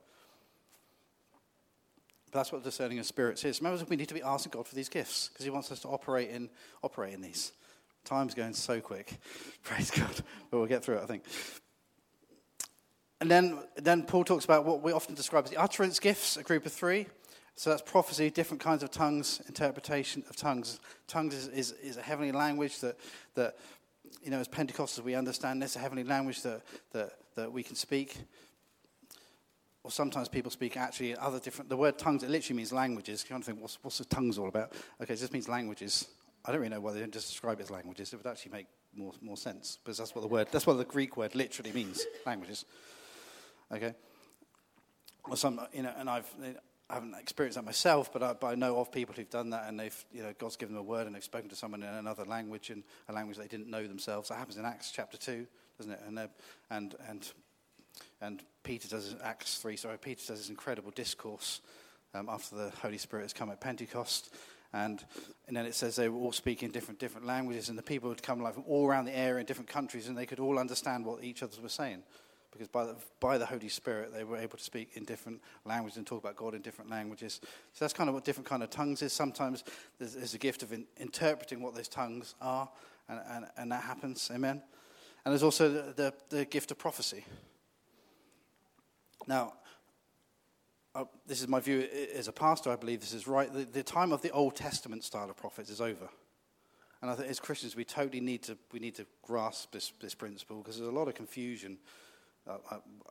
But 2.26 2.38
that's 2.38 2.52
what 2.52 2.62
discerning 2.62 2.98
of 2.98 3.06
spirits 3.06 3.44
is. 3.44 3.60
Remember, 3.60 3.82
we 3.88 3.96
need 3.96 4.08
to 4.08 4.14
be 4.14 4.22
asking 4.22 4.50
God 4.50 4.66
for 4.66 4.74
these 4.74 4.88
gifts 4.88 5.28
because 5.28 5.44
He 5.44 5.50
wants 5.50 5.72
us 5.72 5.80
to 5.80 5.88
operate 5.88 6.30
in, 6.30 6.50
operate 6.82 7.14
in 7.14 7.20
these. 7.20 7.52
Time's 8.04 8.34
going 8.34 8.54
so 8.54 8.80
quick. 8.80 9.18
Praise 9.62 9.90
God. 9.90 10.14
But 10.50 10.58
we'll 10.58 10.66
get 10.66 10.84
through 10.84 10.96
it, 10.98 11.02
I 11.02 11.06
think. 11.06 11.24
And 13.20 13.30
then, 13.30 13.58
then 13.76 14.04
Paul 14.04 14.24
talks 14.24 14.44
about 14.44 14.64
what 14.64 14.82
we 14.82 14.92
often 14.92 15.14
describe 15.14 15.44
as 15.44 15.50
the 15.50 15.56
utterance 15.56 15.98
gifts, 15.98 16.36
a 16.36 16.42
group 16.42 16.66
of 16.66 16.72
three. 16.72 17.06
So 17.56 17.70
that's 17.70 17.82
prophecy, 17.82 18.30
different 18.30 18.62
kinds 18.62 18.84
of 18.84 18.92
tongues, 18.92 19.42
interpretation 19.48 20.22
of 20.30 20.36
tongues. 20.36 20.78
Tongues 21.08 21.34
is, 21.34 21.48
is, 21.48 21.72
is 21.82 21.96
a 21.96 22.02
heavenly 22.02 22.30
language 22.30 22.78
that, 22.80 22.96
that, 23.34 23.56
you 24.22 24.30
know, 24.30 24.38
as 24.38 24.46
Pentecostals, 24.46 25.02
we 25.02 25.16
understand 25.16 25.60
this, 25.60 25.74
a 25.74 25.80
heavenly 25.80 26.04
language 26.04 26.42
that, 26.42 26.62
that, 26.92 27.14
that 27.34 27.52
we 27.52 27.64
can 27.64 27.74
speak. 27.74 28.16
Or 29.82 29.90
sometimes 29.90 30.28
people 30.28 30.52
speak 30.52 30.76
actually 30.76 31.16
other 31.16 31.40
different, 31.40 31.68
the 31.68 31.76
word 31.76 31.98
tongues, 31.98 32.22
it 32.22 32.30
literally 32.30 32.58
means 32.58 32.72
languages. 32.72 33.24
You 33.24 33.30
kind 33.30 33.42
of 33.42 33.46
think, 33.46 33.60
what's, 33.60 33.78
what's 33.82 33.98
the 33.98 34.04
tongues 34.04 34.38
all 34.38 34.48
about? 34.48 34.72
Okay, 35.02 35.14
it 35.14 35.18
just 35.18 35.32
means 35.32 35.48
languages. 35.48 36.06
I 36.44 36.52
don't 36.52 36.60
really 36.60 36.72
know 36.72 36.80
why 36.80 36.92
they 36.92 37.00
don't 37.00 37.12
just 37.12 37.28
describe 37.28 37.58
it 37.58 37.64
as 37.64 37.70
languages. 37.70 38.12
It 38.12 38.16
would 38.18 38.26
actually 38.30 38.52
make 38.52 38.66
more, 38.94 39.12
more 39.20 39.36
sense, 39.36 39.78
because 39.82 39.98
that's 39.98 40.14
what 40.14 40.20
the 40.22 40.28
word, 40.28 40.46
that's 40.52 40.66
what 40.66 40.74
the 40.74 40.84
Greek 40.84 41.16
word 41.16 41.34
literally 41.34 41.72
means, 41.72 42.06
languages. 42.24 42.64
Okay? 43.72 43.94
Or 45.28 45.36
some, 45.36 45.60
you 45.72 45.82
know, 45.82 45.92
and 45.98 46.08
I've, 46.08 46.30
I 46.90 46.94
haven't 46.94 47.14
experienced 47.20 47.56
that 47.56 47.64
myself, 47.64 48.10
but 48.12 48.22
I, 48.22 48.32
but 48.32 48.46
I, 48.46 48.54
know 48.54 48.78
of 48.78 48.90
people 48.90 49.14
who've 49.14 49.28
done 49.28 49.50
that, 49.50 49.68
and 49.68 49.78
they've, 49.78 50.04
you 50.10 50.22
know, 50.22 50.32
God's 50.38 50.56
given 50.56 50.74
them 50.74 50.84
a 50.84 50.86
word, 50.88 51.06
and 51.06 51.14
they've 51.14 51.22
spoken 51.22 51.50
to 51.50 51.56
someone 51.56 51.82
in 51.82 51.88
another 51.88 52.24
language, 52.24 52.70
and 52.70 52.82
a 53.08 53.12
language 53.12 53.36
they 53.36 53.46
didn't 53.46 53.68
know 53.68 53.86
themselves. 53.86 54.30
That 54.30 54.36
happens 54.36 54.56
in 54.56 54.64
Acts 54.64 54.90
chapter 54.90 55.18
two, 55.18 55.46
doesn't 55.76 55.92
it? 55.92 56.00
And 56.06 56.18
and 56.70 56.94
and 57.06 57.32
and 58.22 58.42
Peter 58.62 58.88
does 58.88 59.16
Acts 59.22 59.58
three. 59.58 59.76
Sorry, 59.76 59.98
Peter 59.98 60.22
does 60.28 60.38
this 60.38 60.48
incredible 60.48 60.90
discourse 60.92 61.60
um, 62.14 62.30
after 62.30 62.56
the 62.56 62.70
Holy 62.80 62.98
Spirit 62.98 63.24
has 63.24 63.34
come 63.34 63.50
at 63.50 63.60
Pentecost, 63.60 64.34
and 64.72 65.04
and 65.46 65.54
then 65.54 65.66
it 65.66 65.74
says 65.74 65.94
they 65.94 66.08
were 66.08 66.18
all 66.18 66.32
speaking 66.32 66.70
different 66.70 67.00
different 67.00 67.26
languages, 67.26 67.68
and 67.68 67.76
the 67.76 67.82
people 67.82 68.08
would 68.08 68.22
come 68.22 68.40
like 68.40 68.54
from 68.54 68.64
all 68.66 68.88
around 68.88 69.04
the 69.04 69.16
area 69.16 69.40
in 69.40 69.46
different 69.46 69.68
countries, 69.68 70.08
and 70.08 70.16
they 70.16 70.26
could 70.26 70.40
all 70.40 70.58
understand 70.58 71.04
what 71.04 71.22
each 71.22 71.42
other 71.42 71.60
was 71.60 71.74
saying 71.74 72.02
because 72.50 72.68
by 72.68 72.84
the, 72.84 72.96
by 73.20 73.38
the 73.38 73.46
Holy 73.46 73.68
Spirit 73.68 74.12
they 74.12 74.24
were 74.24 74.36
able 74.36 74.58
to 74.58 74.64
speak 74.64 74.90
in 74.94 75.04
different 75.04 75.40
languages 75.64 75.98
and 75.98 76.06
talk 76.06 76.22
about 76.22 76.36
God 76.36 76.54
in 76.54 76.62
different 76.62 76.90
languages. 76.90 77.40
So 77.72 77.84
that's 77.84 77.92
kind 77.92 78.08
of 78.08 78.14
what 78.14 78.24
different 78.24 78.48
kind 78.48 78.62
of 78.62 78.70
tongues 78.70 79.02
is. 79.02 79.12
Sometimes 79.12 79.64
there's, 79.98 80.14
there's 80.14 80.34
a 80.34 80.38
gift 80.38 80.62
of 80.62 80.72
in, 80.72 80.86
interpreting 80.98 81.62
what 81.62 81.74
those 81.74 81.88
tongues 81.88 82.34
are, 82.40 82.68
and, 83.08 83.20
and, 83.30 83.46
and, 83.56 83.72
that 83.72 83.82
happens. 83.82 84.30
Amen. 84.34 84.62
And 85.24 85.32
there's 85.32 85.42
also 85.42 85.68
the, 85.68 85.92
the, 85.94 86.14
the 86.36 86.44
gift 86.44 86.70
of 86.70 86.78
prophecy. 86.78 87.24
Now, 89.26 89.54
uh, 90.94 91.04
this 91.26 91.40
is 91.40 91.48
my 91.48 91.60
view 91.60 91.86
as 92.14 92.28
a 92.28 92.32
pastor. 92.32 92.70
I 92.70 92.76
believe 92.76 93.00
this 93.00 93.12
is 93.12 93.28
right. 93.28 93.52
The, 93.52 93.64
the 93.64 93.82
time 93.82 94.12
of 94.12 94.22
the 94.22 94.30
Old 94.30 94.56
Testament 94.56 95.04
style 95.04 95.28
of 95.28 95.36
prophets 95.36 95.70
is 95.70 95.80
over. 95.80 96.08
And 97.00 97.10
I 97.10 97.14
think 97.14 97.28
as 97.28 97.38
Christians, 97.38 97.76
we 97.76 97.84
totally 97.84 98.20
need 98.20 98.42
to, 98.44 98.58
we 98.72 98.80
need 98.80 98.96
to 98.96 99.06
grasp 99.22 99.72
this, 99.72 99.92
this 100.00 100.14
principle 100.14 100.58
because 100.58 100.78
there's 100.78 100.88
a 100.88 100.92
lot 100.92 101.06
of 101.08 101.14
confusion 101.14 101.78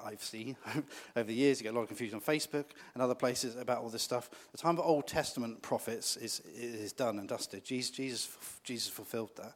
I've 0.03 0.23
seen 0.23 0.55
over 1.15 1.27
the 1.27 1.33
years. 1.33 1.59
You 1.59 1.63
get 1.63 1.73
a 1.73 1.75
lot 1.75 1.81
of 1.81 1.87
confusion 1.87 2.15
on 2.15 2.21
Facebook 2.21 2.65
and 2.93 3.03
other 3.03 3.15
places 3.15 3.55
about 3.55 3.81
all 3.81 3.89
this 3.89 4.03
stuff. 4.03 4.29
The 4.51 4.57
time 4.57 4.77
of 4.77 4.85
Old 4.85 5.07
Testament 5.07 5.61
prophets 5.61 6.17
is, 6.17 6.41
is 6.55 6.93
done 6.93 7.19
and 7.19 7.27
dusted. 7.27 7.63
Jesus, 7.63 7.91
Jesus, 7.91 8.37
Jesus 8.63 8.89
fulfilled 8.89 9.31
that. 9.37 9.53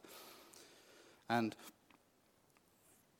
And, 1.28 1.54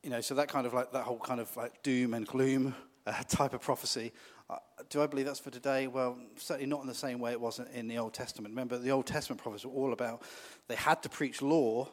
you 0.03 0.11
know, 0.11 0.21
so 0.21 0.35
that 0.35 0.49
kind 0.49 0.67
of 0.67 0.75
like, 0.75 0.93
that 0.93 1.05
whole 1.05 1.19
kind 1.19 1.41
of 1.41 1.55
like 1.57 1.83
doom 1.83 2.15
and 2.15 2.27
gloom 2.27 2.75
uh, 3.07 3.23
type 3.29 3.55
of 3.55 3.61
prophecy, 3.61 4.13
uh, 4.51 4.57
do 4.91 5.01
I 5.01 5.07
believe 5.07 5.27
that's 5.27 5.39
for 5.39 5.51
today? 5.51 5.87
Well, 5.87 6.19
certainly 6.37 6.67
not 6.67 6.83
in 6.83 6.87
the 6.87 6.95
same 6.95 7.19
way 7.19 7.33
it 7.33 7.41
was 7.41 7.61
in 7.73 7.89
the 7.89 7.99
Old 7.99 8.13
Testament. 8.13 8.53
Remember, 8.53 8.79
the 8.79 8.91
Old 8.91 9.07
Testament 9.07 9.41
prophets 9.41 9.65
were 9.65 9.73
all 9.73 9.93
about, 9.93 10.23
they 10.69 10.75
had 10.75 11.03
to 11.05 11.09
preach 11.09 11.41
law 11.41 11.89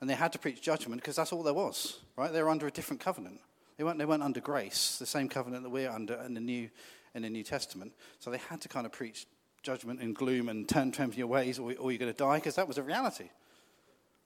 and 0.00 0.08
they 0.08 0.14
had 0.14 0.32
to 0.32 0.38
preach 0.38 0.60
judgment 0.62 1.00
because 1.00 1.16
that's 1.16 1.32
all 1.32 1.42
there 1.42 1.54
was, 1.54 2.00
right? 2.16 2.32
They 2.32 2.42
were 2.42 2.50
under 2.50 2.66
a 2.66 2.70
different 2.70 3.00
covenant. 3.00 3.40
They 3.78 3.84
weren't, 3.84 3.98
they 3.98 4.04
weren't 4.04 4.24
under 4.24 4.40
grace, 4.40 4.98
the 4.98 5.06
same 5.06 5.28
covenant 5.28 5.62
that 5.62 5.70
we're 5.70 5.90
under 5.90 6.14
in 6.26 6.34
the 6.34 6.40
New, 6.40 6.68
in 7.14 7.22
the 7.22 7.30
New 7.30 7.44
Testament. 7.44 7.92
So 8.18 8.30
they 8.30 8.38
had 8.38 8.60
to 8.62 8.68
kind 8.68 8.84
of 8.84 8.92
preach 8.92 9.26
judgment 9.62 10.00
and 10.00 10.14
gloom 10.14 10.48
and 10.48 10.68
turn, 10.68 10.92
from 10.92 11.12
your 11.12 11.28
ways 11.28 11.58
or, 11.58 11.72
or 11.78 11.92
you're 11.92 11.98
going 11.98 12.12
to 12.12 12.16
die 12.16 12.36
because 12.36 12.56
that 12.56 12.66
was 12.66 12.76
a 12.76 12.82
reality. 12.82 13.30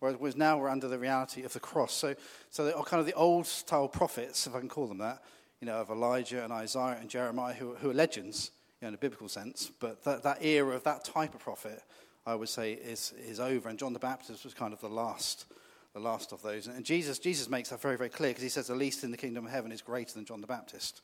Whereas 0.01 0.37
now 0.37 0.59
we're 0.59 0.69
under 0.69 0.89
the 0.89 0.99
reality 0.99 1.45
of 1.45 1.53
the 1.53 1.61
cross. 1.61 1.93
So, 1.93 2.17
so 2.51 2.65
they 2.65 2.73
are 2.73 2.83
kind 2.83 2.99
of 2.99 3.07
the 3.07 3.13
old 3.13 3.47
style 3.47 3.87
prophets, 3.87 4.49
if 4.49 4.55
I 4.55 4.59
can 4.59 4.69
call 4.69 4.89
them 4.89 4.99
that, 4.99 5.23
you 5.61 5.67
know, 5.67 5.77
of 5.77 5.91
Elijah 5.91 6.43
and 6.43 6.53
Isaiah 6.53 6.97
and 6.99 7.09
Jeremiah, 7.09 7.55
who, 7.55 7.75
who 7.75 7.91
are 7.91 7.95
legends 7.95 8.51
you 8.81 8.87
know, 8.87 8.89
in 8.89 8.95
a 8.95 8.99
biblical 8.99 9.29
sense. 9.29 9.71
But 9.79 10.03
that, 10.03 10.25
that 10.25 10.43
era 10.43 10.75
of 10.75 10.83
that 10.85 11.05
type 11.05 11.35
of 11.35 11.41
prophet, 11.41 11.85
I 12.27 12.35
would 12.35 12.49
say, 12.49 12.73
is, 12.73 13.13
is 13.29 13.39
over. 13.39 13.69
And 13.69 13.79
John 13.79 13.93
the 13.93 14.01
Baptist 14.01 14.43
was 14.43 14.55
kind 14.55 14.73
of 14.73 14.81
the 14.81 14.89
last 14.89 15.47
the 15.95 16.01
last 16.01 16.33
of 16.33 16.43
those. 16.43 16.67
And 16.67 16.85
Jesus, 16.85 17.19
Jesus 17.19 17.49
makes 17.49 17.69
that 17.71 17.81
very, 17.81 17.97
very 17.97 18.09
clear 18.09 18.31
because 18.31 18.43
he 18.43 18.49
says 18.49 18.67
the 18.67 18.75
least 18.75 19.05
in 19.05 19.11
the 19.11 19.17
kingdom 19.17 19.47
of 19.47 19.53
heaven 19.53 19.73
is 19.73 19.83
greater 19.83 20.15
than 20.15 20.25
John 20.25 20.41
the 20.41 20.47
Baptist. 20.47 21.03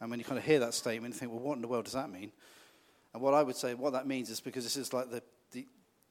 And 0.00 0.10
when 0.10 0.18
you 0.18 0.24
kind 0.24 0.38
of 0.38 0.44
hear 0.44 0.58
that 0.60 0.74
statement, 0.74 1.14
you 1.14 1.20
think, 1.20 1.32
well, 1.32 1.40
what 1.40 1.56
in 1.56 1.62
the 1.62 1.68
world 1.68 1.84
does 1.84 1.94
that 1.94 2.10
mean? 2.10 2.32
And 3.12 3.22
what 3.22 3.34
I 3.34 3.42
would 3.42 3.56
say, 3.56 3.74
what 3.74 3.92
that 3.92 4.06
means 4.06 4.30
is 4.30 4.40
because 4.40 4.64
this 4.64 4.76
is 4.76 4.92
like 4.92 5.10
the, 5.10 5.22
the 5.52 5.66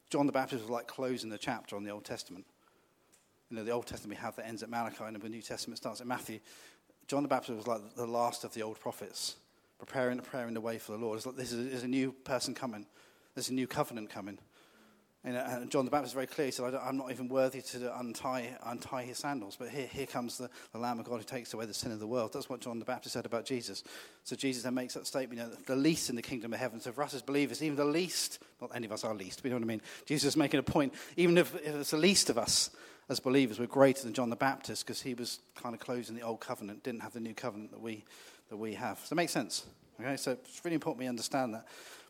John 0.09 0.25
the 0.25 0.31
Baptist 0.31 0.61
was 0.61 0.69
like 0.69 0.87
closing 0.87 1.29
the 1.29 1.37
chapter 1.37 1.75
on 1.75 1.83
the 1.83 1.89
Old 1.89 2.05
Testament. 2.05 2.45
You 3.49 3.57
know, 3.57 3.63
the 3.63 3.71
Old 3.71 3.87
Testament 3.87 4.17
we 4.19 4.23
have 4.23 4.35
that 4.37 4.47
ends 4.47 4.63
at 4.63 4.69
Malachi, 4.69 5.03
and 5.03 5.15
the 5.15 5.29
New 5.29 5.41
Testament 5.41 5.77
starts 5.77 6.01
at 6.01 6.07
Matthew. 6.07 6.39
John 7.07 7.23
the 7.23 7.29
Baptist 7.29 7.57
was 7.57 7.67
like 7.67 7.95
the 7.95 8.07
last 8.07 8.43
of 8.43 8.53
the 8.53 8.63
old 8.63 8.79
prophets, 8.79 9.35
preparing, 9.77 10.17
preparing 10.17 10.53
the 10.53 10.61
way 10.61 10.77
for 10.77 10.93
the 10.93 10.97
Lord. 10.97 11.17
It's 11.17 11.25
like 11.25 11.35
this 11.35 11.51
is, 11.51 11.73
is 11.73 11.83
a 11.83 11.87
new 11.87 12.11
person 12.11 12.53
coming. 12.53 12.85
There's 13.35 13.49
a 13.49 13.53
new 13.53 13.67
covenant 13.67 14.09
coming. 14.09 14.37
And, 15.25 15.37
uh, 15.37 15.65
John 15.65 15.85
the 15.85 15.91
Baptist 15.91 16.13
very 16.13 16.27
clearly 16.27 16.51
said, 16.51 16.75
I'm 16.75 16.97
not 16.97 17.09
even 17.09 17.29
worthy 17.29 17.61
to 17.61 17.97
untie, 17.97 18.57
untie 18.65 19.03
his 19.03 19.17
sandals. 19.19 19.55
But 19.57 19.69
here, 19.69 19.87
here 19.87 20.05
comes 20.05 20.37
the, 20.37 20.49
the 20.73 20.79
Lamb 20.79 20.99
of 20.99 21.05
God 21.05 21.17
who 21.17 21.23
takes 21.23 21.53
away 21.53 21.65
the 21.65 21.73
sin 21.73 21.93
of 21.93 21.99
the 21.99 22.07
world. 22.07 22.33
That's 22.33 22.49
what 22.49 22.59
John 22.59 22.79
the 22.79 22.85
Baptist 22.85 23.13
said 23.13 23.25
about 23.25 23.45
Jesus. 23.45 23.83
So 24.25 24.35
Jesus 24.35 24.63
then 24.63 24.73
makes 24.73 24.95
that 24.95 25.07
statement, 25.07 25.39
you 25.39 25.47
know, 25.47 25.55
the 25.65 25.77
least 25.77 26.09
in 26.09 26.17
the 26.17 26.21
kingdom 26.21 26.53
of 26.53 26.59
heaven. 26.59 26.81
So 26.81 26.91
for 26.91 27.03
us 27.03 27.13
as 27.13 27.21
believers, 27.21 27.63
even 27.63 27.77
the 27.77 27.85
least, 27.85 28.39
not 28.59 28.71
any 28.75 28.85
of 28.85 28.91
us 28.91 29.05
are 29.05 29.15
least, 29.15 29.41
but 29.41 29.45
you 29.45 29.51
know 29.51 29.57
what 29.57 29.65
I 29.65 29.67
mean? 29.67 29.81
Jesus 30.05 30.29
is 30.29 30.37
making 30.37 30.59
a 30.59 30.63
point, 30.63 30.93
even 31.15 31.37
if, 31.37 31.55
if 31.55 31.73
it's 31.75 31.91
the 31.91 31.97
least 31.97 32.29
of 32.29 32.37
us 32.37 32.69
as 33.07 33.21
believers, 33.21 33.59
we're 33.59 33.67
greater 33.67 34.03
than 34.03 34.13
John 34.13 34.29
the 34.29 34.35
Baptist 34.35 34.85
because 34.85 35.01
he 35.01 35.13
was 35.13 35.39
kind 35.55 35.73
of 35.73 35.79
closing 35.79 36.15
the 36.15 36.21
old 36.21 36.41
covenant, 36.41 36.83
didn't 36.83 37.01
have 37.01 37.13
the 37.13 37.19
new 37.21 37.33
covenant 37.33 37.71
that 37.71 37.81
we, 37.81 38.03
that 38.49 38.57
we 38.57 38.73
have. 38.73 38.99
Does 38.99 39.09
that 39.09 39.15
make 39.15 39.29
sense? 39.29 39.65
Okay, 40.01 40.17
so 40.17 40.31
it's 40.31 40.63
really 40.65 40.75
important 40.75 40.99
we 40.99 41.07
understand 41.07 41.53
that. 41.53 41.65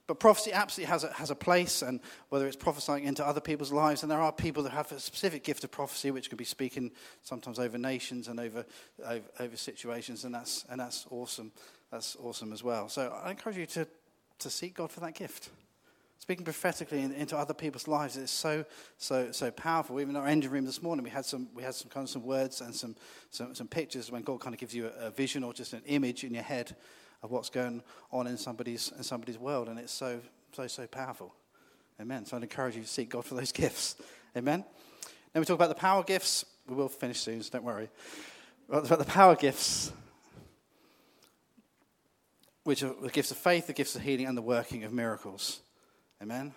But 0.06 0.20
prophecy 0.20 0.52
absolutely 0.52 0.92
has 0.92 1.04
a, 1.06 1.14
has 1.14 1.32
a 1.32 1.36
place, 1.36 1.82
and 1.82 2.02
whether 2.28 2.46
it's 2.46 2.58
prophesying 2.58 3.06
into 3.06 3.26
other 3.26 3.40
people's 3.40 3.72
lives, 3.72 4.04
and 4.04 4.12
there 4.12 4.20
are 4.20 4.34
people 4.34 4.64
that 4.64 4.74
have 4.74 4.92
a 4.92 5.00
specific 5.00 5.44
gift 5.44 5.64
of 5.64 5.72
prophecy, 5.72 6.12
which 6.12 6.28
can 6.28 6.38
be 6.38 6.44
speaking 6.44 6.92
sometimes 7.22 7.58
over 7.58 7.78
nations 7.78 8.28
and 8.28 8.40
over, 8.40 8.66
over, 9.06 9.26
over 9.40 9.56
situations, 9.56 10.26
and 10.26 10.36
that's, 10.36 10.66
and 10.70 10.80
that's 10.80 11.06
awesome. 11.10 11.52
That's 11.90 12.18
awesome 12.22 12.52
as 12.52 12.64
well. 12.64 12.90
So 12.90 13.16
I 13.24 13.30
encourage 13.30 13.56
you 13.56 13.68
to, 13.68 13.88
to 14.40 14.50
seek 14.50 14.74
God 14.74 14.92
for 14.92 15.00
that 15.02 15.14
gift. 15.14 15.50
Speaking 16.18 16.44
prophetically 16.44 17.02
in, 17.02 17.12
into 17.12 17.38
other 17.38 17.54
people's 17.54 17.88
lives 17.88 18.18
is 18.18 18.32
so, 18.32 18.66
so, 18.98 19.32
so 19.32 19.52
powerful. 19.52 20.02
Even 20.02 20.16
in 20.16 20.22
our 20.22 20.28
engine 20.28 20.52
room 20.52 20.66
this 20.66 20.82
morning, 20.82 21.04
we 21.04 21.12
had 21.12 21.24
some, 21.24 21.50
we 21.54 21.62
had 21.62 21.76
some 21.76 21.90
kind 21.90 22.06
of 22.06 22.10
some 22.10 22.24
words 22.24 22.62
and 22.62 22.74
some, 22.74 22.96
some, 23.30 23.54
some 23.54 23.68
pictures 23.68 24.12
when 24.12 24.24
God 24.24 24.40
kind 24.40 24.56
of 24.56 24.60
gives 24.60 24.74
you 24.74 24.88
a, 25.00 25.08
a 25.08 25.12
vision 25.12 25.44
or 25.44 25.54
just 25.54 25.74
an 25.74 25.84
image 25.86 26.24
in 26.24 26.34
your 26.34 26.44
head 26.44 26.76
of 27.24 27.32
what's 27.32 27.50
going 27.50 27.82
on 28.12 28.28
in 28.28 28.38
somebody's, 28.38 28.92
in 28.96 29.04
somebody's 29.04 29.40
world. 29.40 29.70
And 29.70 29.80
it's 29.80 29.94
so, 29.94 30.20
so, 30.52 30.68
so 30.68 30.86
powerful. 30.86 31.34
Amen. 32.00 32.26
So 32.26 32.38
I'd 32.38 32.44
encourage 32.44 32.76
you 32.76 32.82
to 32.82 32.88
seek 32.88 33.10
God 33.10 33.26
for 33.26 33.36
those 33.36 33.52
gifts. 33.54 33.96
Amen. 34.38 34.66
Then 35.32 35.42
we 35.42 35.46
talk 35.46 35.56
about 35.56 35.70
the 35.70 35.76
power 35.76 36.04
gifts. 36.04 36.46
We 36.68 36.76
will 36.76 36.90
finish 36.90 37.20
soon, 37.20 37.42
so 37.42 37.50
don't 37.52 37.64
worry. 37.64 37.90
About 38.70 39.00
the 39.00 39.06
power 39.06 39.36
gifts, 39.36 39.92
which 42.64 42.84
are 42.84 42.94
the 43.02 43.10
gifts 43.10 43.32
of 43.32 43.38
faith, 43.38 43.68
the 43.68 43.74
gifts 43.74 43.96
of 43.96 44.02
healing, 44.02 44.28
and 44.28 44.38
the 44.38 44.42
working 44.42 44.84
of 44.84 44.94
miracles. 44.94 45.62
Amen. 46.22 46.54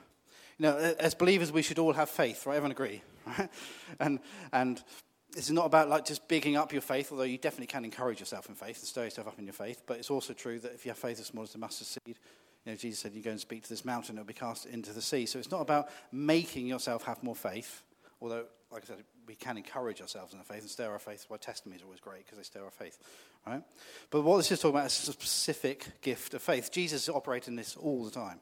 You 0.58 0.62
know, 0.64 0.76
as 0.98 1.14
believers, 1.14 1.52
we 1.52 1.62
should 1.62 1.78
all 1.78 1.92
have 1.92 2.08
faith, 2.08 2.46
right? 2.46 2.56
Everyone 2.56 2.70
agree, 2.70 3.02
right? 3.26 3.50
And 3.98 4.20
and 4.52 4.82
this 5.32 5.46
is 5.46 5.52
not 5.52 5.66
about 5.66 5.88
like 5.88 6.04
just 6.04 6.28
bigging 6.28 6.56
up 6.56 6.72
your 6.72 6.82
faith, 6.82 7.12
although 7.12 7.24
you 7.24 7.38
definitely 7.38 7.66
can 7.66 7.84
encourage 7.84 8.20
yourself 8.20 8.48
in 8.48 8.54
faith 8.54 8.78
and 8.78 8.86
stir 8.86 9.04
yourself 9.04 9.28
up 9.28 9.38
in 9.38 9.44
your 9.44 9.52
faith. 9.52 9.82
But 9.86 9.98
it's 9.98 10.10
also 10.10 10.32
true 10.32 10.58
that 10.60 10.72
if 10.72 10.84
you 10.84 10.90
have 10.90 10.98
faith 10.98 11.20
as 11.20 11.26
small 11.26 11.44
as 11.44 11.54
a 11.54 11.58
mustard 11.58 11.86
seed, 11.86 12.16
you 12.64 12.72
know, 12.72 12.76
Jesus 12.76 13.00
said, 13.00 13.12
you 13.14 13.22
go 13.22 13.30
and 13.30 13.40
speak 13.40 13.62
to 13.62 13.68
this 13.68 13.84
mountain, 13.84 14.16
it'll 14.16 14.26
be 14.26 14.34
cast 14.34 14.66
into 14.66 14.92
the 14.92 15.02
sea. 15.02 15.26
So 15.26 15.38
it's 15.38 15.50
not 15.50 15.60
about 15.60 15.88
making 16.10 16.66
yourself 16.66 17.04
have 17.04 17.22
more 17.22 17.36
faith, 17.36 17.82
although, 18.20 18.44
like 18.72 18.82
I 18.84 18.86
said, 18.86 19.04
we 19.26 19.34
can 19.34 19.56
encourage 19.56 20.00
ourselves 20.00 20.32
in 20.32 20.38
the 20.38 20.44
faith 20.44 20.62
and 20.62 20.70
stir 20.70 20.90
our 20.90 20.98
faith. 20.98 21.26
Why 21.28 21.36
testimony 21.36 21.76
is 21.76 21.82
always 21.82 22.00
great 22.00 22.24
because 22.24 22.38
they 22.38 22.44
stir 22.44 22.64
our 22.64 22.70
faith, 22.70 22.98
right? 23.46 23.62
But 24.10 24.22
what 24.22 24.38
this 24.38 24.50
is 24.50 24.60
talking 24.60 24.76
about 24.76 24.86
is 24.86 25.08
a 25.08 25.12
specific 25.12 26.00
gift 26.00 26.34
of 26.34 26.42
faith. 26.42 26.72
Jesus 26.72 27.08
operated 27.08 27.48
in 27.48 27.56
this 27.56 27.76
all 27.76 28.04
the 28.04 28.10
time, 28.10 28.40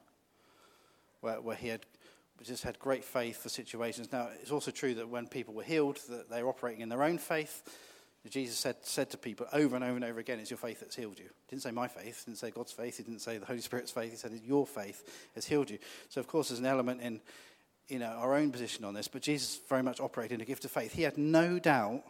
where, 1.20 1.40
where 1.40 1.56
he 1.56 1.68
had 1.68 1.84
just 2.42 2.64
had 2.64 2.78
great 2.78 3.04
faith 3.04 3.42
for 3.42 3.48
situations. 3.48 4.12
Now, 4.12 4.28
it's 4.40 4.50
also 4.50 4.70
true 4.70 4.94
that 4.94 5.08
when 5.08 5.26
people 5.26 5.54
were 5.54 5.62
healed, 5.62 6.00
that 6.08 6.28
they 6.28 6.42
were 6.42 6.48
operating 6.48 6.82
in 6.82 6.88
their 6.88 7.02
own 7.02 7.18
faith. 7.18 7.62
Jesus 8.28 8.56
said, 8.58 8.76
said 8.82 9.10
to 9.10 9.18
people 9.18 9.46
over 9.52 9.76
and 9.76 9.84
over 9.84 9.96
and 9.96 10.04
over 10.04 10.18
again, 10.18 10.40
it's 10.40 10.50
your 10.50 10.58
faith 10.58 10.80
that's 10.80 10.96
healed 10.96 11.18
you. 11.18 11.26
He 11.26 11.50
didn't 11.50 11.62
say 11.62 11.70
my 11.70 11.88
faith, 11.88 12.24
he 12.24 12.30
didn't 12.30 12.38
say 12.38 12.50
God's 12.50 12.72
faith, 12.72 12.96
he 12.96 13.02
didn't 13.02 13.20
say 13.20 13.36
the 13.36 13.44
Holy 13.44 13.60
Spirit's 13.60 13.90
faith, 13.90 14.10
he 14.10 14.16
said 14.16 14.32
your 14.42 14.66
faith 14.66 15.28
has 15.34 15.44
healed 15.46 15.68
you. 15.68 15.78
So, 16.08 16.20
of 16.20 16.26
course, 16.26 16.48
there's 16.48 16.60
an 16.60 16.66
element 16.66 17.02
in 17.02 17.20
you 17.88 17.98
know, 17.98 18.06
our 18.06 18.34
own 18.34 18.50
position 18.50 18.84
on 18.84 18.94
this, 18.94 19.08
but 19.08 19.20
Jesus 19.20 19.60
very 19.68 19.82
much 19.82 20.00
operated 20.00 20.36
in 20.36 20.40
a 20.40 20.46
gift 20.46 20.64
of 20.64 20.70
faith. 20.70 20.94
He 20.94 21.02
had 21.02 21.18
no 21.18 21.58
doubt 21.58 22.02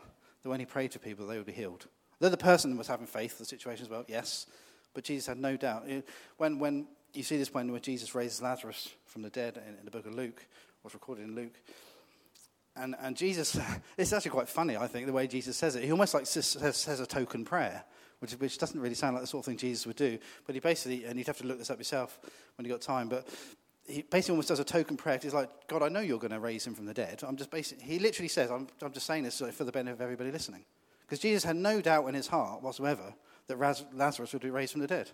that 0.42 0.48
when 0.48 0.60
he 0.60 0.66
prayed 0.66 0.92
for 0.92 1.00
people, 1.00 1.26
they 1.26 1.36
would 1.36 1.46
be 1.46 1.52
healed. 1.52 1.86
Though 2.20 2.28
the 2.28 2.36
person 2.36 2.76
was 2.76 2.86
having 2.86 3.06
faith, 3.06 3.38
the 3.38 3.44
situation 3.44 3.84
as 3.84 3.90
well, 3.90 4.04
yes, 4.06 4.46
but 4.94 5.02
Jesus 5.02 5.26
had 5.26 5.38
no 5.38 5.56
doubt. 5.56 5.88
When, 6.36 6.60
when 6.60 6.86
you 7.14 7.22
see 7.22 7.36
this 7.36 7.52
when, 7.52 7.72
when 7.72 7.80
Jesus 7.80 8.14
raises 8.14 8.42
Lazarus 8.42 8.90
from 9.06 9.22
the 9.22 9.30
dead 9.30 9.60
in, 9.66 9.78
in 9.78 9.84
the 9.84 9.90
book 9.90 10.06
of 10.06 10.14
Luke, 10.14 10.44
was 10.82 10.94
recorded 10.94 11.24
in 11.24 11.34
Luke, 11.34 11.58
and, 12.76 12.96
and 13.00 13.16
Jesus, 13.16 13.58
it's 13.96 14.12
actually 14.12 14.32
quite 14.32 14.48
funny, 14.48 14.76
I 14.76 14.86
think, 14.86 15.06
the 15.06 15.12
way 15.12 15.26
Jesus 15.26 15.56
says 15.56 15.76
it. 15.76 15.84
He 15.84 15.90
almost 15.90 16.14
like 16.14 16.26
says, 16.26 16.46
says 16.46 17.00
a 17.00 17.06
token 17.06 17.44
prayer, 17.44 17.84
which, 18.18 18.32
which 18.32 18.58
doesn't 18.58 18.80
really 18.80 18.94
sound 18.94 19.14
like 19.14 19.22
the 19.22 19.28
sort 19.28 19.42
of 19.42 19.46
thing 19.46 19.56
Jesus 19.56 19.86
would 19.86 19.96
do. 19.96 20.18
But 20.46 20.54
he 20.54 20.60
basically, 20.60 21.04
and 21.04 21.18
you'd 21.18 21.26
have 21.26 21.38
to 21.38 21.46
look 21.46 21.58
this 21.58 21.70
up 21.70 21.78
yourself 21.78 22.18
when 22.56 22.66
you 22.66 22.72
got 22.72 22.80
time, 22.80 23.08
but 23.08 23.28
he 23.86 24.02
basically 24.02 24.32
almost 24.32 24.48
does 24.48 24.60
a 24.60 24.64
token 24.64 24.96
prayer. 24.96 25.18
He's 25.22 25.34
like, 25.34 25.50
God, 25.68 25.82
I 25.82 25.88
know 25.88 26.00
you're 26.00 26.18
going 26.18 26.32
to 26.32 26.40
raise 26.40 26.66
him 26.66 26.74
from 26.74 26.86
the 26.86 26.94
dead. 26.94 27.22
I'm 27.26 27.36
just 27.36 27.50
basically, 27.50 27.84
he 27.84 27.98
literally 27.98 28.28
says, 28.28 28.50
I'm, 28.50 28.66
I'm 28.82 28.92
just 28.92 29.06
saying 29.06 29.24
this 29.24 29.40
for 29.52 29.64
the 29.64 29.72
benefit 29.72 29.94
of 29.94 30.00
everybody 30.00 30.30
listening. 30.30 30.64
Because 31.02 31.18
Jesus 31.18 31.44
had 31.44 31.56
no 31.56 31.80
doubt 31.80 32.08
in 32.08 32.14
his 32.14 32.26
heart 32.26 32.62
whatsoever 32.62 33.14
that 33.46 33.58
Lazarus 33.92 34.32
would 34.32 34.42
be 34.42 34.50
raised 34.50 34.72
from 34.72 34.80
the 34.80 34.86
dead. 34.86 35.10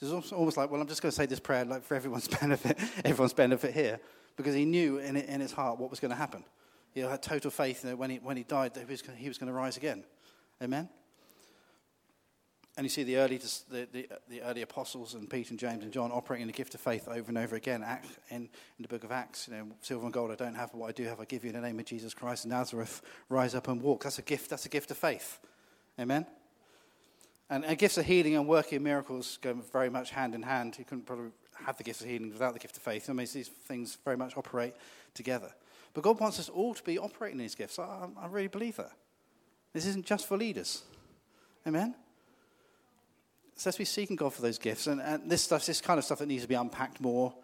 It's 0.00 0.32
almost 0.32 0.56
like, 0.56 0.70
well, 0.70 0.80
I'm 0.80 0.88
just 0.88 1.02
going 1.02 1.10
to 1.10 1.16
say 1.16 1.26
this 1.26 1.40
prayer 1.40 1.64
like 1.64 1.84
for 1.84 1.94
everyone's 1.94 2.28
benefit, 2.40 2.78
everyone's 3.04 3.34
benefit 3.34 3.74
here, 3.74 4.00
because 4.36 4.54
he 4.54 4.64
knew 4.64 4.98
in, 4.98 5.16
in 5.16 5.40
his 5.40 5.52
heart 5.52 5.78
what 5.78 5.90
was 5.90 6.00
going 6.00 6.10
to 6.10 6.16
happen. 6.16 6.44
He 6.92 7.00
had 7.00 7.22
total 7.22 7.50
faith 7.50 7.82
that 7.82 7.96
when 7.98 8.10
he, 8.10 8.16
when 8.16 8.36
he 8.36 8.42
died 8.42 8.74
that 8.74 8.80
he 8.80 8.86
was, 8.86 9.02
he 9.16 9.28
was 9.28 9.38
going 9.38 9.48
to 9.48 9.52
rise 9.52 9.76
again. 9.76 10.04
Amen? 10.62 10.88
And 12.76 12.84
you 12.84 12.88
see 12.88 13.02
the 13.02 13.16
early, 13.18 13.36
the, 13.36 13.88
the, 13.92 14.08
the, 14.28 14.42
early 14.42 14.62
apostles 14.62 15.14
and 15.14 15.28
Peter 15.28 15.50
and 15.50 15.58
James 15.58 15.82
and 15.82 15.92
John 15.92 16.10
operating 16.12 16.42
in 16.42 16.46
the 16.46 16.54
gift 16.54 16.74
of 16.74 16.80
faith 16.80 17.08
over 17.08 17.28
and 17.28 17.36
over 17.36 17.56
again. 17.56 17.84
In, 18.30 18.36
in 18.36 18.48
the 18.78 18.88
book 18.88 19.04
of 19.04 19.12
Acts, 19.12 19.48
you 19.48 19.54
know, 19.54 19.66
silver 19.82 20.04
and 20.04 20.12
gold 20.12 20.30
I 20.30 20.34
don't 20.36 20.54
have, 20.54 20.72
but 20.72 20.78
what 20.78 20.88
I 20.88 20.92
do 20.92 21.04
have 21.04 21.20
I 21.20 21.26
give 21.26 21.44
you 21.44 21.50
in 21.50 21.56
the 21.56 21.66
name 21.66 21.78
of 21.78 21.84
Jesus 21.84 22.14
Christ 22.14 22.44
of 22.44 22.50
Nazareth. 22.50 23.02
Rise 23.28 23.54
up 23.54 23.68
and 23.68 23.82
walk. 23.82 24.04
That's 24.04 24.18
a 24.18 24.22
gift. 24.22 24.48
That's 24.48 24.64
a 24.66 24.70
gift 24.70 24.90
of 24.90 24.96
faith. 24.96 25.40
Amen? 25.98 26.26
And, 27.50 27.64
and 27.64 27.76
gifts 27.76 27.98
of 27.98 28.06
healing 28.06 28.36
and 28.36 28.46
working 28.46 28.82
miracles 28.82 29.38
go 29.42 29.52
very 29.72 29.90
much 29.90 30.12
hand 30.12 30.36
in 30.36 30.42
hand. 30.42 30.76
You 30.78 30.84
couldn't 30.84 31.04
probably 31.04 31.32
have 31.66 31.76
the 31.76 31.82
gift 31.82 32.00
of 32.00 32.06
healing 32.06 32.30
without 32.30 32.52
the 32.52 32.60
gift 32.60 32.76
of 32.76 32.82
faith. 32.82 33.10
I 33.10 33.12
mean, 33.12 33.26
these 33.32 33.48
things 33.48 33.98
very 34.04 34.16
much 34.16 34.36
operate 34.36 34.74
together. 35.14 35.52
But 35.92 36.04
God 36.04 36.20
wants 36.20 36.38
us 36.38 36.48
all 36.48 36.74
to 36.74 36.82
be 36.84 36.98
operating 36.98 37.38
these 37.38 37.56
gifts. 37.56 37.78
I, 37.78 38.06
I 38.20 38.28
really 38.28 38.48
believe 38.48 38.76
that. 38.76 38.92
This 39.72 39.84
isn't 39.86 40.06
just 40.06 40.28
for 40.28 40.36
leaders. 40.36 40.82
Amen? 41.66 41.94
So 43.56 43.68
let's 43.68 43.78
be 43.78 43.84
seeking 43.84 44.16
God 44.16 44.32
for 44.32 44.42
those 44.42 44.58
gifts. 44.58 44.86
And, 44.86 45.00
and 45.00 45.28
this 45.28 45.42
stuff, 45.42 45.66
this 45.66 45.80
kind 45.80 45.98
of 45.98 46.04
stuff 46.04 46.20
that 46.20 46.28
needs 46.28 46.42
to 46.42 46.48
be 46.48 46.54
unpacked 46.54 47.00
more. 47.00 47.34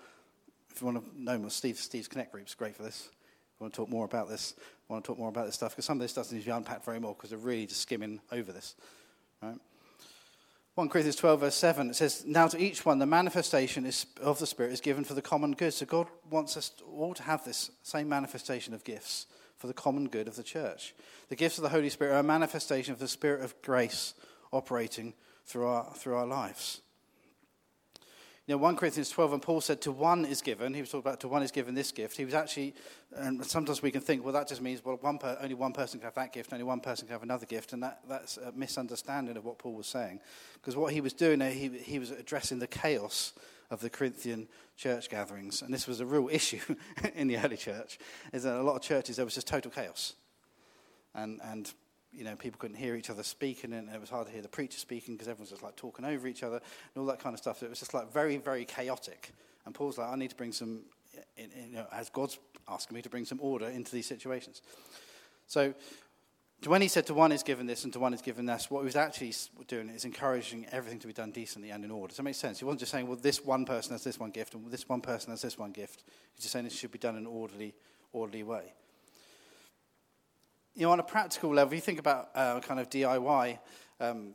If 0.70 0.80
you 0.80 0.86
want 0.86 1.04
to 1.04 1.20
know 1.20 1.36
more, 1.36 1.50
Steve, 1.50 1.78
Steve's 1.78 2.08
Connect 2.08 2.32
Group 2.32 2.46
is 2.46 2.54
great 2.54 2.76
for 2.76 2.84
this. 2.84 3.10
I 3.60 3.64
want 3.64 3.74
to 3.74 3.76
talk 3.76 3.88
more 3.88 4.04
about 4.04 4.28
this. 4.28 4.54
I 4.88 4.92
want 4.92 5.04
to 5.04 5.08
talk 5.08 5.18
more 5.18 5.30
about 5.30 5.46
this 5.46 5.56
stuff 5.56 5.72
because 5.72 5.84
some 5.84 5.98
of 5.98 6.02
this 6.02 6.12
stuff 6.12 6.30
needs 6.30 6.44
to 6.44 6.50
be 6.50 6.56
unpacked 6.56 6.84
very 6.84 7.00
more 7.00 7.14
because 7.14 7.30
they're 7.30 7.38
really 7.38 7.66
just 7.66 7.80
skimming 7.80 8.20
over 8.30 8.52
this. 8.52 8.76
Right? 9.42 9.56
1 10.76 10.90
Corinthians 10.90 11.16
12, 11.16 11.40
verse 11.40 11.54
7, 11.54 11.88
it 11.88 11.96
says, 11.96 12.22
Now 12.26 12.48
to 12.48 12.62
each 12.62 12.84
one 12.84 12.98
the 12.98 13.06
manifestation 13.06 13.86
is, 13.86 14.04
of 14.20 14.38
the 14.38 14.46
Spirit 14.46 14.72
is 14.72 14.82
given 14.82 15.04
for 15.04 15.14
the 15.14 15.22
common 15.22 15.52
good. 15.52 15.72
So 15.72 15.86
God 15.86 16.06
wants 16.28 16.54
us 16.54 16.70
all 16.86 17.14
to 17.14 17.22
have 17.22 17.42
this 17.46 17.70
same 17.82 18.10
manifestation 18.10 18.74
of 18.74 18.84
gifts 18.84 19.24
for 19.56 19.68
the 19.68 19.72
common 19.72 20.06
good 20.06 20.28
of 20.28 20.36
the 20.36 20.42
church. 20.42 20.94
The 21.30 21.36
gifts 21.36 21.56
of 21.56 21.62
the 21.62 21.70
Holy 21.70 21.88
Spirit 21.88 22.12
are 22.12 22.18
a 22.18 22.22
manifestation 22.22 22.92
of 22.92 22.98
the 22.98 23.08
Spirit 23.08 23.42
of 23.42 23.54
grace 23.62 24.12
operating 24.52 25.14
through 25.46 25.66
our, 25.66 25.94
through 25.94 26.14
our 26.14 26.26
lives. 26.26 26.82
You 28.46 28.54
know, 28.54 28.58
1 28.58 28.76
Corinthians 28.76 29.10
12, 29.10 29.32
and 29.32 29.42
Paul 29.42 29.60
said, 29.60 29.80
To 29.82 29.90
one 29.90 30.24
is 30.24 30.40
given, 30.40 30.72
he 30.72 30.80
was 30.80 30.90
talking 30.90 31.00
about 31.00 31.18
to 31.20 31.28
one 31.28 31.42
is 31.42 31.50
given 31.50 31.74
this 31.74 31.90
gift. 31.90 32.16
He 32.16 32.24
was 32.24 32.32
actually, 32.32 32.74
and 33.16 33.44
sometimes 33.44 33.82
we 33.82 33.90
can 33.90 34.00
think, 34.00 34.22
well, 34.22 34.32
that 34.34 34.46
just 34.46 34.62
means, 34.62 34.84
well, 34.84 34.98
one 35.00 35.18
per, 35.18 35.36
only 35.40 35.54
one 35.54 35.72
person 35.72 35.98
can 35.98 36.06
have 36.06 36.14
that 36.14 36.32
gift, 36.32 36.52
only 36.52 36.64
one 36.64 36.78
person 36.78 37.08
can 37.08 37.14
have 37.14 37.24
another 37.24 37.46
gift, 37.46 37.72
and 37.72 37.82
that, 37.82 38.02
that's 38.08 38.36
a 38.36 38.52
misunderstanding 38.52 39.36
of 39.36 39.44
what 39.44 39.58
Paul 39.58 39.74
was 39.74 39.88
saying. 39.88 40.20
Because 40.54 40.76
what 40.76 40.92
he 40.92 41.00
was 41.00 41.12
doing 41.12 41.40
there, 41.40 41.50
he, 41.50 41.68
he 41.68 41.98
was 41.98 42.12
addressing 42.12 42.60
the 42.60 42.68
chaos 42.68 43.32
of 43.68 43.80
the 43.80 43.90
Corinthian 43.90 44.46
church 44.76 45.10
gatherings. 45.10 45.62
And 45.62 45.74
this 45.74 45.88
was 45.88 45.98
a 45.98 46.06
real 46.06 46.28
issue 46.32 46.76
in 47.16 47.26
the 47.26 47.38
early 47.38 47.56
church, 47.56 47.98
is 48.32 48.44
that 48.44 48.54
a 48.54 48.62
lot 48.62 48.76
of 48.76 48.82
churches, 48.82 49.16
there 49.16 49.24
was 49.24 49.34
just 49.34 49.48
total 49.48 49.72
chaos. 49.72 50.14
And, 51.16 51.40
and 51.42 51.72
you 52.12 52.24
know, 52.24 52.34
people 52.36 52.58
couldn't 52.58 52.76
hear 52.76 52.94
each 52.94 53.10
other 53.10 53.22
speaking, 53.22 53.72
and 53.72 53.88
it 53.90 54.00
was 54.00 54.10
hard 54.10 54.26
to 54.26 54.32
hear 54.32 54.42
the 54.42 54.48
preacher 54.48 54.78
speaking 54.78 55.14
because 55.14 55.28
everyone's 55.28 55.50
just 55.50 55.62
like 55.62 55.76
talking 55.76 56.04
over 56.04 56.26
each 56.26 56.42
other 56.42 56.56
and 56.56 57.00
all 57.00 57.06
that 57.06 57.20
kind 57.20 57.34
of 57.34 57.38
stuff. 57.38 57.58
So 57.58 57.66
it 57.66 57.70
was 57.70 57.78
just 57.78 57.94
like 57.94 58.12
very, 58.12 58.36
very 58.38 58.64
chaotic. 58.64 59.32
And 59.64 59.74
Paul's 59.74 59.98
like, 59.98 60.08
I 60.08 60.16
need 60.16 60.30
to 60.30 60.36
bring 60.36 60.52
some, 60.52 60.80
you 61.36 61.48
know, 61.72 61.86
as 61.92 62.08
God's 62.08 62.38
asking 62.68 62.94
me 62.94 63.02
to 63.02 63.10
bring 63.10 63.24
some 63.24 63.38
order 63.40 63.66
into 63.66 63.92
these 63.92 64.06
situations. 64.06 64.62
So 65.46 65.74
when 66.64 66.80
he 66.80 66.88
said 66.88 67.06
to 67.06 67.14
one 67.14 67.32
is 67.32 67.42
given 67.42 67.66
this 67.66 67.84
and 67.84 67.92
to 67.92 68.00
one 68.00 68.14
is 68.14 68.22
given 68.22 68.46
this, 68.46 68.70
what 68.70 68.80
he 68.80 68.86
was 68.86 68.96
actually 68.96 69.34
doing 69.68 69.90
is 69.90 70.04
encouraging 70.04 70.66
everything 70.72 70.98
to 71.00 71.06
be 71.06 71.12
done 71.12 71.32
decently 71.32 71.70
and 71.70 71.84
in 71.84 71.90
order. 71.90 72.08
Does 72.08 72.16
that 72.16 72.22
make 72.22 72.34
sense? 72.34 72.60
He 72.60 72.64
wasn't 72.64 72.80
just 72.80 72.92
saying, 72.92 73.06
well, 73.06 73.18
this 73.20 73.44
one 73.44 73.64
person 73.64 73.92
has 73.92 74.02
this 74.02 74.18
one 74.18 74.30
gift 74.30 74.54
and 74.54 74.70
this 74.70 74.88
one 74.88 75.00
person 75.00 75.30
has 75.30 75.42
this 75.42 75.58
one 75.58 75.72
gift. 75.72 76.04
He's 76.34 76.42
just 76.42 76.52
saying 76.52 76.66
it 76.66 76.72
should 76.72 76.92
be 76.92 76.98
done 76.98 77.16
in 77.16 77.22
an 77.22 77.26
orderly, 77.26 77.74
orderly 78.12 78.42
way 78.42 78.72
you 80.76 80.82
know, 80.82 80.92
on 80.92 81.00
a 81.00 81.02
practical 81.02 81.54
level, 81.54 81.72
if 81.72 81.76
you 81.76 81.80
think 81.80 81.98
about 81.98 82.28
uh, 82.34 82.60
kind 82.60 82.78
of 82.78 82.90
DIY, 82.90 83.58
um, 83.98 84.34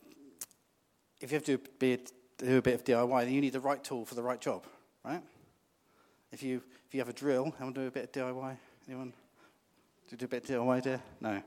if 1.21 1.31
you 1.31 1.35
have 1.35 1.45
to 1.45 1.59
be, 1.77 1.99
do 2.39 2.57
a 2.57 2.61
bit 2.61 2.73
of 2.73 2.83
DIY, 2.83 3.25
then 3.25 3.33
you 3.33 3.41
need 3.41 3.53
the 3.53 3.59
right 3.59 3.81
tool 3.83 4.05
for 4.05 4.15
the 4.15 4.23
right 4.23 4.41
job, 4.41 4.65
right? 5.05 5.21
If 6.31 6.41
you, 6.41 6.63
if 6.87 6.95
you 6.95 6.99
have 6.99 7.09
a 7.09 7.13
drill, 7.13 7.53
I 7.59 7.63
want 7.63 7.75
to 7.75 7.81
do 7.81 7.87
a 7.87 7.91
bit 7.91 8.05
of 8.05 8.11
DIY? 8.11 8.57
Anyone? 8.87 9.09
Do 9.09 10.13
you 10.13 10.17
do 10.17 10.25
a 10.25 10.27
bit 10.27 10.49
of 10.49 10.55
DIY, 10.57 10.81
dear? 10.81 11.01
No. 11.21 11.41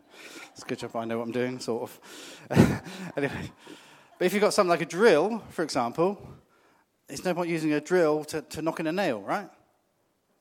It's 0.53 0.63
a 0.63 0.67
good 0.67 0.79
job 0.79 0.95
I 0.95 1.05
know 1.05 1.19
what 1.19 1.27
I'm 1.27 1.33
doing, 1.33 1.59
sort 1.59 1.91
of. 1.91 2.83
anyway. 3.17 3.51
But 4.17 4.27
if 4.27 4.33
you've 4.33 4.43
got 4.43 4.55
something 4.55 4.71
like 4.71 4.81
a 4.81 4.87
drill, 4.87 5.43
for 5.51 5.65
example, 5.65 6.25
it's 7.09 7.25
no 7.25 7.35
point 7.35 7.51
using 7.51 7.73
a 7.73 7.81
drill 7.81 8.25
to, 8.27 8.43
to 8.43 8.63
knock 8.63 8.79
in 8.79 8.87
a 8.87 8.93
nail, 8.93 9.21
right? 9.21 9.51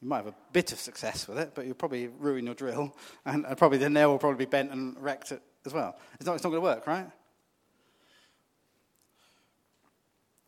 You 0.04 0.10
might 0.10 0.18
have 0.18 0.28
a 0.28 0.36
bit 0.52 0.74
of 0.74 0.80
success 0.80 1.30
with 1.30 1.40
it, 1.40 1.52
but 1.56 1.66
you'll 1.66 1.76
probably 1.76 2.10
ruin 2.10 2.46
your 2.46 2.56
drill, 2.56 2.94
and, 3.26 3.46
probably 3.56 3.78
the 3.78 3.90
nail 3.90 4.10
will 4.10 4.18
probably 4.18 4.46
be 4.46 4.50
bent 4.50 4.70
and 4.70 5.02
wrecked 5.02 5.32
as 5.66 5.74
well. 5.74 5.98
It's 6.16 6.26
not, 6.26 6.36
it's 6.36 6.44
not 6.44 6.50
going 6.50 6.62
to 6.62 6.66
work, 6.66 6.86
right? 6.88 7.10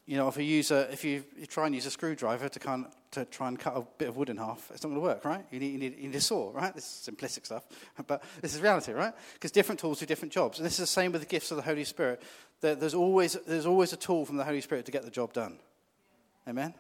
You 0.06 0.18
know, 0.18 0.28
if 0.28 0.36
you 0.36 0.44
use 0.44 0.72
a, 0.72 0.92
if 0.92 1.06
you, 1.06 1.24
you 1.38 1.46
try 1.46 1.68
and 1.68 1.74
use 1.74 1.86
a 1.86 1.90
screwdriver 1.90 2.50
to, 2.50 2.60
kind 2.60 2.86
of, 2.86 2.92
to 3.12 3.24
try 3.24 3.48
and 3.48 3.58
cut 3.58 3.78
a 3.78 3.88
bit 3.98 4.10
of 4.10 4.18
wood 4.18 4.30
in 4.30 4.36
half, 4.36 4.70
it's 4.74 4.84
not 4.84 4.90
going 4.90 5.00
to 5.00 5.08
work, 5.08 5.24
right? 5.24 5.46
You 5.52 5.60
need, 5.62 5.72
you 5.72 5.78
need, 5.78 5.98
you 5.98 6.08
need 6.10 6.16
a 6.16 6.22
saw, 6.22 6.52
right? 6.54 6.76
This 6.76 6.84
is 6.84 7.10
simplistic 7.10 7.46
stuff, 7.46 7.66
but 8.08 8.24
this 8.42 8.56
is 8.56 8.62
reality, 8.62 8.92
right? 8.92 9.14
Because 9.36 9.52
different 9.52 9.80
tools 9.80 10.00
do 10.00 10.06
different 10.06 10.34
jobs, 10.34 10.60
and 10.60 10.66
this 10.66 10.74
is 10.74 10.80
the 10.80 10.88
same 10.88 11.14
with 11.14 11.22
the 11.22 11.28
gifts 11.28 11.50
of 11.52 11.56
the 11.56 11.64
Holy 11.64 11.86
Spirit. 11.86 12.22
There's 12.60 12.94
always, 12.94 13.38
there's 13.48 13.66
always 13.66 13.94
a 13.94 13.98
tool 13.98 14.26
from 14.26 14.36
the 14.36 14.44
Holy 14.44 14.60
Spirit 14.60 14.86
to 14.88 14.92
get 14.92 15.04
the 15.04 15.12
job 15.12 15.32
done. 15.32 15.60
Amen. 16.46 16.74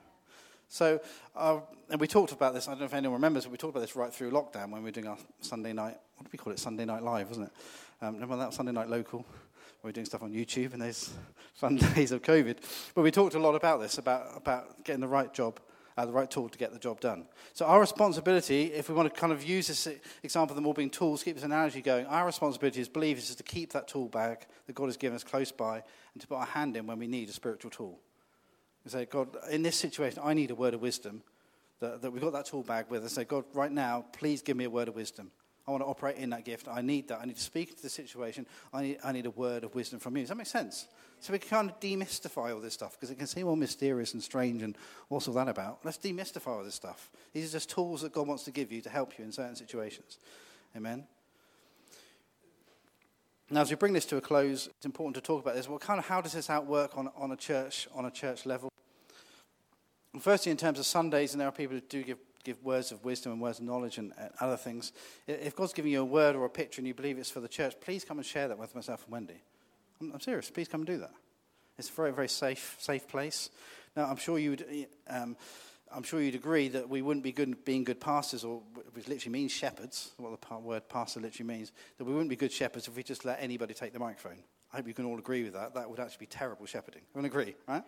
So, 0.67 0.99
uh, 1.36 1.60
and 1.89 2.01
we 2.01 2.08
talked 2.08 2.32
about 2.32 2.54
this, 2.54 2.67
I 2.67 2.71
don't 2.71 2.80
know 2.80 2.86
if 2.86 2.93
anyone 2.93 3.15
remembers, 3.15 3.45
but 3.45 3.51
we 3.51 3.58
talked 3.58 3.75
about 3.75 3.82
this 3.82 3.95
right 3.95 4.13
through 4.13 4.32
lockdown 4.32 4.71
when 4.71 4.82
we 4.82 4.89
were 4.89 4.91
doing 4.91 5.08
our 5.08 5.17
Sunday 5.41 5.73
night, 5.73 5.97
what 6.15 6.25
did 6.25 6.34
we 6.34 6.38
call 6.38 6.54
it? 6.54 6.60
Sunday 6.60 6.86
Night 6.86 7.04
Live, 7.04 7.30
wasn't 7.30 7.47
it? 7.47 7.54
Um, 8.06 8.15
remember 8.15 8.38
that? 8.38 8.54
Sunday 8.54 8.71
Night 8.71 8.89
Local? 8.89 9.25
We 9.84 9.89
were 9.89 9.91
doing 9.91 10.06
stuff 10.06 10.23
on 10.23 10.34
YouTube 10.34 10.73
in 10.73 10.80
those 10.80 11.12
fun 11.54 11.75
days 11.75 12.12
of 12.12 12.21
COVID. 12.21 12.58
But 12.95 13.04
we 13.04 13.12
talked 13.12 13.36
a 13.36 13.39
lot 13.39 13.56
about 13.56 13.80
this, 13.80 13.97
about, 13.97 14.36
about 14.36 14.84
getting 14.84 15.01
the 15.01 15.08
right 15.08 15.32
job, 15.34 15.60
uh, 15.95 16.06
the 16.06 16.12
right 16.12 16.30
tool 16.30 16.49
to 16.49 16.58
get 16.58 16.73
the 16.73 16.80
job 16.80 16.99
done. 16.99 17.25
So, 17.54 17.65
our 17.65 17.80
responsibility, 17.80 18.73
if 18.73 18.89
we 18.89 18.95
want 18.95 19.13
to 19.13 19.19
kind 19.19 19.32
of 19.32 19.43
use 19.43 19.67
this 19.67 19.88
example 20.23 20.54
of 20.54 20.56
them 20.56 20.65
all 20.65 20.73
being 20.73 20.89
tools, 20.89 21.23
keep 21.23 21.36
this 21.36 21.43
analogy 21.43 21.82
going, 21.82 22.06
our 22.08 22.25
responsibility 22.25 22.82
as 22.82 22.89
believers 22.89 23.30
is 23.30 23.36
to 23.36 23.43
keep 23.43 23.71
that 23.73 23.88
tool 23.88 24.08
bag 24.08 24.39
that 24.65 24.73
God 24.73 24.88
has 24.88 24.97
given 24.97 25.15
us 25.15 25.23
close 25.23 25.51
by 25.51 25.84
and 26.13 26.21
to 26.21 26.28
put 26.28 26.36
our 26.36 26.45
hand 26.45 26.75
in 26.75 26.88
when 26.88 26.97
we 26.97 27.08
need 27.08 27.30
a 27.30 27.34
spiritual 27.34 27.69
tool. 27.69 27.99
We 28.86 28.91
say, 28.91 29.06
God, 29.06 29.30
in 29.50 29.63
this 29.63 29.76
situation, 29.76 30.22
I 30.24 30.34
need 30.34 30.51
a 30.51 30.55
word 30.55 30.76
of 30.76 30.82
wisdom. 30.82 31.24
That, 31.82 32.01
that 32.01 32.12
we've 32.12 32.22
got 32.22 32.34
that 32.34 32.45
tool 32.45 32.64
bag 32.64 32.86
with 32.89 33.03
us. 33.03 33.14
Say, 33.14 33.26
God, 33.26 33.43
right 33.53 33.72
now, 33.72 34.05
please 34.14 34.41
give 34.41 34.55
me 34.55 34.64
a 34.64 34.70
word 34.70 34.88
of 34.88 34.95
wisdom. 34.95 35.32
I 35.68 35.72
want 35.72 35.82
to 35.82 35.88
operate 35.88 36.18
in 36.18 36.30
that 36.30 36.45
gift. 36.45 36.68
I 36.68 36.82
need 36.82 37.07
that. 37.07 37.20
I 37.20 37.26
need 37.26 37.36
to 37.36 37.41
speak 37.41 37.76
to 37.76 37.82
the 37.82 37.89
situation. 37.89 38.45
I 38.72 38.82
need, 38.84 38.97
I 39.03 39.12
need 39.12 39.26
a 39.26 39.32
word 39.32 39.64
of 39.64 39.74
wisdom 39.74 39.99
from 39.99 40.16
you. 40.16 40.24
Does 40.24 40.30
that 40.30 40.38
make 40.38 40.47
sense? 40.47 40.88
So 41.20 41.34
we 41.34 41.39
can 41.39 41.49
kind 41.49 41.70
of 41.70 41.80
demystify 41.80 42.53
all 42.53 42.62
this 42.62 42.76
stuff 42.76 42.91
because 42.91 43.10
it 43.10 43.18
can 43.18 43.26
seem 43.26 43.47
all 43.47 43.55
mysterious 43.55 44.14
and 44.14 44.22
strange 44.22 44.62
and 44.62 44.78
what's 45.07 45.28
all 45.28 45.34
that 45.34 45.47
about. 45.47 45.80
Let's 45.84 45.97
demystify 45.97 46.47
all 46.47 46.64
this 46.64 46.76
stuff. 46.76 47.10
These 47.34 47.49
are 47.49 47.57
just 47.57 47.70
tools 47.72 48.03
that 48.03 48.14
God 48.14 48.28
wants 48.28 48.43
to 48.43 48.51
give 48.51 48.72
you 48.72 48.82
to 48.82 48.89
help 48.89 49.18
you 49.18 49.26
in 49.26 49.32
certain 49.32 49.55
situations. 49.55 50.20
Amen. 50.78 51.07
Now, 53.49 53.62
as 53.62 53.70
we 53.70 53.76
bring 53.76 53.93
this 53.93 54.05
to 54.07 54.18
a 54.18 54.22
close, 54.22 54.68
it's 54.68 54.86
important 54.86 55.16
to 55.16 55.22
talk 55.22 55.41
about 55.41 55.55
this. 55.55 55.68
Well, 55.68 55.80
kind 55.80 55.99
of 55.99 56.05
how 56.05 56.22
does 56.22 56.34
this 56.34 56.49
outwork 56.49 56.97
on, 56.97 57.10
on 57.18 57.32
a 57.32 57.36
church 57.36 57.88
on 57.95 58.05
a 58.05 58.12
church 58.12 58.45
level? 58.45 58.72
Firstly, 60.20 60.51
in 60.51 60.57
terms 60.57 60.80
of 60.80 60.86
Sundays, 60.86 61.34
and 61.34 61.41
there 61.41 61.47
are 61.47 61.51
people 61.51 61.76
who 61.76 61.82
do 61.82 62.03
give 62.03 62.18
give 62.45 62.63
words 62.63 62.91
of 62.91 63.03
wisdom 63.03 63.34
and 63.34 63.41
words 63.41 63.59
of 63.59 63.66
knowledge 63.66 63.97
and, 63.97 64.13
and 64.18 64.30
other 64.39 64.55
things. 64.55 64.93
If 65.28 65.55
God's 65.55 65.74
giving 65.74 65.91
you 65.91 66.01
a 66.01 66.05
word 66.05 66.36
or 66.36 66.45
a 66.45 66.49
picture 66.49 66.80
and 66.80 66.88
you 66.88 66.93
believe 66.93 67.18
it's 67.18 67.32
for 67.32 67.39
the 67.41 67.47
church, 67.49 67.74
please 67.82 68.05
come 68.05 68.18
and 68.18 68.26
share 68.26 68.47
that 68.47 68.57
with 68.57 68.74
myself 68.76 69.03
and 69.03 69.11
Wendy. 69.11 69.41
I'm, 69.99 70.11
I'm 70.13 70.20
serious. 70.22 70.49
Please 70.49 70.68
come 70.68 70.82
and 70.82 70.88
do 70.88 70.97
that. 70.99 71.11
It's 71.78 71.89
a 71.89 71.93
very, 71.93 72.13
very 72.13 72.30
safe, 72.30 72.78
safe 72.80 73.07
place. 73.07 73.49
Now, 73.97 74.05
I'm 74.05 74.16
sure 74.16 74.39
you 74.39 74.51
would. 74.51 74.88
Um, 75.09 75.36
I'm 75.91 76.03
sure 76.03 76.22
you'd 76.22 76.36
agree 76.36 76.68
that 76.70 76.89
we 76.89 77.01
wouldn't 77.01 77.24
be 77.24 77.32
good 77.32 77.63
being 77.63 77.84
good 77.84 77.99
pastors, 77.99 78.43
or 78.43 78.61
which 78.93 79.07
literally 79.07 79.32
means 79.32 79.51
shepherds, 79.51 80.11
what 80.18 80.39
the 80.39 80.57
word 80.57 80.89
pastor 80.89 81.20
literally 81.20 81.47
means, 81.47 81.72
that 81.97 82.05
we 82.05 82.11
wouldn't 82.11 82.30
be 82.30 82.36
good 82.36 82.51
shepherds 82.51 82.88
if 82.88 82.95
we 82.95 83.03
just 83.03 83.24
let 83.24 83.41
anybody 83.41 83.74
take 83.74 83.93
the 83.93 83.99
microphone. 83.99 84.39
I 84.74 84.78
hope 84.78 84.88
you 84.88 84.93
can 84.93 85.05
all 85.05 85.18
agree 85.18 85.43
with 85.43 85.53
that. 85.53 85.74
That 85.76 85.89
would 85.89 85.99
actually 85.99 86.18
be 86.22 86.26
terrible 86.26 86.66
shepherding. 86.66 87.01
Everyone 87.11 87.26
agree, 87.26 87.55
right? 87.68 87.84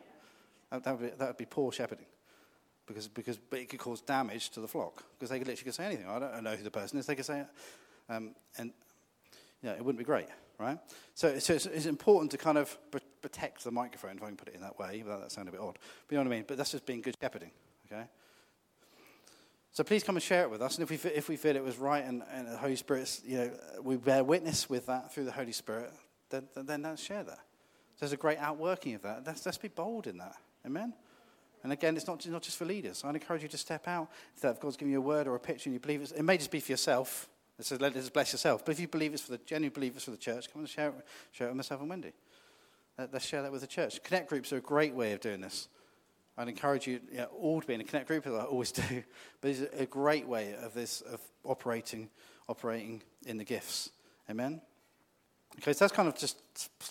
That, 0.71 0.85
would 0.85 1.11
be, 1.11 1.17
that 1.17 1.27
would 1.27 1.37
be 1.37 1.45
poor 1.45 1.71
shepherding. 1.71 2.05
Because, 2.87 3.07
because 3.07 3.37
but 3.37 3.59
it 3.59 3.69
could 3.69 3.79
cause 3.79 4.01
damage 4.01 4.49
to 4.51 4.61
the 4.61 4.67
flock. 4.67 5.03
Because 5.17 5.29
they 5.29 5.39
could 5.39 5.47
literally 5.47 5.71
say 5.71 5.85
anything. 5.85 6.07
I 6.07 6.19
don't 6.19 6.43
know 6.43 6.55
who 6.55 6.63
the 6.63 6.71
person 6.71 6.97
is. 6.97 7.05
They 7.05 7.15
could 7.15 7.25
say 7.25 7.41
it. 7.41 7.47
Um, 8.09 8.31
and 8.57 8.71
yeah, 9.61 9.71
it 9.71 9.83
wouldn't 9.83 9.97
be 9.97 10.05
great, 10.05 10.27
right? 10.57 10.79
So, 11.13 11.37
so 11.39 11.53
it's, 11.53 11.65
it's, 11.65 11.85
important 11.85 12.31
to 12.31 12.37
kind 12.37 12.57
of 12.57 12.77
protect 13.21 13.63
the 13.63 13.71
microphone, 13.71 14.17
if 14.17 14.23
I 14.23 14.27
can 14.27 14.37
put 14.37 14.47
it 14.47 14.55
in 14.55 14.61
that 14.61 14.79
way, 14.79 15.03
without 15.03 15.21
that 15.21 15.31
sound 15.31 15.49
a 15.49 15.51
bit 15.51 15.59
odd. 15.59 15.77
But 16.07 16.15
you 16.15 16.17
know 16.17 16.23
what 16.23 16.33
I 16.33 16.37
mean? 16.37 16.45
But 16.47 16.57
that's 16.57 16.71
just 16.71 16.85
being 16.85 17.01
good 17.01 17.17
shepherding, 17.19 17.51
okay? 17.91 18.05
So 19.71 19.83
please 19.83 20.03
come 20.03 20.15
and 20.15 20.23
share 20.23 20.43
it 20.43 20.49
with 20.49 20.61
us. 20.61 20.77
And 20.77 20.89
if 20.89 21.03
we, 21.03 21.11
if 21.11 21.29
we 21.29 21.35
feel 21.35 21.55
it 21.55 21.63
was 21.63 21.77
right 21.77 22.03
and, 22.03 22.23
and 22.33 22.47
the 22.47 22.57
Holy 22.57 22.75
Spirit, 22.75 23.21
you 23.25 23.37
know, 23.37 23.51
we 23.83 23.97
bear 23.97 24.23
witness 24.23 24.69
with 24.69 24.85
that 24.87 25.13
through 25.13 25.25
the 25.25 25.31
Holy 25.31 25.51
Spirit, 25.51 25.91
then, 26.29 26.47
then 26.55 26.83
let's 26.83 27.03
share 27.03 27.23
that. 27.23 27.39
There's 27.99 28.11
a 28.11 28.17
great 28.17 28.37
outworking 28.37 28.95
of 28.95 29.01
that. 29.03 29.23
Let's, 29.25 29.45
let's 29.45 29.57
be 29.57 29.67
bold 29.67 30.07
in 30.07 30.17
that. 30.17 30.35
Amen? 30.65 30.93
And 31.63 31.73
again, 31.73 31.95
it's 31.97 32.07
not, 32.07 32.25
not 32.27 32.41
just 32.41 32.57
for 32.57 32.65
leaders. 32.65 33.03
I'd 33.03 33.15
encourage 33.15 33.41
you 33.41 33.49
to 33.49 33.57
step 33.57 33.87
out. 33.87 34.09
If 34.41 34.59
God's 34.59 34.77
given 34.77 34.91
you 34.91 34.99
a 34.99 35.01
word 35.01 35.27
or 35.27 35.35
a 35.35 35.39
picture 35.39 35.69
and 35.69 35.73
you 35.73 35.79
believe 35.79 36.01
it, 36.01 36.13
it 36.15 36.23
may 36.23 36.37
just 36.37 36.51
be 36.51 36.59
for 36.59 36.71
yourself. 36.71 37.27
It 37.59 37.65
says, 37.65 37.81
let 37.81 37.95
us 37.95 38.09
bless 38.09 38.31
yourself. 38.31 38.63
But 38.63 38.73
if 38.73 38.79
you 38.79 38.87
believe 38.87 39.13
it's 39.13 39.23
for 39.23 39.31
the 39.31 39.39
genuine 39.39 39.73
believers 39.73 40.03
for 40.03 40.11
the 40.11 40.17
church, 40.17 40.51
come 40.51 40.61
and 40.61 40.69
share 40.69 40.89
it, 40.89 40.95
share 41.31 41.47
it 41.47 41.51
with 41.51 41.57
myself 41.57 41.81
and 41.81 41.89
Wendy. 41.89 42.13
Let's 42.97 43.25
share 43.25 43.41
that 43.41 43.51
with 43.51 43.61
the 43.61 43.67
church. 43.67 44.01
Connect 44.03 44.29
groups 44.29 44.51
are 44.53 44.57
a 44.57 44.61
great 44.61 44.93
way 44.93 45.13
of 45.13 45.19
doing 45.19 45.41
this. 45.41 45.67
I'd 46.37 46.47
encourage 46.47 46.85
you, 46.85 46.99
you 47.11 47.17
know, 47.17 47.25
all 47.39 47.61
to 47.61 47.67
be 47.67 47.73
in 47.73 47.81
a 47.81 47.83
connect 47.83 48.07
group, 48.07 48.27
as 48.27 48.33
I 48.33 48.43
always 48.43 48.71
do. 48.89 49.03
But 49.41 49.51
it's 49.51 49.61
a 49.79 49.85
great 49.85 50.27
way 50.27 50.55
of 50.61 50.73
this 50.73 51.01
of 51.01 51.19
operating, 51.43 52.09
operating 52.47 53.01
in 53.25 53.37
the 53.37 53.43
gifts. 53.43 53.89
Amen. 54.29 54.61
Okay, 55.59 55.73
so 55.73 55.85
that's 55.85 55.93
kind 55.93 56.07
of 56.07 56.17
just 56.17 56.39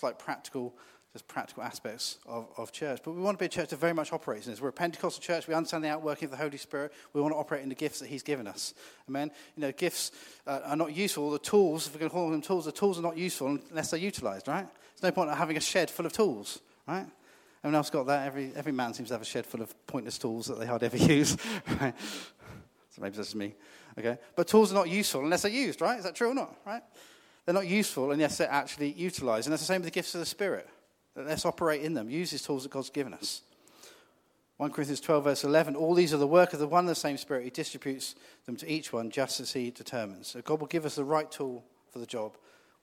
like 0.01 0.19
practical, 0.19 0.75
practical 1.21 1.63
aspects 1.63 2.17
of, 2.25 2.47
of 2.57 2.71
church. 2.71 3.01
But 3.03 3.11
we 3.11 3.21
want 3.21 3.37
to 3.37 3.41
be 3.41 3.45
a 3.45 3.49
church 3.49 3.69
that 3.69 3.79
very 3.79 3.93
much 3.93 4.13
operates 4.13 4.45
in 4.45 4.53
this. 4.53 4.61
We're 4.61 4.69
a 4.69 4.73
Pentecostal 4.73 5.21
church. 5.21 5.47
We 5.47 5.53
understand 5.53 5.83
the 5.83 5.89
outworking 5.89 6.25
of 6.25 6.31
the 6.31 6.37
Holy 6.37 6.57
Spirit. 6.57 6.93
We 7.13 7.21
want 7.21 7.33
to 7.33 7.37
operate 7.37 7.63
in 7.63 7.69
the 7.69 7.75
gifts 7.75 7.99
that 7.99 8.07
He's 8.07 8.23
given 8.23 8.47
us. 8.47 8.73
Amen. 9.09 9.31
You 9.55 9.61
know, 9.61 9.71
gifts 9.71 10.11
uh, 10.45 10.61
are 10.65 10.75
not 10.75 10.95
useful. 10.95 11.31
The 11.31 11.39
tools, 11.39 11.87
if 11.87 11.93
we're 11.93 11.99
going 11.99 12.09
to 12.09 12.13
call 12.13 12.29
them 12.29 12.41
tools, 12.41 12.65
the 12.65 12.71
tools 12.71 12.99
are 12.99 13.03
not 13.03 13.17
useful 13.17 13.59
unless 13.69 13.91
they're 13.91 13.99
utilized. 13.99 14.47
Right? 14.47 14.67
There's 14.95 15.03
no 15.03 15.11
point 15.11 15.29
in 15.29 15.37
having 15.37 15.57
a 15.57 15.61
shed 15.61 15.89
full 15.89 16.05
of 16.05 16.13
tools. 16.13 16.59
Right? 16.87 17.05
Everyone 17.63 17.75
else 17.75 17.89
got 17.89 18.07
that? 18.07 18.27
Every, 18.27 18.51
every 18.55 18.71
man 18.71 18.93
seems 18.93 19.09
to 19.09 19.15
have 19.15 19.21
a 19.21 19.25
shed 19.25 19.45
full 19.45 19.61
of 19.61 19.87
pointless 19.87 20.17
tools 20.17 20.47
that 20.47 20.59
they 20.59 20.65
hardly 20.65 20.85
ever 20.85 20.97
use. 21.13 21.37
right? 21.81 21.93
So 22.91 23.01
maybe 23.01 23.17
that's 23.17 23.35
me. 23.35 23.55
Okay? 23.97 24.17
But 24.35 24.47
tools 24.47 24.71
are 24.71 24.75
not 24.75 24.89
useful 24.89 25.21
unless 25.21 25.41
they're 25.41 25.51
used, 25.51 25.81
right? 25.81 25.97
Is 25.97 26.03
that 26.03 26.15
true 26.15 26.31
or 26.31 26.33
not? 26.33 26.55
Right? 26.65 26.81
They're 27.45 27.53
not 27.53 27.67
useful 27.67 28.11
unless 28.11 28.37
they're 28.37 28.51
actually 28.51 28.91
utilized. 28.91 29.47
And 29.47 29.53
that's 29.53 29.61
the 29.61 29.67
same 29.67 29.81
with 29.81 29.85
the 29.85 29.91
gifts 29.91 30.13
of 30.13 30.19
the 30.19 30.25
Spirit. 30.25 30.67
Let's 31.17 31.45
operate 31.45 31.81
in 31.81 31.93
them. 31.93 32.09
Use 32.09 32.31
these 32.31 32.43
tools 32.43 32.63
that 32.63 32.71
God's 32.71 32.89
given 32.89 33.13
us. 33.13 33.41
1 34.57 34.71
Corinthians 34.71 35.01
12, 35.01 35.23
verse 35.23 35.43
11. 35.43 35.75
All 35.75 35.93
these 35.93 36.13
are 36.13 36.17
the 36.17 36.27
work 36.27 36.53
of 36.53 36.59
the 36.59 36.67
one 36.67 36.81
and 36.81 36.89
the 36.89 36.95
same 36.95 37.17
Spirit. 37.17 37.43
He 37.43 37.49
distributes 37.49 38.15
them 38.45 38.55
to 38.57 38.71
each 38.71 38.91
one 38.91 39.11
just 39.11 39.39
as 39.39 39.53
He 39.53 39.69
determines. 39.69 40.27
So 40.27 40.41
God 40.41 40.59
will 40.59 40.67
give 40.67 40.85
us 40.85 40.95
the 40.95 41.03
right 41.03 41.29
tool 41.29 41.63
for 41.91 41.99
the 41.99 42.05
job 42.05 42.37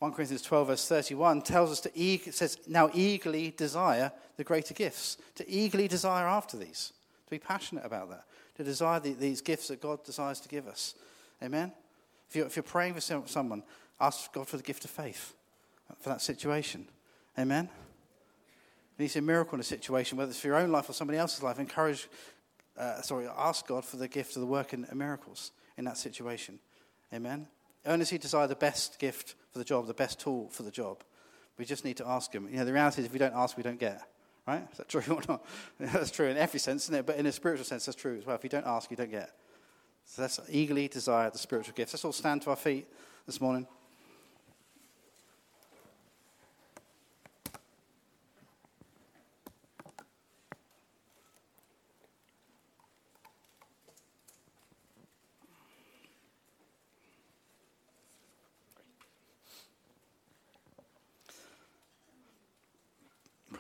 1 0.04 0.12
Corinthians 0.12 0.42
12, 0.42 0.66
verse 0.66 0.86
31 0.86 1.40
tells 1.40 1.70
us 1.70 1.80
to, 1.80 1.90
eager, 1.94 2.30
says, 2.30 2.58
now 2.66 2.90
eagerly 2.92 3.54
desire 3.56 4.12
the 4.36 4.44
greater 4.44 4.74
gifts, 4.74 5.16
to 5.34 5.48
eagerly 5.50 5.88
desire 5.88 6.26
after 6.26 6.58
these, 6.58 6.92
to 7.24 7.30
be 7.30 7.38
passionate 7.38 7.86
about 7.86 8.10
that, 8.10 8.24
to 8.56 8.64
desire 8.64 9.00
the, 9.00 9.14
these 9.14 9.40
gifts 9.40 9.68
that 9.68 9.80
God 9.80 10.04
desires 10.04 10.40
to 10.40 10.48
give 10.50 10.66
us. 10.66 10.94
Amen? 11.42 11.72
If 12.28 12.36
you're, 12.36 12.44
if 12.44 12.54
you're 12.54 12.64
praying 12.64 12.92
for 12.92 13.00
someone, 13.00 13.62
ask 13.98 14.30
God 14.32 14.46
for 14.46 14.58
the 14.58 14.62
gift 14.62 14.84
of 14.84 14.90
faith 14.90 15.32
for 16.00 16.10
that 16.10 16.20
situation. 16.20 16.86
Amen? 17.38 17.68
If 18.94 19.02
you 19.02 19.08
see 19.08 19.18
a 19.18 19.22
miracle 19.22 19.54
in 19.54 19.60
a 19.60 19.64
situation, 19.64 20.16
whether 20.16 20.30
it's 20.30 20.40
for 20.40 20.46
your 20.46 20.56
own 20.56 20.70
life 20.70 20.88
or 20.88 20.92
somebody 20.92 21.18
else's 21.18 21.42
life, 21.42 21.58
encourage, 21.58 22.08
uh, 22.78 23.02
sorry, 23.02 23.26
ask 23.26 23.66
God 23.66 23.84
for 23.84 23.96
the 23.96 24.06
gift 24.06 24.36
of 24.36 24.40
the 24.40 24.46
work 24.46 24.72
in 24.72 24.86
miracles 24.94 25.50
in 25.76 25.84
that 25.86 25.98
situation. 25.98 26.60
Amen? 27.12 27.48
Earnestly 27.86 28.18
desire 28.18 28.46
the 28.46 28.54
best 28.54 28.98
gift 29.00 29.34
for 29.52 29.58
the 29.58 29.64
job, 29.64 29.86
the 29.86 29.94
best 29.94 30.20
tool 30.20 30.48
for 30.48 30.62
the 30.62 30.70
job. 30.70 31.02
We 31.58 31.64
just 31.64 31.84
need 31.84 31.96
to 31.98 32.06
ask 32.06 32.32
Him. 32.32 32.48
You 32.50 32.58
know, 32.58 32.64
the 32.64 32.72
reality 32.72 33.00
is 33.00 33.06
if 33.06 33.12
we 33.12 33.18
don't 33.18 33.34
ask, 33.34 33.56
we 33.56 33.62
don't 33.62 33.78
get. 33.78 34.02
Right? 34.46 34.66
Is 34.70 34.78
that 34.78 34.88
true 34.88 35.02
or 35.08 35.22
not? 35.28 35.44
that's 35.80 36.10
true 36.10 36.28
in 36.28 36.36
every 36.36 36.60
sense, 36.60 36.84
isn't 36.84 36.94
it? 36.94 37.06
But 37.06 37.16
in 37.16 37.26
a 37.26 37.32
spiritual 37.32 37.64
sense, 37.64 37.86
that's 37.86 37.96
true 37.96 38.16
as 38.18 38.26
well. 38.26 38.36
If 38.36 38.44
you 38.44 38.50
don't 38.50 38.66
ask, 38.66 38.90
you 38.90 38.96
don't 38.96 39.10
get. 39.10 39.30
So 40.04 40.22
let's 40.22 40.38
eagerly 40.50 40.86
desire 40.88 41.30
the 41.30 41.38
spiritual 41.38 41.74
gifts. 41.74 41.94
Let's 41.94 42.04
all 42.04 42.12
stand 42.12 42.42
to 42.42 42.50
our 42.50 42.56
feet 42.56 42.86
this 43.26 43.40
morning. 43.40 43.66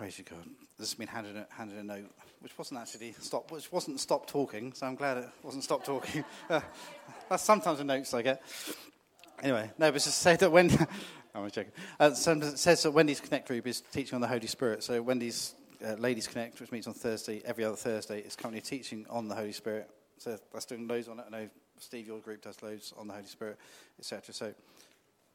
Praise 0.04 0.18
you, 0.18 0.24
God. 0.24 0.44
This 0.78 0.90
has 0.90 0.98
been 0.98 1.08
handed 1.08 1.34
a, 1.34 1.46
handed 1.48 1.78
a 1.78 1.82
note, 1.82 2.10
which 2.40 2.58
wasn't 2.58 2.78
actually 2.78 3.14
stop, 3.22 3.50
which 3.50 3.72
wasn't 3.72 3.98
stop 3.98 4.26
talking. 4.26 4.74
So 4.74 4.86
I'm 4.86 4.96
glad 4.96 5.16
it 5.16 5.30
wasn't 5.42 5.64
stop 5.64 5.82
talking. 5.82 6.22
uh, 6.50 6.60
that's 7.30 7.42
sometimes 7.42 7.78
the 7.78 7.84
notes 7.84 8.12
I 8.12 8.20
get. 8.20 8.42
Anyway, 9.42 9.70
no, 9.78 9.90
but 9.90 10.02
just 10.02 10.18
say 10.18 10.36
that 10.36 10.52
when 10.52 10.70
I'm 11.34 11.50
joking. 11.50 11.72
Uh, 11.98 12.10
it 12.12 12.18
says 12.18 12.82
that 12.82 12.90
Wendy's 12.90 13.18
Connect 13.18 13.48
group 13.48 13.66
is 13.66 13.80
teaching 13.80 14.14
on 14.14 14.20
the 14.20 14.28
Holy 14.28 14.46
Spirit. 14.46 14.84
So 14.84 15.00
Wendy's 15.00 15.54
uh, 15.82 15.94
Ladies 15.94 16.26
Connect, 16.26 16.60
which 16.60 16.70
meets 16.70 16.86
on 16.86 16.92
Thursday, 16.92 17.40
every 17.46 17.64
other 17.64 17.76
Thursday, 17.76 18.20
is 18.20 18.36
currently 18.36 18.60
teaching 18.60 19.06
on 19.08 19.26
the 19.26 19.34
Holy 19.34 19.52
Spirit. 19.52 19.88
So 20.18 20.36
that's 20.52 20.66
doing 20.66 20.86
loads 20.86 21.08
on 21.08 21.18
it. 21.18 21.24
I 21.28 21.30
know 21.30 21.48
Steve, 21.78 22.06
your 22.06 22.18
group 22.18 22.42
does 22.42 22.62
loads 22.62 22.92
on 22.98 23.06
the 23.06 23.14
Holy 23.14 23.24
Spirit, 23.24 23.58
etc. 23.98 24.34
So 24.34 24.52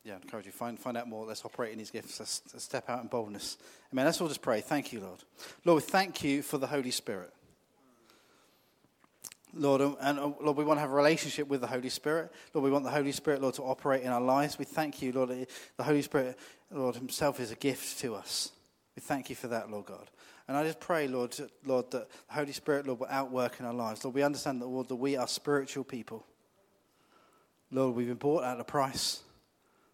yeah, 0.04 0.14
I 0.14 0.16
encourage 0.18 0.45
you 0.45 0.52
find 0.52 0.80
find 0.80 0.97
out 0.97 1.08
more. 1.08 1.26
Let's 1.26 1.43
operate 1.43 1.72
in 1.72 1.78
these 1.78 1.91
gifts. 1.91 2.20
Let's, 2.20 2.41
let's 2.54 2.64
step 2.64 2.89
out 2.89 3.02
in 3.02 3.08
boldness. 3.08 3.58
Amen. 3.91 4.06
Let's 4.06 4.22
all 4.22 4.28
just 4.28 4.41
pray. 4.41 4.62
Thank 4.62 4.93
you, 4.93 5.02
Lord. 5.02 5.24
Lord, 5.66 5.84
we 5.84 5.88
thank 5.88 6.24
you 6.24 6.41
for 6.41 6.58
the 6.58 6.68
Holy 6.68 6.91
Spirit. 6.91 7.34
Lord, 9.54 9.82
and 9.82 10.20
uh, 10.20 10.32
Lord, 10.41 10.58
we 10.58 10.64
want 10.64 10.78
to 10.78 10.82
have 10.82 10.91
a 10.91 10.95
relationship 10.95 11.47
with 11.47 11.62
the 11.62 11.68
Holy 11.68 11.89
Spirit. 11.89 12.32
Lord, 12.54 12.64
we 12.64 12.72
want 12.72 12.86
the 12.86 12.91
Holy 12.91 13.12
Spirit, 13.12 13.41
Lord, 13.41 13.56
to 13.56 13.64
operate 13.64 14.04
in 14.04 14.10
our 14.10 14.22
lives. 14.22 14.60
We 14.60 14.66
thank 14.66 15.02
you, 15.02 15.12
Lord, 15.12 15.30
the 15.30 15.84
Holy 15.84 16.04
Spirit, 16.04 16.38
Lord, 16.72 16.95
Himself 16.95 17.39
is 17.39 17.52
a 17.52 17.56
gift 17.56 18.00
to 18.00 18.16
us. 18.16 18.52
We 18.95 19.02
thank 19.02 19.30
you 19.30 19.36
for 19.36 19.47
that, 19.47 19.72
Lord 19.72 19.86
God. 19.86 20.08
And 20.47 20.56
I 20.56 20.64
just 20.64 20.80
pray, 20.80 21.08
Lord, 21.08 21.36
Lord, 21.66 21.91
that 21.91 22.10
the 22.10 22.34
Holy 22.34 22.52
Spirit, 22.52 22.86
Lord, 22.86 23.00
will 23.00 23.08
outwork 23.10 23.60
in 23.60 23.66
our 23.66 23.74
lives. 23.74 24.04
Lord, 24.04 24.16
we 24.16 24.24
understand 24.24 24.62
that, 24.62 24.68
Lord, 24.68 24.88
that 24.88 24.95
we 24.95 25.18
are 25.18 25.28
spiritual 25.28 25.84
people. 25.84 26.26
Lord, 27.72 27.95
we've 27.95 28.08
been 28.08 28.18
bought 28.18 28.43
at 28.43 28.60
a 28.60 28.64
price. 28.64 29.22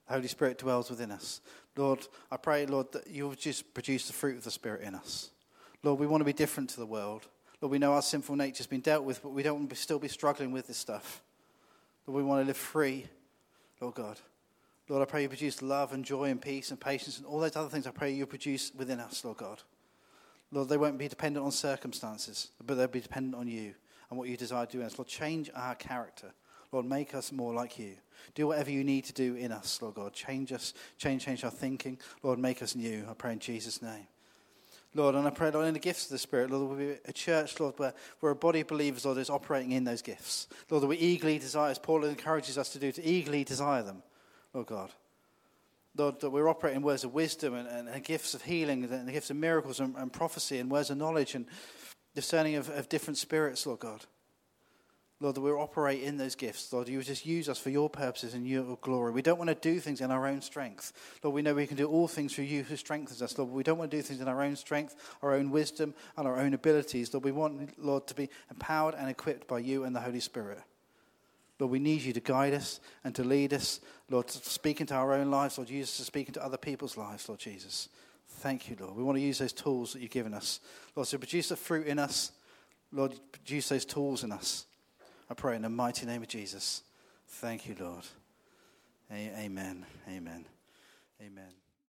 The 0.08 0.14
Holy 0.14 0.28
Spirit 0.28 0.58
dwells 0.58 0.90
within 0.90 1.12
us. 1.12 1.42
Lord, 1.76 2.08
I 2.32 2.38
pray, 2.38 2.66
Lord, 2.66 2.92
that 2.94 3.08
you'll 3.08 3.36
just 3.36 3.74
produce 3.74 4.08
the 4.08 4.14
fruit 4.14 4.38
of 4.38 4.44
the 4.44 4.52
Spirit 4.52 4.82
in 4.82 4.96
us. 4.96 5.32
Lord, 5.84 6.00
we 6.00 6.08
want 6.08 6.22
to 6.22 6.26
be 6.26 6.34
different 6.34 6.70
to 6.72 6.80
the 6.80 6.86
world. 6.86 7.28
Lord, 7.62 7.72
we 7.72 7.80
know 7.80 7.94
our 7.94 8.02
sinful 8.02 8.36
nature 8.36 8.58
has 8.58 8.68
been 8.68 8.82
dealt 8.82 9.04
with, 9.04 9.22
but 9.22 9.30
we 9.30 9.44
don't 9.44 9.60
want 9.60 9.70
to 9.70 9.76
still 9.76 10.00
be 10.00 10.08
struggling 10.08 10.52
with 10.52 10.68
this 10.68 10.78
stuff. 10.78 11.22
Lord, 12.06 12.18
we 12.18 12.24
want 12.24 12.42
to 12.42 12.48
live 12.48 12.58
free, 12.58 13.08
Lord 13.82 13.96
God. 13.96 14.20
Lord, 14.88 15.02
I 15.02 15.06
pray 15.06 15.24
you 15.24 15.30
produce 15.30 15.62
love 15.62 15.94
and 15.94 16.06
joy 16.06 16.26
and 16.26 16.42
peace 16.42 16.70
and 16.70 16.80
patience 16.80 17.18
and 17.18 17.26
all 17.26 17.40
those 17.40 17.56
other 17.56 17.70
things 17.70 17.88
I 17.88 17.92
pray 17.92 18.12
you 18.12 18.26
produce 18.28 18.72
within 18.76 19.00
us, 19.00 19.26
Lord 19.26 19.38
God. 19.38 19.64
Lord, 20.52 20.70
they 20.70 20.78
won't 20.78 21.00
be 21.00 21.08
dependent 21.08 21.44
on 21.44 21.52
circumstances, 21.52 22.52
but 22.64 22.76
they'll 22.76 22.88
be 22.88 23.02
dependent 23.02 23.36
on 23.36 23.48
you 23.48 23.74
and 24.10 24.20
what 24.20 24.30
you 24.30 24.38
desire 24.38 24.66
to 24.68 24.72
do 24.72 24.80
in 24.82 24.86
us. 24.86 24.98
Lord, 24.98 25.08
change 25.08 25.50
our 25.56 25.74
character. 25.74 26.34
Lord, 26.76 26.88
make 26.88 27.16
us 27.16 27.32
more 27.32 27.54
like 27.54 27.80
you. 27.80 27.94
Do 28.34 28.48
whatever 28.48 28.70
you 28.70 28.84
need 28.84 29.06
to 29.06 29.14
do 29.14 29.36
in 29.36 29.54
us, 29.54 29.82
Lord 29.82 29.96
God. 29.96 30.12
Change 30.12 30.52
us, 30.52 30.74
change, 30.98 31.24
change 31.24 31.46
our 31.46 31.50
thinking. 31.50 31.98
Lord, 32.22 32.38
make 32.38 32.62
us 32.62 32.76
new. 32.76 33.06
I 33.10 33.14
pray 33.14 33.32
in 33.32 33.40
Jesus' 33.40 33.82
name. 33.82 34.08
Lord, 34.94 35.16
and 35.16 35.26
I 35.26 35.30
pray, 35.30 35.52
Lord, 35.52 35.68
in 35.68 35.74
the 35.74 35.80
gifts 35.80 36.04
of 36.04 36.12
the 36.12 36.18
Spirit, 36.18 36.52
Lord, 36.52 36.68
we'll 36.68 36.78
be 36.78 36.98
a 37.06 37.14
church, 37.14 37.58
Lord, 37.62 37.80
where, 37.80 37.94
where 38.20 38.34
a 38.34 38.36
body 38.36 38.60
of 38.60 38.68
believers, 38.68 39.06
Lord, 39.06 39.20
is 39.20 39.30
operating 39.30 39.72
in 39.72 39.86
those 39.86 40.02
gifts. 40.02 40.50
Lord, 40.70 40.84
that 40.84 40.88
we 40.88 40.98
eagerly 40.98 41.40
desire, 41.40 41.72
as 41.72 41.80
Paul 41.80 42.04
encourages 42.04 42.58
us 42.58 42.74
to 42.74 42.80
do, 42.80 42.92
to 42.92 43.06
eagerly 43.06 43.46
desire 43.46 43.82
them, 43.82 44.04
Lord 44.54 44.68
God. 44.68 44.92
Lord, 45.96 46.20
that 46.20 46.30
we're 46.30 46.50
operating 46.50 46.82
words 46.82 47.06
of 47.06 47.14
wisdom 47.14 47.54
and, 47.54 47.70
and, 47.70 47.88
and 47.88 48.04
gifts 48.04 48.34
of 48.34 48.42
healing 48.42 48.84
and 48.84 49.10
gifts 49.14 49.30
of 49.30 49.38
miracles 49.38 49.80
and, 49.80 49.96
and 49.96 50.12
prophecy 50.12 50.58
and 50.58 50.70
words 50.70 50.90
of 50.90 50.98
knowledge 50.98 51.36
and 51.36 51.46
discerning 52.16 52.56
of, 52.56 52.68
of 52.68 52.90
different 52.90 53.18
spirits, 53.18 53.66
Lord 53.66 53.80
God. 53.80 54.06
Lord, 55.26 55.38
that 55.38 55.42
we 55.42 55.50
operate 55.50 56.04
in 56.04 56.18
those 56.18 56.36
gifts. 56.36 56.72
Lord, 56.72 56.88
you 56.88 57.02
just 57.02 57.26
use 57.26 57.50
us 57.50 57.58
for 57.58 57.72
your 57.72 57.90
purposes 57.90 58.36
and 58.36 58.48
your 58.48 58.78
glory. 58.82 59.12
We 59.12 59.24
don't 59.24 59.40
want 59.40 59.48
to 59.48 59.56
do 59.56 59.80
things 59.80 60.00
in 60.00 60.12
our 60.12 60.28
own 60.28 60.40
strength. 60.40 60.94
Lord, 61.24 61.34
we 61.34 61.42
know 61.42 61.56
we 61.56 61.66
can 61.66 61.78
do 61.78 61.88
all 61.88 62.08
things 62.08 62.36
through 62.36 62.44
you 62.44 62.62
who 62.62 62.78
strengthens 62.78 63.24
us. 63.24 63.36
Lord, 63.36 63.50
we 63.50 63.64
don't 63.64 63.80
want 63.80 63.90
to 63.90 63.98
do 63.98 64.04
things 64.04 64.22
in 64.22 64.28
our 64.28 64.44
own 64.44 64.56
strength, 64.56 64.96
our 65.24 65.34
own 65.34 65.50
wisdom, 65.50 65.96
and 66.16 66.28
our 66.28 66.38
own 66.38 66.54
abilities. 66.54 67.12
Lord, 67.12 67.24
we 67.24 67.32
want, 67.32 67.72
Lord, 67.84 68.06
to 68.06 68.14
be 68.14 68.30
empowered 68.52 68.94
and 68.94 69.10
equipped 69.10 69.48
by 69.48 69.58
you 69.58 69.84
and 69.84 69.96
the 69.96 70.00
Holy 70.00 70.20
Spirit. 70.20 70.60
Lord, 71.58 71.72
we 71.72 71.80
need 71.80 72.04
you 72.04 72.14
to 72.14 72.20
guide 72.20 72.54
us 72.54 72.80
and 73.04 73.16
to 73.16 73.24
lead 73.24 73.52
us. 73.52 73.80
Lord, 74.12 74.28
to 74.28 74.38
speak 74.48 74.80
into 74.80 74.94
our 74.94 75.14
own 75.14 75.32
lives. 75.32 75.58
Lord, 75.58 75.72
use 75.72 75.90
us 75.90 75.98
to 75.98 76.04
speak 76.04 76.28
into 76.28 76.46
other 76.46 76.58
people's 76.58 76.98
lives, 76.98 77.28
Lord 77.28 77.40
Jesus. 77.40 77.90
Thank 78.28 78.70
you, 78.70 78.78
Lord. 78.80 78.96
We 78.96 79.02
want 79.02 79.18
to 79.18 79.24
use 79.24 79.40
those 79.40 79.54
tools 79.54 79.94
that 79.94 80.04
you've 80.04 80.12
given 80.12 80.36
us. 80.36 80.60
Lord, 80.96 81.08
so 81.08 81.18
produce 81.18 81.50
the 81.50 81.56
fruit 81.56 81.88
in 81.88 81.98
us. 81.98 82.32
Lord, 82.92 83.16
produce 83.32 83.70
those 83.70 83.86
tools 83.86 84.24
in 84.24 84.32
us. 84.32 84.68
I 85.30 85.34
pray 85.34 85.56
in 85.56 85.64
the 85.64 85.70
mighty 85.70 86.06
name 86.06 86.22
of 86.22 86.28
Jesus. 86.28 86.84
Thank 87.28 87.68
you, 87.68 87.76
Lord. 87.80 88.06
Amen. 89.12 89.86
Amen. 90.08 90.46
Amen. 91.22 91.65